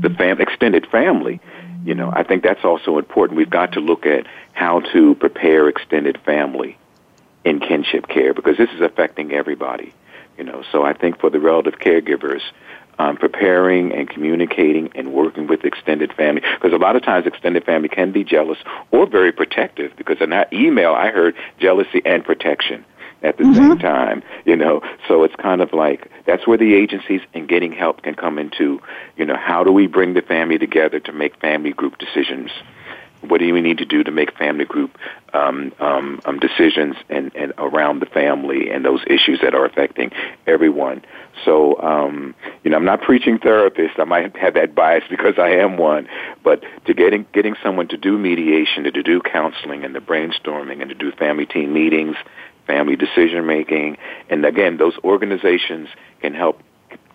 the 0.00 0.10
fam- 0.10 0.40
extended 0.40 0.86
family, 0.86 1.40
you 1.84 1.94
know, 1.94 2.10
I 2.10 2.22
think 2.22 2.42
that's 2.42 2.64
also 2.64 2.96
important. 2.96 3.36
We've 3.36 3.50
got 3.50 3.72
to 3.72 3.80
look 3.80 4.06
at 4.06 4.26
how 4.52 4.80
to 4.92 5.14
prepare 5.14 5.68
extended 5.68 6.18
family 6.24 6.78
in 7.44 7.60
kinship 7.60 8.08
care 8.08 8.32
because 8.32 8.56
this 8.56 8.70
is 8.70 8.80
affecting 8.80 9.32
everybody, 9.32 9.92
you 10.38 10.44
know. 10.44 10.62
So 10.72 10.84
I 10.84 10.94
think 10.94 11.20
for 11.20 11.28
the 11.28 11.38
relative 11.38 11.78
caregivers, 11.78 12.40
um, 12.98 13.16
preparing 13.16 13.92
and 13.92 14.08
communicating 14.08 14.90
and 14.94 15.12
working 15.12 15.46
with 15.46 15.64
extended 15.64 16.12
family 16.12 16.42
because 16.54 16.72
a 16.72 16.78
lot 16.78 16.96
of 16.96 17.02
times 17.02 17.26
extended 17.26 17.64
family 17.64 17.88
can 17.88 18.12
be 18.12 18.24
jealous 18.24 18.58
or 18.90 19.06
very 19.06 19.32
protective 19.32 19.92
because 19.96 20.20
in 20.20 20.30
that 20.30 20.52
email 20.52 20.92
I 20.92 21.10
heard 21.10 21.34
jealousy 21.58 22.02
and 22.04 22.22
protection 22.22 22.84
at 23.22 23.36
the 23.36 23.44
mm-hmm. 23.44 23.54
same 23.54 23.78
time, 23.78 24.22
you 24.44 24.56
know. 24.56 24.82
So 25.08 25.22
it's 25.24 25.36
kind 25.36 25.60
of 25.60 25.72
like 25.72 26.10
that's 26.26 26.46
where 26.46 26.58
the 26.58 26.74
agencies 26.74 27.20
and 27.34 27.48
getting 27.48 27.72
help 27.72 28.02
can 28.02 28.14
come 28.14 28.38
into, 28.38 28.80
you 29.16 29.24
know, 29.24 29.36
how 29.36 29.64
do 29.64 29.72
we 29.72 29.86
bring 29.86 30.14
the 30.14 30.22
family 30.22 30.58
together 30.58 31.00
to 31.00 31.12
make 31.12 31.36
family 31.40 31.72
group 31.72 31.98
decisions? 31.98 32.50
What 33.22 33.40
do 33.40 33.52
we 33.52 33.60
need 33.60 33.78
to 33.78 33.84
do 33.84 34.02
to 34.02 34.10
make 34.10 34.36
family 34.38 34.64
group 34.64 34.96
um, 35.34 35.72
um, 35.78 36.20
um, 36.24 36.38
decisions 36.38 36.96
and, 37.10 37.30
and 37.34 37.52
around 37.58 38.00
the 38.00 38.06
family 38.06 38.70
and 38.70 38.82
those 38.82 39.02
issues 39.06 39.40
that 39.42 39.54
are 39.54 39.66
affecting 39.66 40.10
everyone? 40.46 41.04
So, 41.44 41.78
um, 41.82 42.34
you 42.64 42.70
know, 42.70 42.78
I'm 42.78 42.84
not 42.84 43.02
preaching 43.02 43.38
therapist. 43.38 43.98
I 43.98 44.04
might 44.04 44.34
have 44.36 44.54
that 44.54 44.74
bias 44.74 45.04
because 45.10 45.34
I 45.38 45.50
am 45.50 45.76
one. 45.76 46.08
But 46.42 46.64
to 46.86 46.94
getting 46.94 47.26
getting 47.32 47.56
someone 47.62 47.88
to 47.88 47.98
do 47.98 48.16
mediation, 48.16 48.84
to, 48.84 48.90
to 48.90 49.02
do 49.02 49.20
counseling, 49.20 49.84
and 49.84 49.94
the 49.94 50.00
brainstorming, 50.00 50.80
and 50.80 50.88
to 50.88 50.94
do 50.94 51.12
family 51.12 51.46
team 51.46 51.74
meetings, 51.74 52.16
family 52.70 52.96
decision 52.96 53.46
making. 53.46 53.96
And 54.28 54.44
again, 54.44 54.76
those 54.76 54.96
organizations 55.02 55.88
can 56.20 56.34
help 56.34 56.62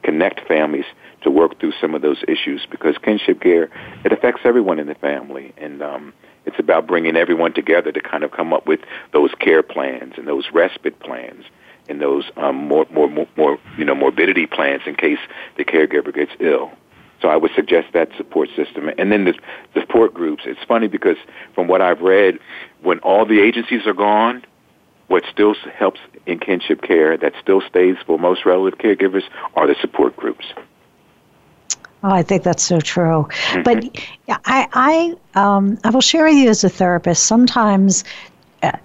connect 0.03 0.47
families 0.47 0.85
to 1.21 1.31
work 1.31 1.59
through 1.59 1.73
some 1.81 1.95
of 1.95 2.01
those 2.01 2.21
issues 2.27 2.67
because 2.69 2.95
kinship 2.97 3.41
care 3.41 3.69
it 4.03 4.11
affects 4.11 4.41
everyone 4.43 4.79
in 4.79 4.87
the 4.87 4.95
family, 4.95 5.53
and 5.57 5.81
um, 5.81 6.13
it's 6.45 6.59
about 6.59 6.85
bringing 6.85 7.15
everyone 7.15 7.53
together 7.53 7.91
to 7.91 8.01
kind 8.01 8.23
of 8.23 8.31
come 8.31 8.53
up 8.53 8.67
with 8.67 8.81
those 9.13 9.31
care 9.39 9.63
plans 9.63 10.13
and 10.17 10.27
those 10.27 10.45
respite 10.53 10.99
plans 10.99 11.45
and 11.87 12.01
those 12.01 12.25
um, 12.37 12.55
more, 12.55 12.85
more, 12.91 13.27
more, 13.37 13.57
you 13.77 13.85
know, 13.85 13.95
morbidity 13.95 14.45
plans 14.45 14.81
in 14.85 14.95
case 14.95 15.19
the 15.57 15.63
caregiver 15.63 16.13
gets 16.13 16.31
ill. 16.39 16.71
So 17.21 17.29
I 17.29 17.37
would 17.37 17.51
suggest 17.55 17.93
that 17.93 18.09
support 18.17 18.49
system. 18.55 18.89
And 18.97 19.11
then 19.11 19.25
the, 19.25 19.33
the 19.73 19.81
support 19.81 20.13
groups. 20.13 20.43
It's 20.45 20.63
funny 20.67 20.87
because 20.87 21.17
from 21.53 21.67
what 21.67 21.81
I've 21.81 22.01
read, 22.01 22.39
when 22.81 22.99
all 22.99 23.25
the 23.25 23.39
agencies 23.39 23.87
are 23.87 23.93
gone, 23.93 24.43
what 25.07 25.23
still 25.31 25.53
helps 25.73 25.99
in 26.25 26.39
kinship 26.39 26.81
care 26.81 27.17
that 27.17 27.33
still 27.41 27.61
stays 27.61 27.95
for 28.05 28.17
most 28.17 28.45
relative 28.45 28.79
caregivers 28.79 29.23
are 29.55 29.67
the 29.67 29.75
support 29.81 30.15
groups. 30.17 30.45
Oh, 32.03 32.11
I 32.11 32.21
think 32.21 32.43
that's 32.43 32.63
so 32.63 32.79
true. 32.79 33.27
Mm-hmm. 33.29 33.63
But 33.63 34.39
I, 34.45 34.67
I, 35.35 35.39
um, 35.39 35.79
I 35.83 35.89
will 35.89 36.01
share 36.01 36.25
with 36.25 36.35
you 36.35 36.49
as 36.49 36.63
a 36.63 36.69
therapist. 36.69 37.25
Sometimes 37.25 38.03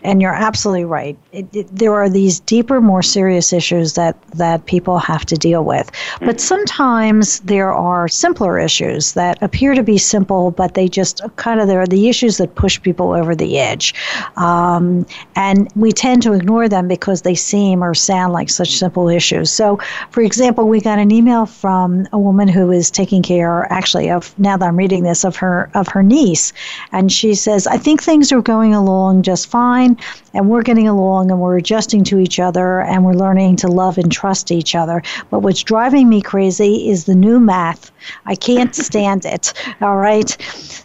and 0.05 0.21
you're 0.21 0.35
absolutely 0.35 0.85
right. 0.85 1.17
It, 1.33 1.47
it, 1.55 1.69
there 1.75 1.95
are 1.95 2.09
these 2.09 2.41
deeper, 2.41 2.81
more 2.81 3.03
serious 3.03 3.53
issues 3.53 3.95
that, 3.95 4.21
that 4.33 4.67
people 4.67 4.99
have 4.99 5.25
to 5.27 5.37
deal 5.37 5.65
with. 5.65 5.91
But 6.21 6.37
mm-hmm. 6.37 6.39
sometimes 6.39 7.41
there 7.41 7.73
are 7.73 8.09
simpler 8.09 8.59
issues 8.59 9.13
that 9.15 9.43
appear 9.43 9.75
to 9.75 9.83
be 9.83 9.99
simple, 9.99 10.51
but 10.51 10.75
they 10.75 10.89
just 10.89 11.23
kind 11.37 11.61
of, 11.61 11.69
they're 11.69 11.87
the 11.87 12.09
issues 12.09 12.37
that 12.39 12.55
push 12.55 12.81
people 12.83 13.13
over 13.13 13.35
the 13.35 13.59
edge. 13.59 13.95
Um, 14.37 15.07
and 15.37 15.71
we 15.77 15.93
tend 15.93 16.23
to 16.25 16.33
ignore 16.33 16.69
them 16.69 16.89
because 16.89 17.23
they 17.23 17.35
seem 17.35 17.83
or 17.83 17.95
sound 17.95 18.33
like 18.33 18.51
such 18.51 18.77
simple 18.77 19.09
issues. 19.09 19.51
So, 19.51 19.79
for 20.11 20.23
example, 20.23 20.69
we 20.69 20.81
got 20.81 20.99
an 20.99 21.11
email 21.11 21.47
from 21.47 22.07
a 22.13 22.19
woman 22.19 22.49
who 22.49 22.71
is 22.71 22.91
taking 22.91 23.23
care, 23.23 23.67
actually, 23.73 24.11
of, 24.11 24.39
now 24.39 24.57
that 24.57 24.67
I'm 24.67 24.77
reading 24.77 25.05
this, 25.05 25.25
of 25.25 25.37
her, 25.37 25.71
of 25.75 25.89
her 25.89 26.03
niece. 26.03 26.53
And 26.93 27.11
she 27.11 27.35
says, 27.35 27.67
I 27.67 27.77
think 27.77 28.03
things 28.03 28.33
are 28.33 28.43
going 28.43 28.75
along 28.75 29.23
just 29.23 29.49
fine 29.49 29.70
fine 29.71 29.97
and 30.35 30.49
we're 30.49 30.63
getting 30.63 30.89
along 30.89 31.31
and 31.31 31.41
we're 31.41 31.57
adjusting 31.57 32.03
to 32.05 32.19
each 32.19 32.41
other 32.41 32.81
and 32.81 33.05
we're 33.05 33.21
learning 33.25 33.57
to 33.57 33.69
love 33.69 33.99
and 33.99 34.11
trust 34.11 34.51
each 34.51 34.75
other. 34.75 35.03
But 35.31 35.41
what's 35.41 35.63
driving 35.63 36.09
me 36.09 36.21
crazy 36.23 36.89
is 36.89 37.05
the 37.05 37.15
new 37.15 37.39
math. 37.39 37.93
I 38.27 38.35
can't 38.35 38.75
stand 38.89 39.25
it. 39.25 39.53
All 39.81 39.97
right. 39.97 40.31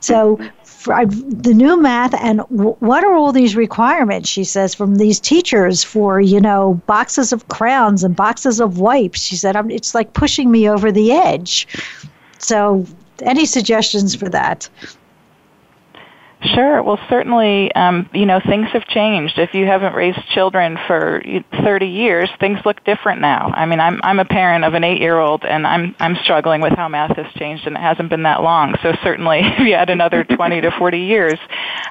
So 0.02 0.40
I, 0.88 1.06
the 1.06 1.54
new 1.56 1.82
math 1.82 2.14
and 2.14 2.40
w- 2.40 2.76
what 2.80 3.04
are 3.04 3.16
all 3.16 3.32
these 3.32 3.56
requirements 3.56 4.30
she 4.30 4.44
says 4.44 4.76
from 4.76 4.98
these 4.98 5.20
teachers 5.20 5.84
for 5.84 6.22
you 6.22 6.40
know 6.40 6.80
boxes 6.86 7.34
of 7.34 7.48
crowns 7.48 8.04
and 8.04 8.16
boxes 8.16 8.60
of 8.60 8.78
wipes 8.78 9.20
she 9.20 9.36
said 9.36 9.56
it's 9.72 9.96
like 9.96 10.14
pushing 10.14 10.52
me 10.52 10.70
over 10.70 10.92
the 10.92 11.12
edge 11.12 11.68
so 12.38 12.86
any 13.24 13.48
suggestions 13.48 14.14
for 14.14 14.30
that 14.30 14.70
Sure. 16.54 16.84
Well, 16.84 17.00
certainly, 17.10 17.74
um, 17.74 18.10
you 18.14 18.26
know, 18.26 18.40
things 18.40 18.68
have 18.74 18.86
changed. 18.88 19.40
If 19.40 19.54
you 19.54 19.66
haven't 19.66 19.94
raised 19.94 20.20
children 20.30 20.78
for 20.86 21.24
30 21.64 21.86
years, 21.88 22.30
things 22.40 22.60
look 22.66 22.84
different 22.84 23.22
now. 23.22 23.52
I 23.54 23.66
mean, 23.66 23.80
I'm 23.80 24.00
I'm 24.04 24.20
a 24.20 24.26
parent 24.26 24.64
of 24.64 24.74
an 24.74 24.84
eight-year-old, 24.84 25.44
and 25.44 25.66
I'm 25.66 25.96
I'm 26.00 26.16
struggling 26.24 26.62
with 26.62 26.74
how 26.74 26.88
math 26.88 27.16
has 27.16 27.32
changed, 27.34 27.66
and 27.66 27.76
it 27.76 27.80
hasn't 27.80 28.10
been 28.10 28.24
that 28.24 28.44
long. 28.44 28.76
So 28.84 28.94
certainly, 29.04 29.40
if 29.44 29.60
you 29.60 29.74
add 29.74 29.90
another 29.90 30.24
20 30.24 30.62
to 30.62 30.72
40 30.72 31.00
years, 31.00 31.40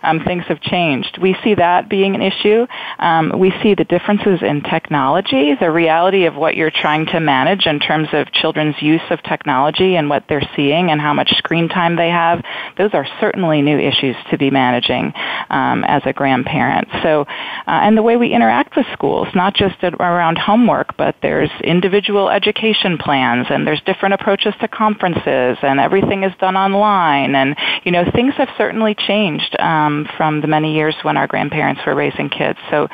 um, 0.03 0.23
things 0.25 0.45
have 0.49 0.61
changed. 0.61 1.19
We 1.21 1.37
see 1.43 1.55
that 1.55 1.89
being 1.89 2.15
an 2.15 2.23
issue. 2.23 2.67
Um, 2.99 3.33
we 3.39 3.53
see 3.63 3.75
the 3.75 3.85
differences 3.85 4.41
in 4.43 4.63
technology, 4.63 5.55
the 5.59 5.71
reality 5.71 6.27
of 6.27 6.37
what 6.37 6.55
you're 6.57 6.71
trying 6.71 7.07
to 7.07 7.21
manage 7.21 7.67
in 7.67 7.81
terms 7.81 8.09
of 8.13 8.31
children's 8.33 8.81
use 8.81 9.03
of 9.11 9.23
technology 9.23 9.97
and 9.97 10.09
what 10.09 10.25
they're 10.29 10.49
seeing 10.55 10.91
and 10.91 11.01
how 11.01 11.13
much 11.13 11.31
screen 11.39 11.69
time 11.69 11.97
they 11.97 12.11
have. 12.11 12.43
Those 12.79 12.91
are 12.95 13.07
certainly 13.21 13.63
new 13.63 13.79
issues 13.79 14.17
to 14.31 14.39
be 14.39 14.43
be 14.45 14.51
managing 14.51 15.12
um, 15.51 15.84
as 15.84 16.03
a 16.05 16.12
grandparent. 16.12 16.88
So, 17.03 17.22
uh, 17.22 17.84
and 17.84 17.97
the 17.97 18.03
way 18.03 18.16
we 18.16 18.32
interact 18.32 18.76
with 18.76 18.86
schools, 18.92 19.28
not 19.34 19.55
just 19.55 19.76
around 19.82 20.38
homework, 20.38 20.97
but 20.97 21.16
there's 21.22 21.51
individual 21.62 22.30
education 22.30 22.99
plans, 22.99 23.47
and 23.51 23.66
there's 23.66 23.82
different 23.82 24.14
approaches 24.14 24.55
to 24.61 24.68
conferences, 24.68 25.59
and 25.62 25.80
everything 25.80 26.24
is 26.24 26.32
done 26.38 26.57
online, 26.57 27.34
and 27.34 27.57
you 27.84 27.92
know 27.92 28.05
things 28.14 28.34
have 28.36 28.49
certainly 28.59 28.95
changed 28.95 29.57
um, 29.59 30.07
from 30.16 30.40
the 30.40 30.47
many 30.47 30.74
years 30.74 30.95
when 31.03 31.16
our 31.16 31.26
grandparents 31.26 31.80
were 31.86 31.95
raising 31.95 32.28
kids. 32.28 32.59
So. 32.70 32.88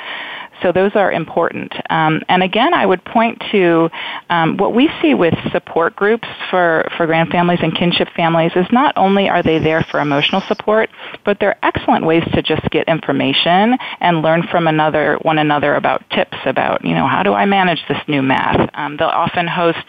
So 0.62 0.72
those 0.72 0.92
are 0.94 1.12
important. 1.12 1.72
Um, 1.90 2.22
and 2.28 2.42
again, 2.42 2.74
I 2.74 2.86
would 2.86 3.04
point 3.04 3.42
to 3.52 3.90
um, 4.28 4.56
what 4.56 4.74
we 4.74 4.90
see 5.00 5.14
with 5.14 5.34
support 5.52 5.96
groups 5.96 6.28
for, 6.50 6.88
for 6.96 7.06
grand 7.06 7.30
families 7.30 7.60
and 7.62 7.76
kinship 7.76 8.08
families 8.16 8.52
is 8.56 8.66
not 8.72 8.92
only 8.96 9.28
are 9.28 9.42
they 9.42 9.58
there 9.58 9.86
for 9.90 10.00
emotional 10.00 10.42
support, 10.48 10.90
but 11.24 11.38
they're 11.40 11.58
excellent 11.64 12.04
ways 12.04 12.24
to 12.34 12.42
just 12.42 12.68
get 12.70 12.88
information 12.88 13.76
and 14.00 14.22
learn 14.22 14.42
from 14.50 14.66
another 14.66 15.18
one 15.22 15.38
another 15.38 15.74
about 15.74 16.02
tips 16.10 16.36
about 16.46 16.84
you 16.84 16.94
know 16.94 17.06
how 17.06 17.22
do 17.22 17.32
I 17.32 17.44
manage 17.44 17.80
this 17.88 17.98
new 18.08 18.22
math. 18.22 18.70
Um, 18.74 18.96
they'll 18.96 19.08
often 19.08 19.46
host 19.46 19.84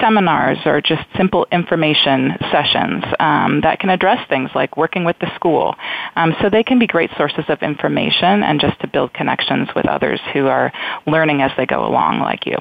seminars 0.00 0.58
or 0.64 0.80
just 0.80 1.02
simple 1.16 1.46
information 1.52 2.32
sessions 2.50 3.04
um, 3.18 3.60
that 3.62 3.78
can 3.80 3.90
address 3.90 4.26
things 4.28 4.50
like 4.54 4.76
working 4.76 5.04
with 5.04 5.18
the 5.20 5.32
school. 5.34 5.74
Um, 6.16 6.34
so 6.40 6.48
they 6.50 6.62
can 6.62 6.78
be 6.78 6.86
great 6.86 7.10
sources 7.16 7.44
of 7.48 7.62
information 7.62 8.42
and 8.42 8.60
just 8.60 8.80
to 8.80 8.88
build 8.88 9.12
connections 9.14 9.68
with 9.74 9.86
others 9.86 10.09
others 10.10 10.20
who 10.32 10.46
are 10.46 10.72
learning 11.06 11.42
as 11.42 11.50
they 11.56 11.66
go 11.66 11.86
along 11.86 12.20
like 12.20 12.46
you. 12.46 12.56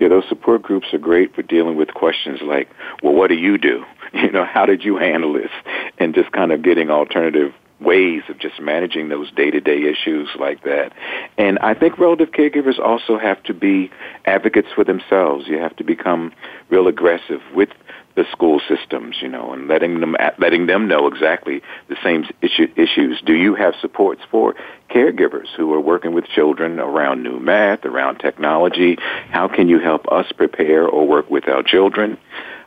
Yeah, 0.00 0.08
those 0.08 0.24
support 0.28 0.62
groups 0.62 0.88
are 0.92 0.98
great 0.98 1.34
for 1.34 1.42
dealing 1.42 1.76
with 1.76 1.94
questions 1.94 2.40
like, 2.42 2.68
well, 3.02 3.14
what 3.14 3.28
do 3.28 3.34
you 3.34 3.58
do? 3.58 3.84
You 4.14 4.30
know, 4.30 4.44
how 4.44 4.64
did 4.64 4.84
you 4.84 4.96
handle 4.96 5.32
this? 5.32 5.50
And 5.98 6.14
just 6.14 6.30
kind 6.30 6.52
of 6.52 6.62
getting 6.62 6.88
alternative 6.88 7.52
ways 7.80 8.22
of 8.28 8.38
just 8.38 8.60
managing 8.60 9.08
those 9.08 9.28
day-to-day 9.32 9.82
issues 9.82 10.28
like 10.38 10.62
that. 10.62 10.92
And 11.36 11.58
I 11.58 11.74
think 11.74 11.98
relative 11.98 12.30
caregivers 12.30 12.78
also 12.78 13.18
have 13.18 13.42
to 13.42 13.54
be 13.54 13.90
advocates 14.24 14.68
for 14.72 14.84
themselves. 14.84 15.48
You 15.48 15.58
have 15.58 15.74
to 15.76 15.84
become 15.84 16.32
real 16.70 16.86
aggressive 16.86 17.40
with 17.52 17.70
the 18.16 18.24
school 18.30 18.60
systems, 18.68 19.16
you 19.20 19.28
know, 19.28 19.52
and 19.52 19.68
letting 19.68 20.00
them 20.00 20.16
letting 20.38 20.66
them 20.66 20.86
know 20.86 21.06
exactly 21.06 21.62
the 21.88 21.96
same 22.02 22.24
issue, 22.42 22.68
issues. 22.76 23.20
Do 23.24 23.34
you 23.34 23.54
have 23.54 23.74
supports 23.80 24.22
for 24.30 24.54
caregivers 24.90 25.48
who 25.56 25.72
are 25.74 25.80
working 25.80 26.14
with 26.14 26.26
children 26.26 26.78
around 26.78 27.22
new 27.22 27.40
math, 27.40 27.84
around 27.84 28.18
technology? 28.18 28.98
How 29.30 29.48
can 29.48 29.68
you 29.68 29.80
help 29.80 30.06
us 30.12 30.30
prepare 30.32 30.86
or 30.86 31.06
work 31.06 31.28
with 31.30 31.48
our 31.48 31.62
children? 31.62 32.18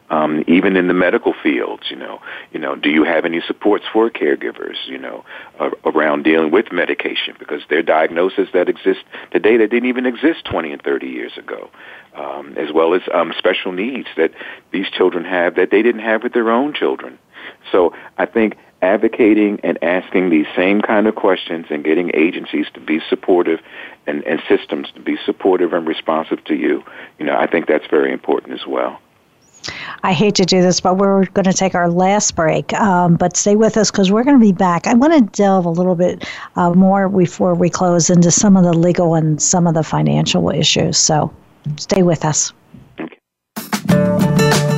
Um, 0.10 0.46
even 0.48 0.78
in 0.78 0.88
the 0.88 0.94
medical 0.94 1.34
fields, 1.44 1.84
you 1.90 1.98
know, 1.98 2.22
you 2.54 2.60
know, 2.62 2.78
do 2.78 2.90
you 2.90 3.04
have 3.04 3.26
any 3.26 3.42
supports 3.46 3.84
for 3.92 4.10
caregivers, 4.10 4.78
you 4.88 4.98
know, 4.98 5.26
uh, 5.60 5.72
around 5.84 6.24
dealing 6.24 6.50
with 6.50 6.72
medication 6.72 7.36
because 7.38 7.62
there 7.70 7.80
are 7.80 7.84
diagnoses 7.84 8.48
that 8.54 8.70
exist 8.70 9.02
today 9.32 9.58
that 9.58 9.70
didn't 9.70 9.90
even 9.90 10.06
exist 10.06 10.46
20 10.46 10.72
and 10.72 10.82
30 10.82 11.08
years 11.08 11.34
ago 11.38 11.70
um, 12.18 12.56
as 12.58 12.72
well 12.74 12.94
as 12.94 13.02
um, 13.14 13.34
special 13.38 13.72
needs 13.72 14.08
that 14.18 14.32
these 14.72 14.90
children 14.90 15.24
have 15.24 15.56
that 15.56 15.70
they 15.72 15.82
didn't 15.82 16.02
have 16.02 16.24
with 16.24 16.34
their 16.34 16.50
own 16.50 16.74
children. 16.74 17.18
So 17.72 17.94
I 18.18 18.26
think 18.26 18.58
advocating 18.82 19.60
and 19.64 19.82
asking 19.84 20.30
these 20.30 20.46
same 20.56 20.82
kind 20.82 21.08
of 21.08 21.16
questions 21.16 21.68
and 21.70 21.84
getting 21.84 22.12
agencies 22.14 22.68
to 22.74 22.80
be 22.80 23.00
supportive 23.10 23.60
and, 24.06 24.24
and 24.24 24.42
systems 24.48 24.88
to 24.96 25.02
be 25.02 25.18
supportive 25.26 25.74
and 25.74 25.88
responsive 25.88 26.44
to 26.46 26.56
you, 26.56 26.84
you 27.18 27.26
know, 27.26 27.36
I 27.38 27.48
think 27.48 27.68
that's 27.68 27.88
very 27.90 28.12
important 28.12 28.54
as 28.60 28.68
well. 28.68 29.00
I 30.04 30.14
hate 30.14 30.36
to 30.36 30.46
do 30.46 30.62
this, 30.62 30.80
but 30.80 30.98
we're 30.98 31.26
going 31.26 31.46
to 31.46 31.54
take 31.54 31.76
our 31.76 31.90
last 31.90 32.36
break. 32.36 32.74
Um, 32.74 33.16
but 33.16 33.36
stay 33.36 33.56
with 33.56 33.78
us 33.78 33.92
because 33.92 34.12
we're 34.12 34.24
going 34.24 34.40
to 34.40 34.46
be 34.46 34.54
back. 34.54 34.88
I 34.88 34.94
want 34.94 35.14
to 35.14 35.22
delve 35.22 35.66
a 35.66 35.70
little 35.70 35.96
bit 35.96 36.28
uh, 36.56 36.74
more 36.74 37.10
before 37.10 37.54
we 37.54 37.70
close 37.70 38.10
into 38.10 38.32
some 38.32 38.56
of 38.56 38.64
the 38.64 38.74
legal 38.74 39.16
and 39.16 39.42
some 39.42 39.68
of 39.68 39.74
the 39.74 39.84
financial 39.84 40.50
issues. 40.50 40.98
So 40.98 41.34
Stay 41.76 42.04
with 42.04 42.24
us. 42.24 42.54
your 43.90 44.77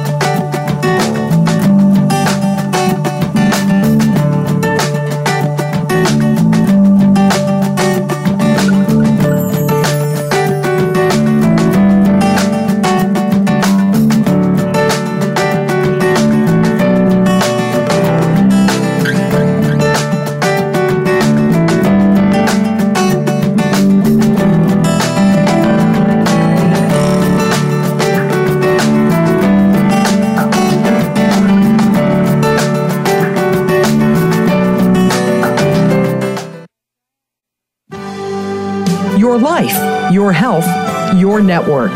network. 41.50 41.92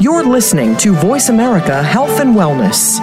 You're 0.00 0.24
listening 0.24 0.76
to 0.76 0.94
Voice 0.94 1.28
America 1.28 1.82
Health 1.82 2.20
and 2.20 2.36
Wellness. 2.36 3.00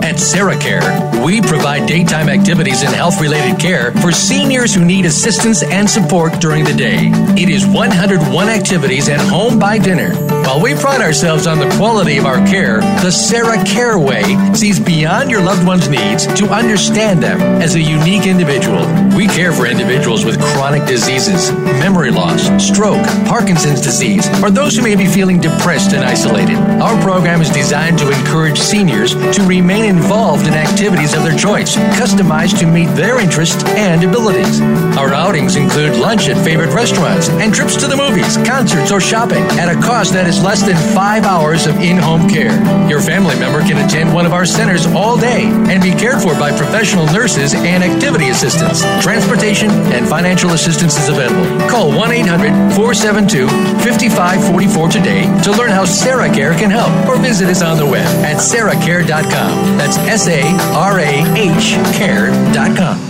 At 0.00 0.14
SarahCare, 0.14 1.24
we 1.24 1.40
provide 1.40 1.88
daytime 1.88 2.28
activities 2.28 2.82
and 2.82 2.94
health 2.94 3.20
related 3.20 3.58
care 3.58 3.90
for 3.94 4.12
seniors 4.12 4.72
who 4.72 4.84
need 4.84 5.06
assistance 5.06 5.64
and 5.64 5.90
support 5.90 6.40
during 6.40 6.62
the 6.62 6.72
day. 6.72 7.10
It 7.36 7.48
is 7.48 7.66
101 7.66 8.48
activities 8.48 9.08
and 9.08 9.20
home 9.20 9.58
by 9.58 9.78
dinner. 9.78 10.29
While 10.50 10.62
we 10.62 10.74
pride 10.74 11.00
ourselves 11.00 11.46
on 11.46 11.60
the 11.60 11.70
quality 11.76 12.18
of 12.18 12.26
our 12.26 12.44
care, 12.44 12.80
the 13.04 13.12
Sarah 13.12 13.62
Care 13.62 14.00
way 14.00 14.24
sees 14.52 14.80
beyond 14.80 15.30
your 15.30 15.40
loved 15.40 15.64
one's 15.64 15.88
needs 15.88 16.26
to 16.26 16.48
understand 16.48 17.22
them 17.22 17.40
as 17.62 17.76
a 17.76 17.80
unique 17.80 18.26
individual. 18.26 18.84
We 19.16 19.28
care 19.28 19.52
for 19.52 19.66
individuals 19.66 20.24
with 20.24 20.40
chronic 20.40 20.88
diseases, 20.88 21.52
memory 21.78 22.10
loss, 22.10 22.48
stroke, 22.60 23.06
Parkinson's 23.26 23.80
disease, 23.80 24.26
or 24.42 24.50
those 24.50 24.76
who 24.76 24.82
may 24.82 24.96
be 24.96 25.06
feeling 25.06 25.38
depressed 25.38 25.92
and 25.92 26.04
isolated. 26.04 26.56
Our 26.82 27.00
program 27.00 27.40
is 27.40 27.50
designed 27.50 28.00
to 28.00 28.10
encourage 28.10 28.58
seniors 28.58 29.14
to 29.14 29.46
remain 29.46 29.84
involved 29.84 30.48
in 30.48 30.54
activities 30.54 31.14
of 31.14 31.22
their 31.22 31.38
choice, 31.38 31.76
customized 31.94 32.58
to 32.58 32.66
meet 32.66 32.88
their 32.96 33.20
interests 33.20 33.62
and 33.76 34.02
abilities. 34.02 34.60
Our 34.98 35.14
outings 35.14 35.54
include 35.54 35.96
lunch 36.00 36.28
at 36.28 36.44
favorite 36.44 36.74
restaurants 36.74 37.28
and 37.28 37.54
trips 37.54 37.76
to 37.76 37.86
the 37.86 37.96
movies, 37.96 38.36
concerts, 38.38 38.90
or 38.90 39.00
shopping 39.00 39.44
at 39.60 39.68
a 39.68 39.80
cost 39.80 40.12
that 40.14 40.26
is 40.26 40.39
less 40.42 40.62
than 40.62 40.76
five 40.94 41.24
hours 41.24 41.66
of 41.66 41.76
in 41.80 41.96
home 41.96 42.28
care. 42.28 42.56
Your 42.88 43.00
family 43.00 43.38
member 43.38 43.60
can 43.60 43.84
attend 43.84 44.12
one 44.12 44.26
of 44.26 44.32
our 44.32 44.44
centers 44.44 44.86
all 44.86 45.18
day 45.18 45.44
and 45.44 45.82
be 45.82 45.92
cared 45.92 46.22
for 46.22 46.34
by 46.34 46.56
professional 46.56 47.06
nurses 47.06 47.54
and 47.54 47.82
activity 47.82 48.28
assistants. 48.28 48.82
Transportation 49.02 49.70
and 49.92 50.08
financial 50.08 50.50
assistance 50.50 50.96
is 50.98 51.08
available. 51.08 51.68
Call 51.68 51.90
1 51.90 52.12
800 52.12 52.74
472 52.74 53.48
5544 53.84 54.88
today 54.88 55.42
to 55.42 55.52
learn 55.52 55.70
how 55.70 55.84
Sarah 55.84 56.32
Care 56.32 56.54
can 56.54 56.70
help 56.70 56.90
or 57.08 57.18
visit 57.18 57.48
us 57.48 57.62
on 57.62 57.76
the 57.76 57.86
web 57.86 58.06
at 58.24 58.36
sarahcare.com. 58.36 59.78
That's 59.78 59.96
S 59.98 60.28
A 60.28 60.42
R 60.74 60.98
A 60.98 61.22
H 61.36 61.74
care.com. 61.96 63.09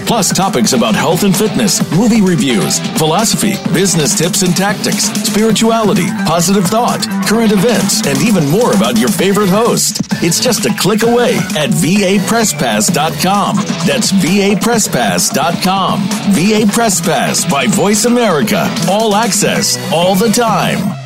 plus 0.11 0.35
topics 0.35 0.73
about 0.73 0.93
health 0.93 1.23
and 1.23 1.33
fitness, 1.33 1.79
movie 1.95 2.21
reviews, 2.21 2.79
philosophy, 2.97 3.53
business 3.73 4.13
tips 4.13 4.41
and 4.41 4.53
tactics, 4.53 5.05
spirituality, 5.23 6.05
positive 6.25 6.65
thought, 6.65 6.99
current 7.25 7.53
events, 7.53 8.05
and 8.05 8.21
even 8.21 8.45
more 8.49 8.73
about 8.73 8.99
your 8.99 9.07
favorite 9.07 9.47
host. 9.47 10.01
It's 10.21 10.41
just 10.41 10.65
a 10.65 10.75
click 10.77 11.03
away 11.03 11.37
at 11.55 11.69
vapresspass.com. 11.69 13.55
That's 13.87 14.11
vapresspass.com. 14.11 15.99
VA 16.33 16.69
Press 16.69 16.99
Pass 16.99 17.49
by 17.49 17.67
Voice 17.67 18.03
America. 18.03 18.69
All 18.89 19.15
access, 19.15 19.77
all 19.93 20.15
the 20.15 20.27
time. 20.27 20.97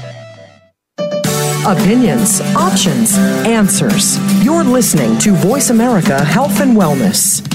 Opinions, 1.68 2.42
options, 2.56 3.16
answers. 3.46 4.18
You're 4.44 4.64
listening 4.64 5.20
to 5.20 5.36
Voice 5.36 5.70
America 5.70 6.26
Health 6.26 6.60
and 6.60 6.76
Wellness. 6.76 7.55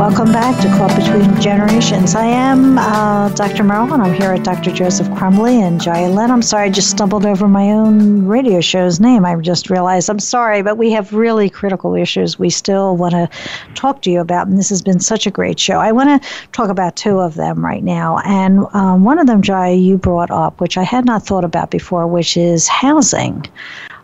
Welcome 0.00 0.32
back 0.32 0.58
to 0.62 0.68
Caught 0.78 0.96
Between 0.96 1.38
Generations. 1.42 2.14
I 2.14 2.24
am 2.24 2.78
uh, 2.78 3.28
Dr. 3.34 3.70
And 3.70 3.70
I'm 3.70 4.14
here 4.14 4.32
at 4.32 4.42
Dr. 4.42 4.72
Joseph 4.72 5.06
Crumbley 5.08 5.60
and 5.60 5.78
Jaia 5.78 6.14
Lynn. 6.14 6.30
I'm 6.30 6.40
sorry, 6.40 6.68
I 6.68 6.70
just 6.70 6.88
stumbled 6.88 7.26
over 7.26 7.46
my 7.46 7.68
own 7.72 8.24
radio 8.24 8.62
show's 8.62 8.98
name. 8.98 9.26
I 9.26 9.36
just 9.36 9.68
realized. 9.68 10.08
I'm 10.08 10.18
sorry, 10.18 10.62
but 10.62 10.78
we 10.78 10.90
have 10.92 11.12
really 11.12 11.50
critical 11.50 11.94
issues 11.94 12.38
we 12.38 12.48
still 12.48 12.96
want 12.96 13.12
to 13.12 13.28
talk 13.74 14.00
to 14.00 14.10
you 14.10 14.20
about, 14.20 14.46
and 14.46 14.56
this 14.56 14.70
has 14.70 14.80
been 14.80 15.00
such 15.00 15.26
a 15.26 15.30
great 15.30 15.60
show. 15.60 15.74
I 15.74 15.92
want 15.92 16.22
to 16.22 16.28
talk 16.52 16.70
about 16.70 16.96
two 16.96 17.20
of 17.20 17.34
them 17.34 17.62
right 17.62 17.84
now, 17.84 18.20
and 18.24 18.64
um, 18.72 19.04
one 19.04 19.18
of 19.18 19.26
them, 19.26 19.42
Jaia, 19.42 19.78
you 19.78 19.98
brought 19.98 20.30
up, 20.30 20.62
which 20.62 20.78
I 20.78 20.82
had 20.82 21.04
not 21.04 21.26
thought 21.26 21.44
about 21.44 21.70
before, 21.70 22.06
which 22.06 22.38
is 22.38 22.68
housing 22.68 23.44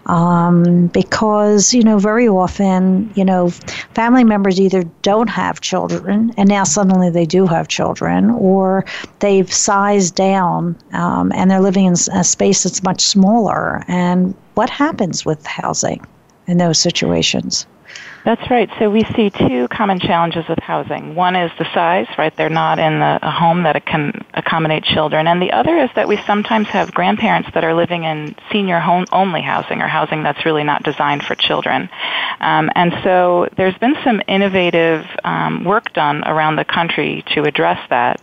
um, 0.07 0.87
because 0.89 1.75
you 1.75 1.83
know 1.83 1.99
very 1.99 2.29
often 2.29 3.11
you 3.15 3.25
know 3.25 3.51
family 3.95 4.25
members 4.25 4.61
either 4.61 4.85
don't 5.03 5.29
have 5.29 5.61
children 5.61 6.33
and 6.37 6.49
now 6.49 6.65
suddenly 6.65 7.11
they 7.11 7.27
do 7.27 7.47
have 7.47 7.69
children 7.69 8.31
or 8.31 8.85
they've 9.21 9.53
sized 9.53 10.15
down 10.15 10.77
um, 10.93 11.33
and 11.33 11.51
they're 11.51 11.61
living 11.61 11.87
in 11.87 11.93
a 11.93 12.25
space 12.25 12.63
that's 12.63 12.83
much 12.83 13.01
smaller. 13.01 13.85
And 13.89 14.35
what 14.55 14.71
happens 14.71 15.25
with 15.25 15.45
housing 15.47 16.05
in 16.47 16.59
those 16.59 16.79
situations 16.79 17.67
that's 18.27 18.51
right. 18.51 18.69
So 18.81 18.91
we 18.91 19.05
see 19.15 19.31
two 19.31 19.69
common 19.69 20.01
challenges 20.01 20.49
with 20.49 20.59
housing. 20.59 21.15
One 21.15 21.37
is 21.37 21.53
the 21.61 21.73
size, 21.73 22.09
right? 22.19 22.37
They're 22.37 22.51
not 22.51 22.81
in 22.81 22.99
the, 22.99 23.21
a 23.23 23.31
home 23.31 23.63
that 23.63 23.87
can 23.87 24.25
accommodate 24.35 24.83
children. 24.83 25.29
And 25.29 25.41
the 25.41 25.53
other 25.53 25.79
is 25.79 25.91
that 25.95 26.09
we 26.09 26.17
sometimes 26.27 26.67
have 26.71 26.93
grandparents 26.93 27.49
that 27.55 27.63
are 27.63 27.73
living 27.73 28.03
in 28.03 28.35
senior 28.51 28.81
home 28.81 29.07
only 29.13 29.43
housing 29.43 29.81
or 29.81 29.87
housing 29.87 30.25
that's 30.25 30.45
really 30.45 30.65
not 30.65 30.83
designed 30.83 31.23
for 31.23 31.37
children. 31.37 31.89
Um, 32.41 32.69
and 32.75 32.93
so 33.05 33.49
there's 33.57 33.79
been 33.79 33.95
some 34.03 34.21
innovative 34.27 35.07
um, 35.23 35.63
work 35.63 35.93
done 35.93 36.25
around 36.27 36.57
the 36.57 36.65
country 36.65 37.25
to 37.35 37.45
address 37.45 37.79
that. 37.91 38.21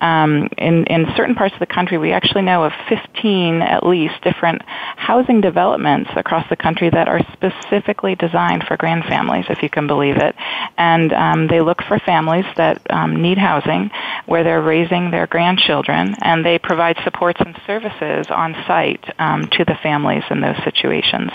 Um, 0.00 0.48
in, 0.56 0.84
in 0.86 1.06
certain 1.14 1.34
parts 1.34 1.52
of 1.54 1.60
the 1.60 1.66
country, 1.66 1.98
we 1.98 2.12
actually 2.12 2.42
know 2.42 2.64
of 2.64 2.72
15 2.88 3.62
at 3.62 3.86
least 3.86 4.14
different 4.22 4.62
housing 4.66 5.40
developments 5.40 6.10
across 6.16 6.48
the 6.48 6.56
country 6.56 6.90
that 6.90 7.06
are 7.06 7.20
specifically 7.32 8.14
designed 8.14 8.64
for 8.64 8.76
grand 8.76 9.04
families, 9.04 9.41
if 9.48 9.62
you 9.62 9.70
can 9.70 9.86
believe 9.86 10.16
it. 10.16 10.34
And 10.76 11.12
um, 11.12 11.46
they 11.46 11.60
look 11.60 11.82
for 11.82 11.98
families 11.98 12.46
that 12.56 12.80
um, 12.90 13.22
need 13.22 13.38
housing 13.38 13.90
where 14.26 14.44
they're 14.44 14.62
raising 14.62 15.10
their 15.10 15.26
grandchildren, 15.26 16.14
and 16.22 16.44
they 16.44 16.58
provide 16.58 16.96
supports 17.04 17.40
and 17.40 17.58
services 17.66 18.26
on 18.30 18.54
site 18.66 19.04
um, 19.18 19.48
to 19.52 19.64
the 19.64 19.76
families 19.82 20.22
in 20.30 20.40
those 20.40 20.56
situations. 20.64 21.30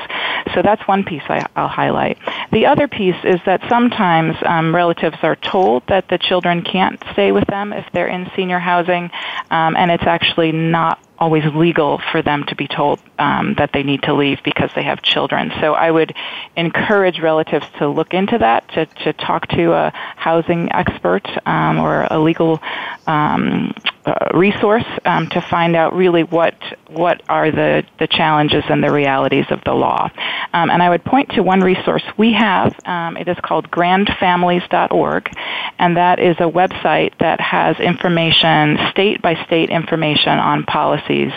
So 0.54 0.62
that's 0.62 0.88
one 0.88 1.04
piece 1.04 1.24
I, 1.28 1.46
will 1.56 1.68
highlight. 1.68 2.18
The 2.52 2.66
other 2.66 2.88
piece 2.88 3.24
is 3.24 3.40
that 3.46 3.62
sometimes 3.70 4.36
um, 4.46 4.74
relatives 4.74 5.18
are 5.22 5.36
told 5.36 5.84
that 5.88 6.08
the 6.08 6.18
children 6.18 6.64
can't 6.64 7.02
stay 7.14 7.32
with 7.32 7.48
them 7.48 7.74
if 7.74 7.86
they're 7.94 8.08
in 8.08 8.30
senior 8.36 8.60
housing, 8.60 9.12
um, 9.52 9.76
and 9.76 9.92
it's 9.92 10.08
actually 10.08 10.52
not 10.52 11.00
always 11.20 11.44
legal 11.54 12.00
for 12.12 12.22
them 12.22 12.44
to 12.46 12.56
be 12.56 12.68
told 12.68 13.00
um, 13.20 13.56
that 13.58 13.72
they 13.74 13.84
need 13.84 14.04
to 14.04 14.14
leave 14.14 14.40
because 14.44 14.70
they 14.76 14.84
have 14.84 15.02
children. 15.02 15.52
So 15.60 15.74
I 15.74 15.90
would 15.90 16.14
encourage 16.56 17.20
relatives 17.20 17.66
to 17.80 17.88
look 17.88 18.14
into 18.14 18.38
that, 18.38 18.68
to, 18.70 18.86
to 18.86 19.14
talk 19.14 19.48
to 19.50 19.74
a 19.74 19.92
housing 20.16 20.72
expert 20.72 21.28
um, 21.46 21.80
or 21.80 22.08
a 22.10 22.20
legal 22.20 22.62
um, 23.08 23.74
uh, 24.08 24.30
resource 24.34 24.86
um, 25.04 25.28
to 25.28 25.42
find 25.42 25.76
out 25.76 25.94
really 25.94 26.24
what 26.24 26.56
what 26.88 27.22
are 27.28 27.52
the, 27.52 27.84
the 28.00 28.08
challenges 28.08 28.64
and 28.70 28.82
the 28.82 28.90
realities 28.90 29.46
of 29.50 29.62
the 29.66 29.74
law. 29.74 30.10
Um, 30.54 30.70
and 30.70 30.82
I 30.82 30.90
would 30.90 31.04
point 31.04 31.32
to 31.32 31.44
one 31.44 31.60
resource 31.60 32.04
we 32.16 32.32
have. 32.32 32.74
Um, 32.86 33.18
it 33.18 33.28
is 33.28 33.36
called 33.44 33.70
grandfamilies.org, 33.70 35.30
and 35.78 35.98
that 35.98 36.20
is 36.20 36.38
a 36.38 36.50
website 36.50 37.18
that 37.20 37.42
has 37.42 37.78
information, 37.82 38.78
state 38.92 39.22
by 39.22 39.36
state 39.44 39.70
information 39.70 40.40
on 40.40 40.64
policies 40.64 41.34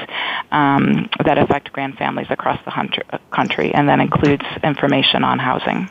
um, 0.53 1.11
that 1.25 1.39
affect 1.39 1.73
grand 1.73 1.99
families 1.99 2.29
across 2.31 2.65
the 2.65 3.19
country, 3.33 3.75
and 3.75 3.89
that 3.89 3.99
includes 3.99 4.45
information 4.63 5.25
on 5.25 5.41
housing. 5.41 5.91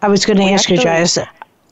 I 0.00 0.08
was 0.08 0.24
going 0.24 0.38
to 0.38 0.44
ask 0.44 0.70
you, 0.70 0.82
guys. 0.82 1.18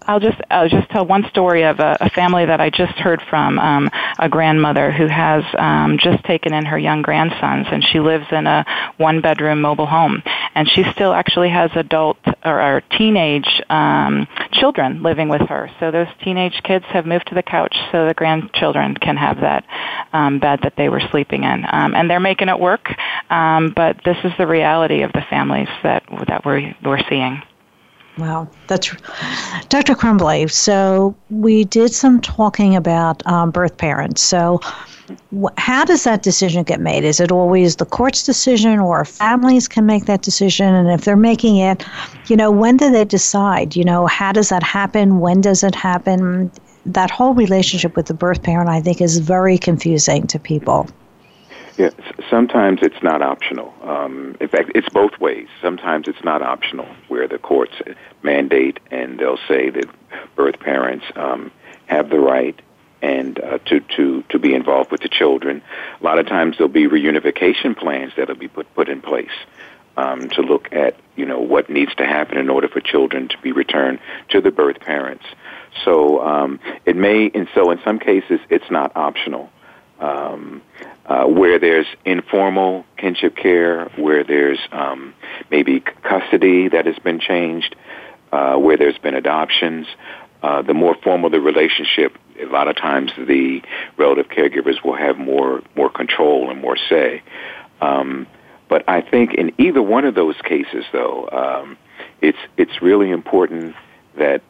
I'll 0.07 0.21
just 0.21 0.41
I'll 0.51 0.69
just 0.69 0.89
tell 0.91 1.07
one 1.07 1.25
story 1.31 1.63
of 1.65 1.81
a, 1.81 1.97
a 2.01 2.11
family 2.11 2.47
that 2.47 2.61
I 2.61 2.71
just 2.71 2.95
heard 2.95 3.23
from 3.29 3.59
um, 3.59 3.91
a 4.19 4.29
grandmother 4.29 4.91
who 4.91 5.07
has 5.07 5.45
um, 5.59 5.99
just 5.99 6.25
taken 6.25 6.53
in 6.53 6.65
her 6.67 6.79
young 6.79 7.03
grandsons, 7.03 7.67
and 7.71 7.85
she 7.85 8.01
lives 8.01 8.27
in 8.31 8.47
a 8.47 8.65
one 8.97 9.21
bedroom 9.21 9.61
mobile 9.61 9.87
home, 9.87 10.23
and 10.55 10.69
she 10.69 10.85
still 10.93 11.13
actually 11.13 11.51
has 11.51 11.71
adult 11.75 12.19
or, 12.45 12.61
or 12.61 12.81
teenage 12.99 13.63
um, 13.69 14.27
children 14.53 15.03
living 15.03 15.29
with 15.29 15.43
her. 15.43 15.71
So 15.81 15.91
those 15.91 16.09
teenage 16.23 16.61
kids 16.63 16.85
have 16.89 17.07
moved 17.07 17.29
to 17.29 17.35
the 17.35 17.43
couch, 17.43 17.77
so 17.91 18.07
the 18.07 18.15
grandchildren 18.15 18.97
can 18.97 19.17
have 19.17 19.41
that 19.41 19.65
um, 20.13 20.39
bed 20.39 20.61
that 20.63 20.75
they 20.77 20.89
were 20.89 21.03
sleeping 21.11 21.45
in, 21.45 21.65
um, 21.71 21.95
and 21.95 22.11
they're 22.11 22.21
making 22.21 22.49
it 22.49 22.59
work. 22.59 22.89
Um, 23.31 23.73
but 23.75 23.97
this 24.05 24.17
is 24.25 24.33
the 24.39 24.47
reality 24.47 25.03
of 25.03 25.13
the 25.13 25.23
families 25.31 25.69
that 25.83 26.05
that 26.29 26.45
we're 26.45 26.75
we're 26.83 27.03
seeing. 27.09 27.43
Wow, 28.19 28.49
that's 28.67 28.91
Dr. 29.69 29.95
Crumbley. 29.95 30.51
So 30.51 31.15
we 31.31 31.65
did 31.65 31.95
some 31.95 32.21
talking 32.21 32.77
about 32.77 33.27
um, 33.27 33.51
birth 33.51 33.79
parents. 33.79 34.21
So 34.21 34.61
how 35.57 35.85
does 35.85 36.05
that 36.05 36.23
decision 36.23 36.63
get 36.63 36.79
made? 36.79 37.05
Is 37.05 37.21
it 37.21 37.33
always 37.33 37.77
the 37.77 37.87
court's 37.87 38.23
decision, 38.23 38.79
or 38.79 39.05
families 39.07 39.67
can 39.67 39.87
make 39.87 40.05
that 40.05 40.23
decision? 40.23 40.75
And 40.75 40.91
if 40.91 41.05
they're 41.05 41.17
making 41.17 41.57
it, 41.57 41.85
you 42.27 42.37
know, 42.37 42.51
when 42.51 42.77
do 42.77 42.91
they 42.91 43.05
decide? 43.05 43.75
You 43.75 43.85
know, 43.85 44.07
how 44.07 44.33
does 44.33 44.51
that 44.51 44.63
happen? 44.63 45.21
When 45.21 45.41
does 45.41 45.63
it 45.63 45.75
happen? 45.75 46.51
That 46.85 47.11
whole 47.11 47.33
relationship 47.35 47.97
with 47.97 48.07
the 48.07 48.15
birth 48.15 48.43
parent, 48.43 48.69
I 48.69 48.81
think, 48.81 49.01
is 49.01 49.19
very 49.19 49.57
confusing 49.57 50.27
to 50.27 50.39
people. 50.39 50.87
Yeah, 51.79 51.91
sometimes 52.29 52.81
it's 52.83 53.03
not 53.03 53.23
optional. 53.23 53.73
Um, 53.83 54.37
in 54.41 54.49
fact, 54.49 54.73
it's 54.75 54.89
both 54.91 55.19
ways. 55.19 55.49
Sometimes 55.63 56.07
it's 56.07 56.23
not 56.23 56.43
optional, 56.43 56.87
where 57.09 57.27
the 57.27 57.39
courts 57.39 57.73
mandate 58.23 58.79
and 58.91 59.19
they'll 59.19 59.39
say 59.49 59.71
that 59.71 59.87
birth 60.37 60.61
parents 60.61 61.05
um, 61.17 61.51
have 61.87 62.11
the 62.11 62.21
right 62.21 62.61
and 63.01 63.39
uh, 63.41 63.59
to 63.67 63.81
to 63.97 64.23
to 64.29 64.39
be 64.39 64.55
involved 64.55 64.91
with 64.93 65.01
the 65.01 65.09
children. 65.09 65.63
A 66.01 66.05
lot 66.05 66.19
of 66.19 66.27
times 66.27 66.57
there'll 66.57 66.73
be 66.73 66.87
reunification 66.87 67.77
plans 67.77 68.13
that'll 68.17 68.37
be 68.37 68.49
put 68.49 68.73
put 68.75 68.89
in 68.89 69.03
place 69.03 69.33
um, 69.97 70.29
to 70.31 70.43
look 70.43 70.73
at 70.73 70.97
you 71.17 71.27
know 71.27 71.41
what 71.41 71.69
needs 71.69 71.95
to 71.97 72.07
happen 72.07 72.39
in 72.39 72.49
order 72.49 72.69
for 72.69 72.81
children 72.81 73.29
to 73.29 73.39
be 73.39 73.53
returned 73.53 73.99
to 74.31 74.41
the 74.41 74.51
birth 74.51 74.81
parents. 74.81 75.25
So 75.85 76.25
um, 76.25 76.61
it 76.87 76.97
may, 76.97 77.31
and 77.35 77.49
so 77.55 77.71
in 77.71 77.81
some 77.85 77.99
cases 77.99 78.41
it's 78.49 78.71
not 78.71 78.93
optional. 78.97 79.51
Um, 79.99 80.63
uh, 81.07 81.25
where 81.25 81.59
there's 81.59 81.87
informal 82.05 82.85
kinship 82.97 83.37
care, 83.37 83.87
where 83.97 84.25
there's 84.25 84.59
um, 84.71 85.15
maybe 85.51 85.81
custody 85.81 86.69
that 86.69 86.87
has 86.87 86.99
been 87.01 87.19
changed, 87.19 87.75
uh, 88.31 88.57
where 88.57 88.77
there's 88.77 88.99
been 88.99 89.15
adoptions. 89.15 89.87
Uh, 90.43 90.63
the 90.63 90.75
more 90.75 90.97
formal 91.03 91.31
the 91.31 91.41
relationship, 91.41 92.17
a 92.41 92.47
lot 92.47 92.67
of 92.67 92.77
times 92.77 93.13
the 93.17 93.63
relative 93.97 94.29
caregivers 94.29 94.83
will 94.85 94.97
have 94.97 95.17
more 95.17 95.63
more 95.77 95.91
control 95.91 96.51
and 96.51 96.61
more 96.61 96.77
say. 96.77 97.23
Um, 97.81 98.27
but 98.69 98.89
I 98.89 99.03
think 99.03 99.35
in 99.35 99.53
either 99.59 99.83
one 99.83 100.05
of 100.05 100.15
those 100.15 100.37
cases, 100.43 100.85
though, 100.93 101.29
um, 101.31 101.77
it's 102.21 102.39
it's 102.57 102.81
really 102.81 103.11
important 103.11 103.75
that 104.17 104.43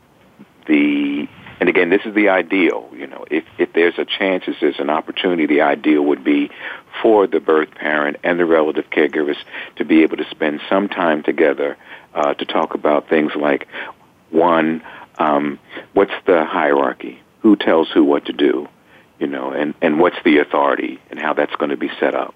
the 0.66 1.28
and 1.62 1.68
again, 1.68 1.90
this 1.90 2.00
is 2.04 2.12
the 2.12 2.28
ideal. 2.28 2.90
You 2.92 3.06
know, 3.06 3.24
if 3.30 3.44
if 3.56 3.72
there's 3.72 3.96
a 3.96 4.04
chance, 4.04 4.42
if 4.48 4.56
there's 4.60 4.80
an 4.80 4.90
opportunity, 4.90 5.46
the 5.46 5.60
ideal 5.60 6.02
would 6.02 6.24
be 6.24 6.50
for 7.00 7.28
the 7.28 7.38
birth 7.38 7.72
parent 7.76 8.16
and 8.24 8.40
the 8.40 8.44
relative 8.44 8.86
caregivers 8.90 9.36
to 9.76 9.84
be 9.84 10.02
able 10.02 10.16
to 10.16 10.28
spend 10.28 10.60
some 10.68 10.88
time 10.88 11.22
together 11.22 11.76
uh, 12.14 12.34
to 12.34 12.44
talk 12.46 12.74
about 12.74 13.08
things 13.08 13.30
like 13.36 13.68
one, 14.30 14.82
um, 15.20 15.60
what's 15.92 16.10
the 16.26 16.44
hierarchy? 16.44 17.22
Who 17.42 17.54
tells 17.54 17.88
who 17.92 18.02
what 18.02 18.24
to 18.24 18.32
do? 18.32 18.66
You 19.20 19.28
know, 19.28 19.52
and 19.52 19.72
and 19.80 20.00
what's 20.00 20.20
the 20.24 20.38
authority 20.38 20.98
and 21.10 21.18
how 21.20 21.32
that's 21.32 21.54
going 21.54 21.70
to 21.70 21.76
be 21.76 21.92
set 22.00 22.16
up? 22.16 22.34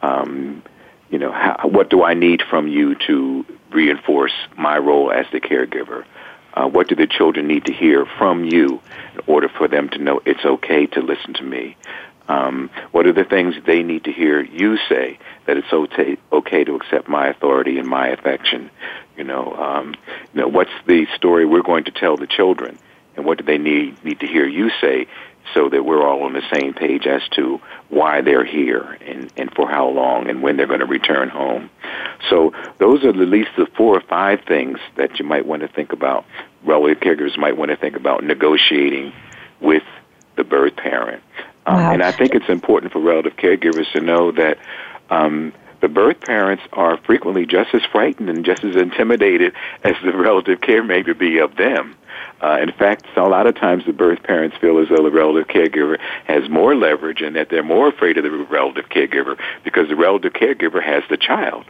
Um, 0.00 0.62
you 1.10 1.18
know, 1.18 1.32
how, 1.32 1.62
what 1.64 1.90
do 1.90 2.04
I 2.04 2.14
need 2.14 2.40
from 2.48 2.68
you 2.68 2.94
to 3.08 3.44
reinforce 3.72 4.36
my 4.56 4.78
role 4.78 5.10
as 5.10 5.26
the 5.32 5.40
caregiver? 5.40 6.04
Uh, 6.54 6.68
what 6.68 6.88
do 6.88 6.94
the 6.94 7.06
children 7.06 7.46
need 7.46 7.64
to 7.64 7.72
hear 7.72 8.06
from 8.18 8.44
you 8.44 8.80
in 9.14 9.20
order 9.26 9.48
for 9.48 9.68
them 9.68 9.88
to 9.88 9.98
know 9.98 10.20
it's 10.24 10.44
okay 10.44 10.86
to 10.86 11.00
listen 11.00 11.34
to 11.34 11.42
me? 11.42 11.76
Um, 12.28 12.70
what 12.92 13.06
are 13.06 13.12
the 13.12 13.24
things 13.24 13.56
they 13.66 13.82
need 13.82 14.04
to 14.04 14.12
hear 14.12 14.40
you 14.40 14.76
say 14.88 15.18
that 15.46 15.56
it's 15.56 15.72
okay, 15.72 16.16
okay 16.30 16.62
to 16.62 16.76
accept 16.76 17.08
my 17.08 17.28
authority 17.28 17.78
and 17.78 17.88
my 17.88 18.08
affection? 18.08 18.70
You 19.16 19.24
know, 19.24 19.52
um, 19.54 19.96
you 20.32 20.42
know, 20.42 20.48
what's 20.48 20.70
the 20.86 21.06
story 21.16 21.44
we're 21.44 21.62
going 21.62 21.84
to 21.84 21.90
tell 21.90 22.16
the 22.16 22.28
children, 22.28 22.78
and 23.16 23.24
what 23.24 23.38
do 23.38 23.44
they 23.44 23.58
need 23.58 24.04
need 24.04 24.20
to 24.20 24.26
hear 24.26 24.46
you 24.46 24.70
say 24.80 25.08
so 25.54 25.68
that 25.68 25.84
we're 25.84 26.06
all 26.06 26.22
on 26.22 26.32
the 26.32 26.42
same 26.52 26.74
page 26.74 27.06
as 27.06 27.22
to 27.30 27.60
why 27.88 28.20
they're 28.20 28.44
here 28.44 28.98
and, 29.00 29.32
and 29.36 29.52
for 29.54 29.68
how 29.68 29.88
long 29.88 30.28
and 30.28 30.42
when 30.42 30.56
they're 30.56 30.66
going 30.66 30.80
to 30.80 30.86
return 30.86 31.28
home. 31.28 31.70
So 32.28 32.52
those 32.78 33.04
are 33.04 33.10
at 33.10 33.16
least 33.16 33.50
the 33.56 33.66
four 33.76 33.96
or 33.96 34.00
five 34.00 34.40
things 34.46 34.78
that 34.96 35.18
you 35.18 35.24
might 35.24 35.46
want 35.46 35.62
to 35.62 35.68
think 35.68 35.92
about. 35.92 36.24
Relative 36.64 37.00
caregivers 37.00 37.36
might 37.38 37.56
want 37.56 37.70
to 37.70 37.76
think 37.76 37.96
about 37.96 38.22
negotiating 38.22 39.12
with 39.60 39.82
the 40.36 40.44
birth 40.44 40.76
parent. 40.76 41.22
Um, 41.66 41.76
wow. 41.76 41.92
And 41.92 42.02
I 42.02 42.12
think 42.12 42.34
it's 42.34 42.48
important 42.48 42.92
for 42.92 43.00
relative 43.00 43.36
caregivers 43.36 43.90
to 43.92 44.00
know 44.00 44.32
that 44.32 44.58
um, 45.10 45.52
the 45.80 45.88
birth 45.88 46.20
parents 46.20 46.62
are 46.72 46.98
frequently 46.98 47.46
just 47.46 47.74
as 47.74 47.82
frightened 47.90 48.28
and 48.28 48.44
just 48.44 48.64
as 48.64 48.76
intimidated 48.76 49.54
as 49.84 49.94
the 50.04 50.16
relative 50.16 50.60
care 50.60 50.82
may 50.82 51.02
be 51.02 51.38
of 51.38 51.56
them. 51.56 51.96
Uh, 52.42 52.58
in 52.60 52.72
fact, 52.72 53.04
a 53.16 53.22
lot 53.22 53.46
of 53.46 53.54
times 53.54 53.84
the 53.86 53.92
birth 53.92 54.22
parents 54.22 54.56
feel 54.58 54.78
as 54.78 54.88
though 54.88 55.02
the 55.02 55.10
relative 55.10 55.48
caregiver 55.48 55.98
has 56.24 56.48
more 56.48 56.74
leverage 56.74 57.20
and 57.20 57.36
that 57.36 57.48
they're 57.50 57.62
more 57.62 57.88
afraid 57.88 58.16
of 58.16 58.24
the 58.24 58.30
relative 58.30 58.88
caregiver 58.88 59.38
because 59.64 59.88
the 59.88 59.96
relative 59.96 60.32
caregiver 60.32 60.82
has 60.82 61.02
the 61.10 61.16
child. 61.16 61.64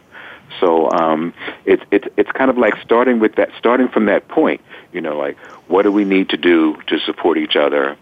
So 0.59 0.91
um, 0.91 1.33
it's 1.65 1.83
it's 1.91 2.07
it's 2.17 2.31
kind 2.31 2.49
of 2.49 2.57
like 2.57 2.75
starting 2.83 3.19
with 3.19 3.35
that, 3.35 3.49
starting 3.57 3.87
from 3.87 4.05
that 4.05 4.27
point. 4.27 4.61
You 4.91 5.01
know, 5.01 5.17
like 5.17 5.37
what 5.67 5.83
do 5.83 5.91
we 5.91 6.03
need 6.03 6.29
to 6.29 6.37
do 6.37 6.77
to 6.87 6.99
support 6.99 7.37
each 7.37 7.55
other? 7.55 7.97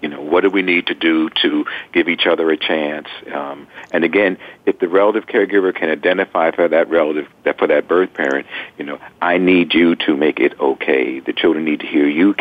you 0.00 0.08
know, 0.08 0.20
what 0.20 0.42
do 0.42 0.50
we 0.50 0.62
need 0.62 0.86
to 0.86 0.94
do 0.94 1.28
to 1.42 1.66
give 1.92 2.08
each 2.08 2.26
other 2.26 2.50
a 2.50 2.56
chance? 2.56 3.08
Um, 3.32 3.66
and 3.90 4.04
again, 4.04 4.38
if 4.64 4.78
the 4.78 4.88
relative 4.88 5.26
caregiver 5.26 5.74
can 5.74 5.90
identify 5.90 6.50
for 6.52 6.68
that 6.68 6.88
relative, 6.88 7.28
that 7.44 7.58
for 7.58 7.66
that 7.66 7.88
birth 7.88 8.14
parent, 8.14 8.46
you 8.78 8.84
know, 8.84 8.97
I 9.28 9.36
need 9.36 9.74
you 9.74 9.94
to 10.06 10.16
make 10.16 10.40
it 10.40 10.58
okay. 10.58 11.20
The 11.20 11.34
children 11.34 11.66
need 11.66 11.80
to 11.80 11.86
hear 11.86 12.08
you 12.08 12.32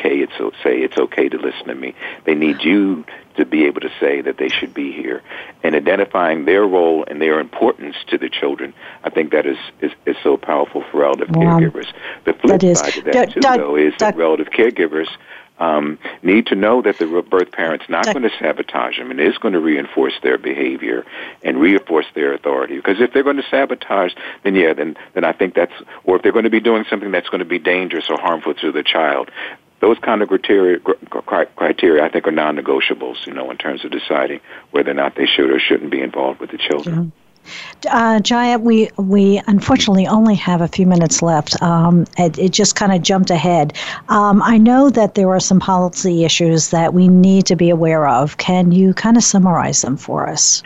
say 0.64 0.82
it's 0.82 0.98
okay 0.98 1.30
to 1.30 1.38
listen 1.38 1.68
to 1.68 1.76
me. 1.76 1.94
They 2.26 2.36
need 2.36 2.64
you 2.64 3.06
to 3.36 3.46
be 3.46 3.66
able 3.66 3.82
to 3.82 3.92
say 4.00 4.22
that 4.22 4.38
they 4.38 4.50
should 4.50 4.74
be 4.74 4.92
here, 4.92 5.22
and 5.64 5.76
identifying 5.76 6.46
their 6.46 6.66
role 6.66 7.06
and 7.08 7.22
their 7.22 7.40
importance 7.40 7.96
to 8.08 8.18
the 8.18 8.30
children. 8.30 8.74
I 9.04 9.10
think 9.10 9.32
that 9.32 9.46
is 9.46 9.58
is, 9.82 9.92
is 10.06 10.16
so 10.24 10.38
powerful 10.38 10.84
for 10.90 11.00
relative 11.02 11.28
caregivers. 11.28 11.88
The 12.26 12.34
flip 12.34 12.62
side 12.62 12.98
of 12.98 13.04
that 13.06 13.34
too, 13.34 13.42
though, 13.42 13.76
is 13.76 13.94
that 14.00 14.16
relative 14.16 14.48
caregivers 14.48 15.10
um, 15.60 15.98
need 16.22 16.48
to 16.48 16.56
know 16.56 16.82
that 16.82 16.98
the 17.00 17.26
birth 17.28 17.52
parent's 17.52 17.90
not 17.90 18.06
going 18.06 18.24
to 18.24 18.32
sabotage 18.40 18.98
them 18.98 19.12
and 19.12 19.20
is 19.20 19.38
going 19.38 19.54
to 19.54 19.60
reinforce 19.60 20.14
their 20.22 20.38
behavior 20.38 21.06
and 21.44 21.60
reinforce 21.60 22.06
their 22.14 22.34
authority. 22.34 22.76
Because 22.76 23.02
if 23.02 23.14
they're 23.14 23.24
going 23.24 23.38
to 23.38 23.46
sabotage, 23.50 24.14
then 24.44 24.56
yeah, 24.56 24.74
then 24.74 24.98
then 25.14 25.24
I 25.24 25.32
think 25.34 25.56
that's, 25.56 25.74
or 26.04 26.18
if 26.18 26.22
they're 26.22 26.32
going 26.32 26.44
to 26.46 26.50
be 26.52 26.60
doing 26.60 26.86
something 26.90 27.12
that's 27.12 27.30
going 27.30 27.40
to 27.40 27.46
be 27.46 27.60
dangerous 27.60 28.10
or 28.10 28.20
harmful 28.20 28.54
to 28.56 28.72
the 28.72 28.84
child, 28.84 29.32
those 29.80 29.98
kind 30.00 30.22
of 30.22 30.30
criteria, 30.30 30.80
criteria 31.56 32.04
I 32.04 32.10
think 32.10 32.28
are 32.28 32.32
non-negotiables. 32.32 33.26
You 33.26 33.34
know, 33.34 33.50
in 33.52 33.58
terms 33.58 33.84
of 33.86 33.92
deciding 33.92 34.42
whether 34.72 34.92
or 34.92 34.96
not 34.96 35.16
they 35.16 35.26
should 35.26 35.50
or 35.52 35.60
shouldn't 35.60 35.92
be 35.92 36.02
involved 36.02 36.40
with 36.40 36.52
the 36.52 36.58
children. 36.58 37.12
Uh, 37.90 38.20
Jaia, 38.20 38.60
we 38.60 38.90
we 38.98 39.42
unfortunately 39.48 40.08
only 40.08 40.36
have 40.36 40.62
a 40.62 40.68
few 40.68 40.86
minutes 40.86 41.22
left. 41.22 41.62
Um, 41.62 42.06
it, 42.18 42.38
it, 42.38 42.50
just 42.52 42.76
kind 42.76 42.92
of 42.92 43.02
jumped 43.02 43.30
ahead. 43.30 43.74
Um, 44.10 44.42
I 44.42 44.58
know 44.58 44.90
that 44.90 45.16
there 45.16 45.30
are 45.30 45.40
some 45.40 45.60
policy 45.60 46.26
issues 46.26 46.70
that 46.70 46.94
we 46.94 47.08
need 47.08 47.46
to 47.46 47.56
be 47.56 47.70
aware 47.70 48.08
of. 48.08 48.38
Can 48.38 48.72
you 48.72 48.94
kind 48.94 49.18
of 49.18 49.24
summarize 49.24 49.82
them 49.82 49.98
for 49.98 50.28
us? 50.28 50.64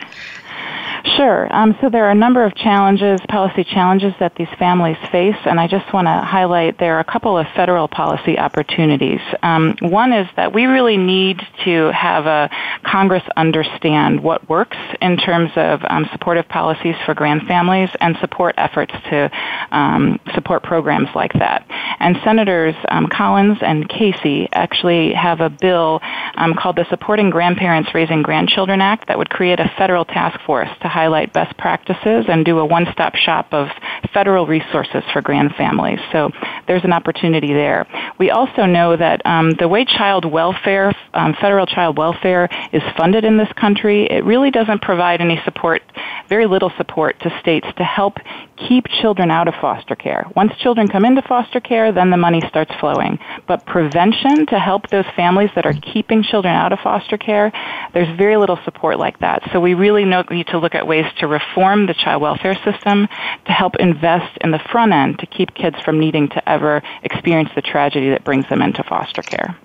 Sure. 1.04 1.52
Um, 1.54 1.76
so 1.80 1.90
there 1.90 2.04
are 2.04 2.10
a 2.10 2.14
number 2.14 2.44
of 2.44 2.54
challenges, 2.54 3.20
policy 3.28 3.64
challenges 3.64 4.14
that 4.20 4.36
these 4.36 4.48
families 4.58 4.96
face, 5.10 5.36
and 5.44 5.58
I 5.58 5.66
just 5.66 5.92
want 5.92 6.06
to 6.06 6.12
highlight 6.12 6.78
there 6.78 6.96
are 6.96 7.00
a 7.00 7.04
couple 7.04 7.36
of 7.36 7.46
federal 7.56 7.88
policy 7.88 8.38
opportunities. 8.38 9.20
Um, 9.42 9.76
one 9.80 10.12
is 10.12 10.28
that 10.36 10.52
we 10.52 10.66
really 10.66 10.96
need 10.96 11.40
to 11.64 11.90
have 11.92 12.26
a 12.26 12.48
Congress 12.84 13.24
understand 13.36 14.22
what 14.22 14.48
works 14.48 14.76
in 15.00 15.16
terms 15.16 15.50
of 15.56 15.80
um, 15.88 16.08
supportive 16.12 16.48
policies 16.48 16.94
for 17.04 17.14
grand 17.14 17.42
families 17.48 17.90
and 18.00 18.16
support 18.20 18.54
efforts 18.56 18.92
to 19.10 19.30
um, 19.72 20.20
support 20.34 20.62
programs 20.62 21.08
like 21.16 21.32
that. 21.34 21.66
And 21.98 22.16
Senators 22.22 22.76
um, 22.88 23.08
Collins 23.08 23.58
and 23.60 23.88
Casey 23.88 24.48
actually 24.52 25.14
have 25.14 25.40
a 25.40 25.50
bill 25.50 26.00
um, 26.36 26.54
called 26.54 26.76
the 26.76 26.86
Supporting 26.90 27.30
Grandparents 27.30 27.92
Raising 27.92 28.22
Grandchildren 28.22 28.80
Act 28.80 29.08
that 29.08 29.18
would 29.18 29.30
create 29.30 29.58
a 29.58 29.70
federal 29.76 30.04
task 30.04 30.40
force 30.46 30.68
to 30.82 30.91
highlight 30.98 31.32
best 31.32 31.56
practices 31.56 32.26
and 32.28 32.44
do 32.44 32.58
a 32.58 32.66
one-stop 32.76 33.14
shop 33.14 33.46
of 33.52 33.68
federal 34.12 34.44
resources 34.46 35.02
for 35.12 35.20
grand 35.28 35.50
families. 35.56 36.00
So 36.12 36.30
there's 36.66 36.84
an 36.84 36.92
opportunity 36.92 37.52
there. 37.64 37.86
We 38.18 38.30
also 38.30 38.66
know 38.66 38.96
that 38.96 39.18
um, 39.24 39.46
the 39.62 39.68
way 39.68 39.84
child 39.84 40.24
welfare 40.24 40.92
um, 41.14 41.34
federal 41.40 41.66
child 41.66 41.98
welfare 41.98 42.48
is 42.72 42.82
funded 42.96 43.24
in 43.24 43.36
this 43.36 43.52
country, 43.64 44.06
it 44.06 44.24
really 44.24 44.50
doesn't 44.50 44.82
provide 44.82 45.20
any 45.20 45.40
support, 45.44 45.82
very 46.28 46.46
little 46.46 46.72
support 46.76 47.18
to 47.20 47.28
states 47.40 47.66
to 47.76 47.84
help 47.84 48.14
keep 48.68 48.86
children 49.00 49.30
out 49.30 49.48
of 49.48 49.54
foster 49.60 49.94
care. 49.94 50.26
Once 50.36 50.52
children 50.58 50.88
come 50.88 51.04
into 51.04 51.22
foster 51.22 51.60
care, 51.60 51.92
then 51.92 52.10
the 52.10 52.16
money 52.16 52.40
starts 52.48 52.72
flowing. 52.80 53.18
But 53.46 53.66
prevention 53.66 54.46
to 54.46 54.58
help 54.58 54.88
those 54.88 55.04
families 55.16 55.50
that 55.54 55.66
are 55.66 55.74
keeping 55.74 56.22
children 56.22 56.54
out 56.54 56.72
of 56.72 56.78
foster 56.80 57.18
care, 57.18 57.52
there's 57.92 58.16
very 58.16 58.36
little 58.36 58.58
support 58.64 58.98
like 58.98 59.18
that. 59.20 59.42
So 59.52 59.60
we 59.60 59.74
really 59.74 60.04
need 60.04 60.46
to 60.48 60.58
look 60.58 60.74
at 60.74 60.81
ways 60.86 61.06
to 61.18 61.26
reform 61.26 61.86
the 61.86 61.94
child 61.94 62.22
welfare 62.22 62.54
system 62.64 63.08
to 63.46 63.52
help 63.52 63.76
invest 63.76 64.36
in 64.40 64.50
the 64.50 64.60
front 64.70 64.92
end 64.92 65.18
to 65.18 65.26
keep 65.26 65.54
kids 65.54 65.76
from 65.84 65.98
needing 65.98 66.28
to 66.28 66.48
ever 66.48 66.82
experience 67.02 67.50
the 67.54 67.62
tragedy 67.62 68.10
that 68.10 68.24
brings 68.24 68.48
them 68.48 68.62
into 68.62 68.82
foster 68.84 69.22
care. 69.22 69.56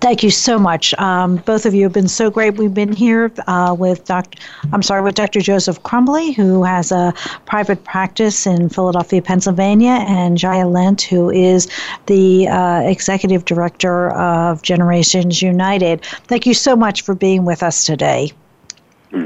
Thank 0.00 0.22
you 0.22 0.30
so 0.30 0.58
much. 0.58 0.94
Um, 0.94 1.36
both 1.36 1.64
of 1.64 1.74
you 1.74 1.84
have 1.84 1.92
been 1.92 2.08
so 2.08 2.30
great. 2.30 2.56
We've 2.56 2.74
been 2.74 2.92
here 2.92 3.32
uh, 3.46 3.74
with 3.78 4.04
Dr. 4.04 4.38
I'm 4.72 4.82
sorry, 4.82 5.02
with 5.02 5.14
Dr. 5.14 5.40
Joseph 5.40 5.82
Crumbley, 5.82 6.34
who 6.34 6.64
has 6.64 6.92
a 6.92 7.14
private 7.46 7.82
practice 7.84 8.46
in 8.46 8.68
Philadelphia, 8.68 9.22
Pennsylvania, 9.22 10.04
and 10.06 10.36
Jaia 10.36 10.70
Lent, 10.70 11.02
who 11.02 11.30
is 11.30 11.68
the 12.06 12.48
uh, 12.48 12.80
executive 12.80 13.44
director 13.44 14.10
of 14.12 14.62
Generations 14.62 15.40
United. 15.40 16.04
Thank 16.04 16.46
you 16.46 16.54
so 16.54 16.76
much 16.76 17.02
for 17.02 17.14
being 17.14 17.44
with 17.44 17.62
us 17.62 17.84
today. 17.84 18.32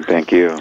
Thank 0.07 0.30
you. 0.30 0.59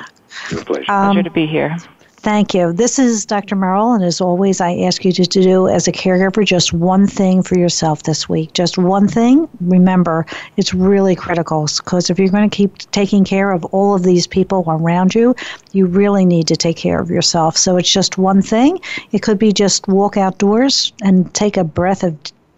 It's 0.52 0.62
a 0.62 0.66
pleasure. 0.66 0.92
Um, 0.92 1.14
pleasure 1.14 1.24
to 1.24 1.32
be 1.32 1.46
here. 1.46 1.78
Thank 2.22 2.54
you. 2.54 2.74
This 2.74 3.00
is 3.00 3.26
Dr. 3.26 3.56
Merle, 3.56 3.94
and 3.94 4.04
as 4.04 4.20
always, 4.20 4.60
I 4.60 4.76
ask 4.80 5.06
you 5.06 5.14
to 5.14 5.24
do 5.24 5.70
as 5.70 5.88
a 5.88 5.92
caregiver 5.94 6.44
just 6.44 6.74
one 6.74 7.08
thing 7.08 7.42
for 7.42 7.58
yourself 7.58 8.04
this 8.04 8.28
week. 8.28 8.52
Just 8.52 8.78
one 8.78 9.08
thing. 9.08 9.48
Remember, 9.62 10.26
it's 10.58 10.74
really 10.74 11.16
critical 11.16 11.66
because 11.78 12.10
if 12.10 12.20
you're 12.20 12.28
going 12.28 12.50
to 12.50 12.54
keep 12.54 12.78
taking 12.92 13.24
care 13.24 13.52
of 13.52 13.64
all 13.66 13.96
of 13.96 14.04
these 14.04 14.28
people 14.28 14.66
around 14.68 15.16
you, 15.16 15.34
you 15.72 15.86
really 15.86 16.26
need 16.26 16.46
to 16.48 16.58
take 16.58 16.76
care 16.76 17.00
of 17.00 17.10
yourself. 17.10 17.56
So 17.56 17.78
it's 17.78 17.92
just 17.92 18.18
one 18.18 18.42
thing. 18.42 18.82
It 19.14 19.22
could 19.22 19.40
be 19.40 19.54
just 19.54 19.88
walk 19.88 20.18
outdoors 20.18 20.92
and 21.02 21.34
take 21.34 21.56
a 21.56 21.64
breath 21.64 22.04
of 22.04 22.18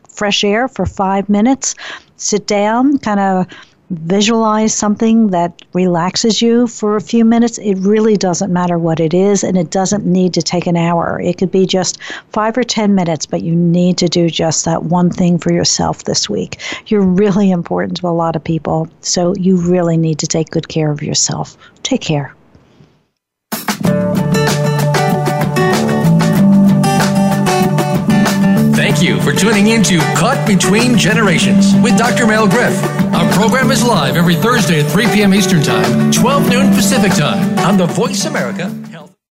fresh 0.10 0.44
air 0.44 0.68
for 0.70 0.88
five 0.88 1.30
minutes, 1.30 1.76
sit 2.18 2.48
down, 2.48 2.98
kind 2.98 3.20
of 3.20 3.46
visualize 3.92 4.74
something 4.74 5.28
that 5.28 5.62
relaxes 5.74 6.42
you 6.42 6.66
for 6.68 6.96
a 6.96 7.02
few 7.02 7.26
minutes, 7.26 7.58
it 7.58 7.76
really 7.76 8.16
doesn't 8.16 8.52
matter 8.52 8.80
what 8.80 9.00
it 9.00 9.14
is, 9.14 9.44
and 9.44 9.58
it 9.58 9.70
doesn't 9.70 10.06
need 10.06 10.34
to 10.34 10.42
take 10.42 10.66
an 10.66 10.78
hour. 10.78 11.20
It 11.22 11.38
could 11.38 11.52
be 11.52 11.66
just 11.66 12.02
five 12.30 12.58
or 12.58 12.64
10 12.64 12.96
minutes, 12.96 13.26
but 13.26 13.42
you 13.42 13.56
need 13.56 13.98
to 13.98 14.08
do 14.08 14.30
just 14.30 14.66
that 14.66 14.84
one 14.84 15.10
thing 15.10 15.38
for 15.38 15.52
yourself 15.52 16.06
this 16.06 16.30
week. 16.30 16.60
You're 16.88 17.02
really 17.02 17.52
important 17.52 17.98
to 17.98 18.08
a 18.08 18.10
lot 18.10 18.36
of 18.36 18.44
people, 18.44 18.88
so 19.02 19.36
you 19.36 19.58
really 19.58 19.98
need 19.98 20.20
to 20.20 20.28
take 20.28 20.50
good 20.50 20.70
care 20.70 20.92
of 20.92 21.04
yourself. 21.04 21.58
Take 21.84 22.02
care. 22.02 22.34
Thank 28.92 29.04
you 29.04 29.22
for 29.22 29.32
tuning 29.32 29.68
in 29.68 29.84
to 29.84 30.00
Caught 30.18 30.46
Between 30.46 30.98
Generations 30.98 31.74
with 31.76 31.98
Dr. 31.98 32.28
Merle 32.28 32.50
Griff. 32.50 32.78
Our 33.14 33.32
program 33.32 33.72
is 33.72 33.86
live 33.86 34.18
every 34.18 34.36
Thursday 34.36 34.82
at 34.82 34.92
3 34.92 35.06
p.m. 35.08 35.34
Eastern 35.34 35.64
Time, 35.64 36.12
12 36.12 36.50
noon 36.50 36.74
Pacific 36.74 37.14
Time 37.14 37.58
on 37.60 37.78
the 37.78 37.86
Voice 37.86 38.26
America 38.26 38.68
Health. 38.92 39.11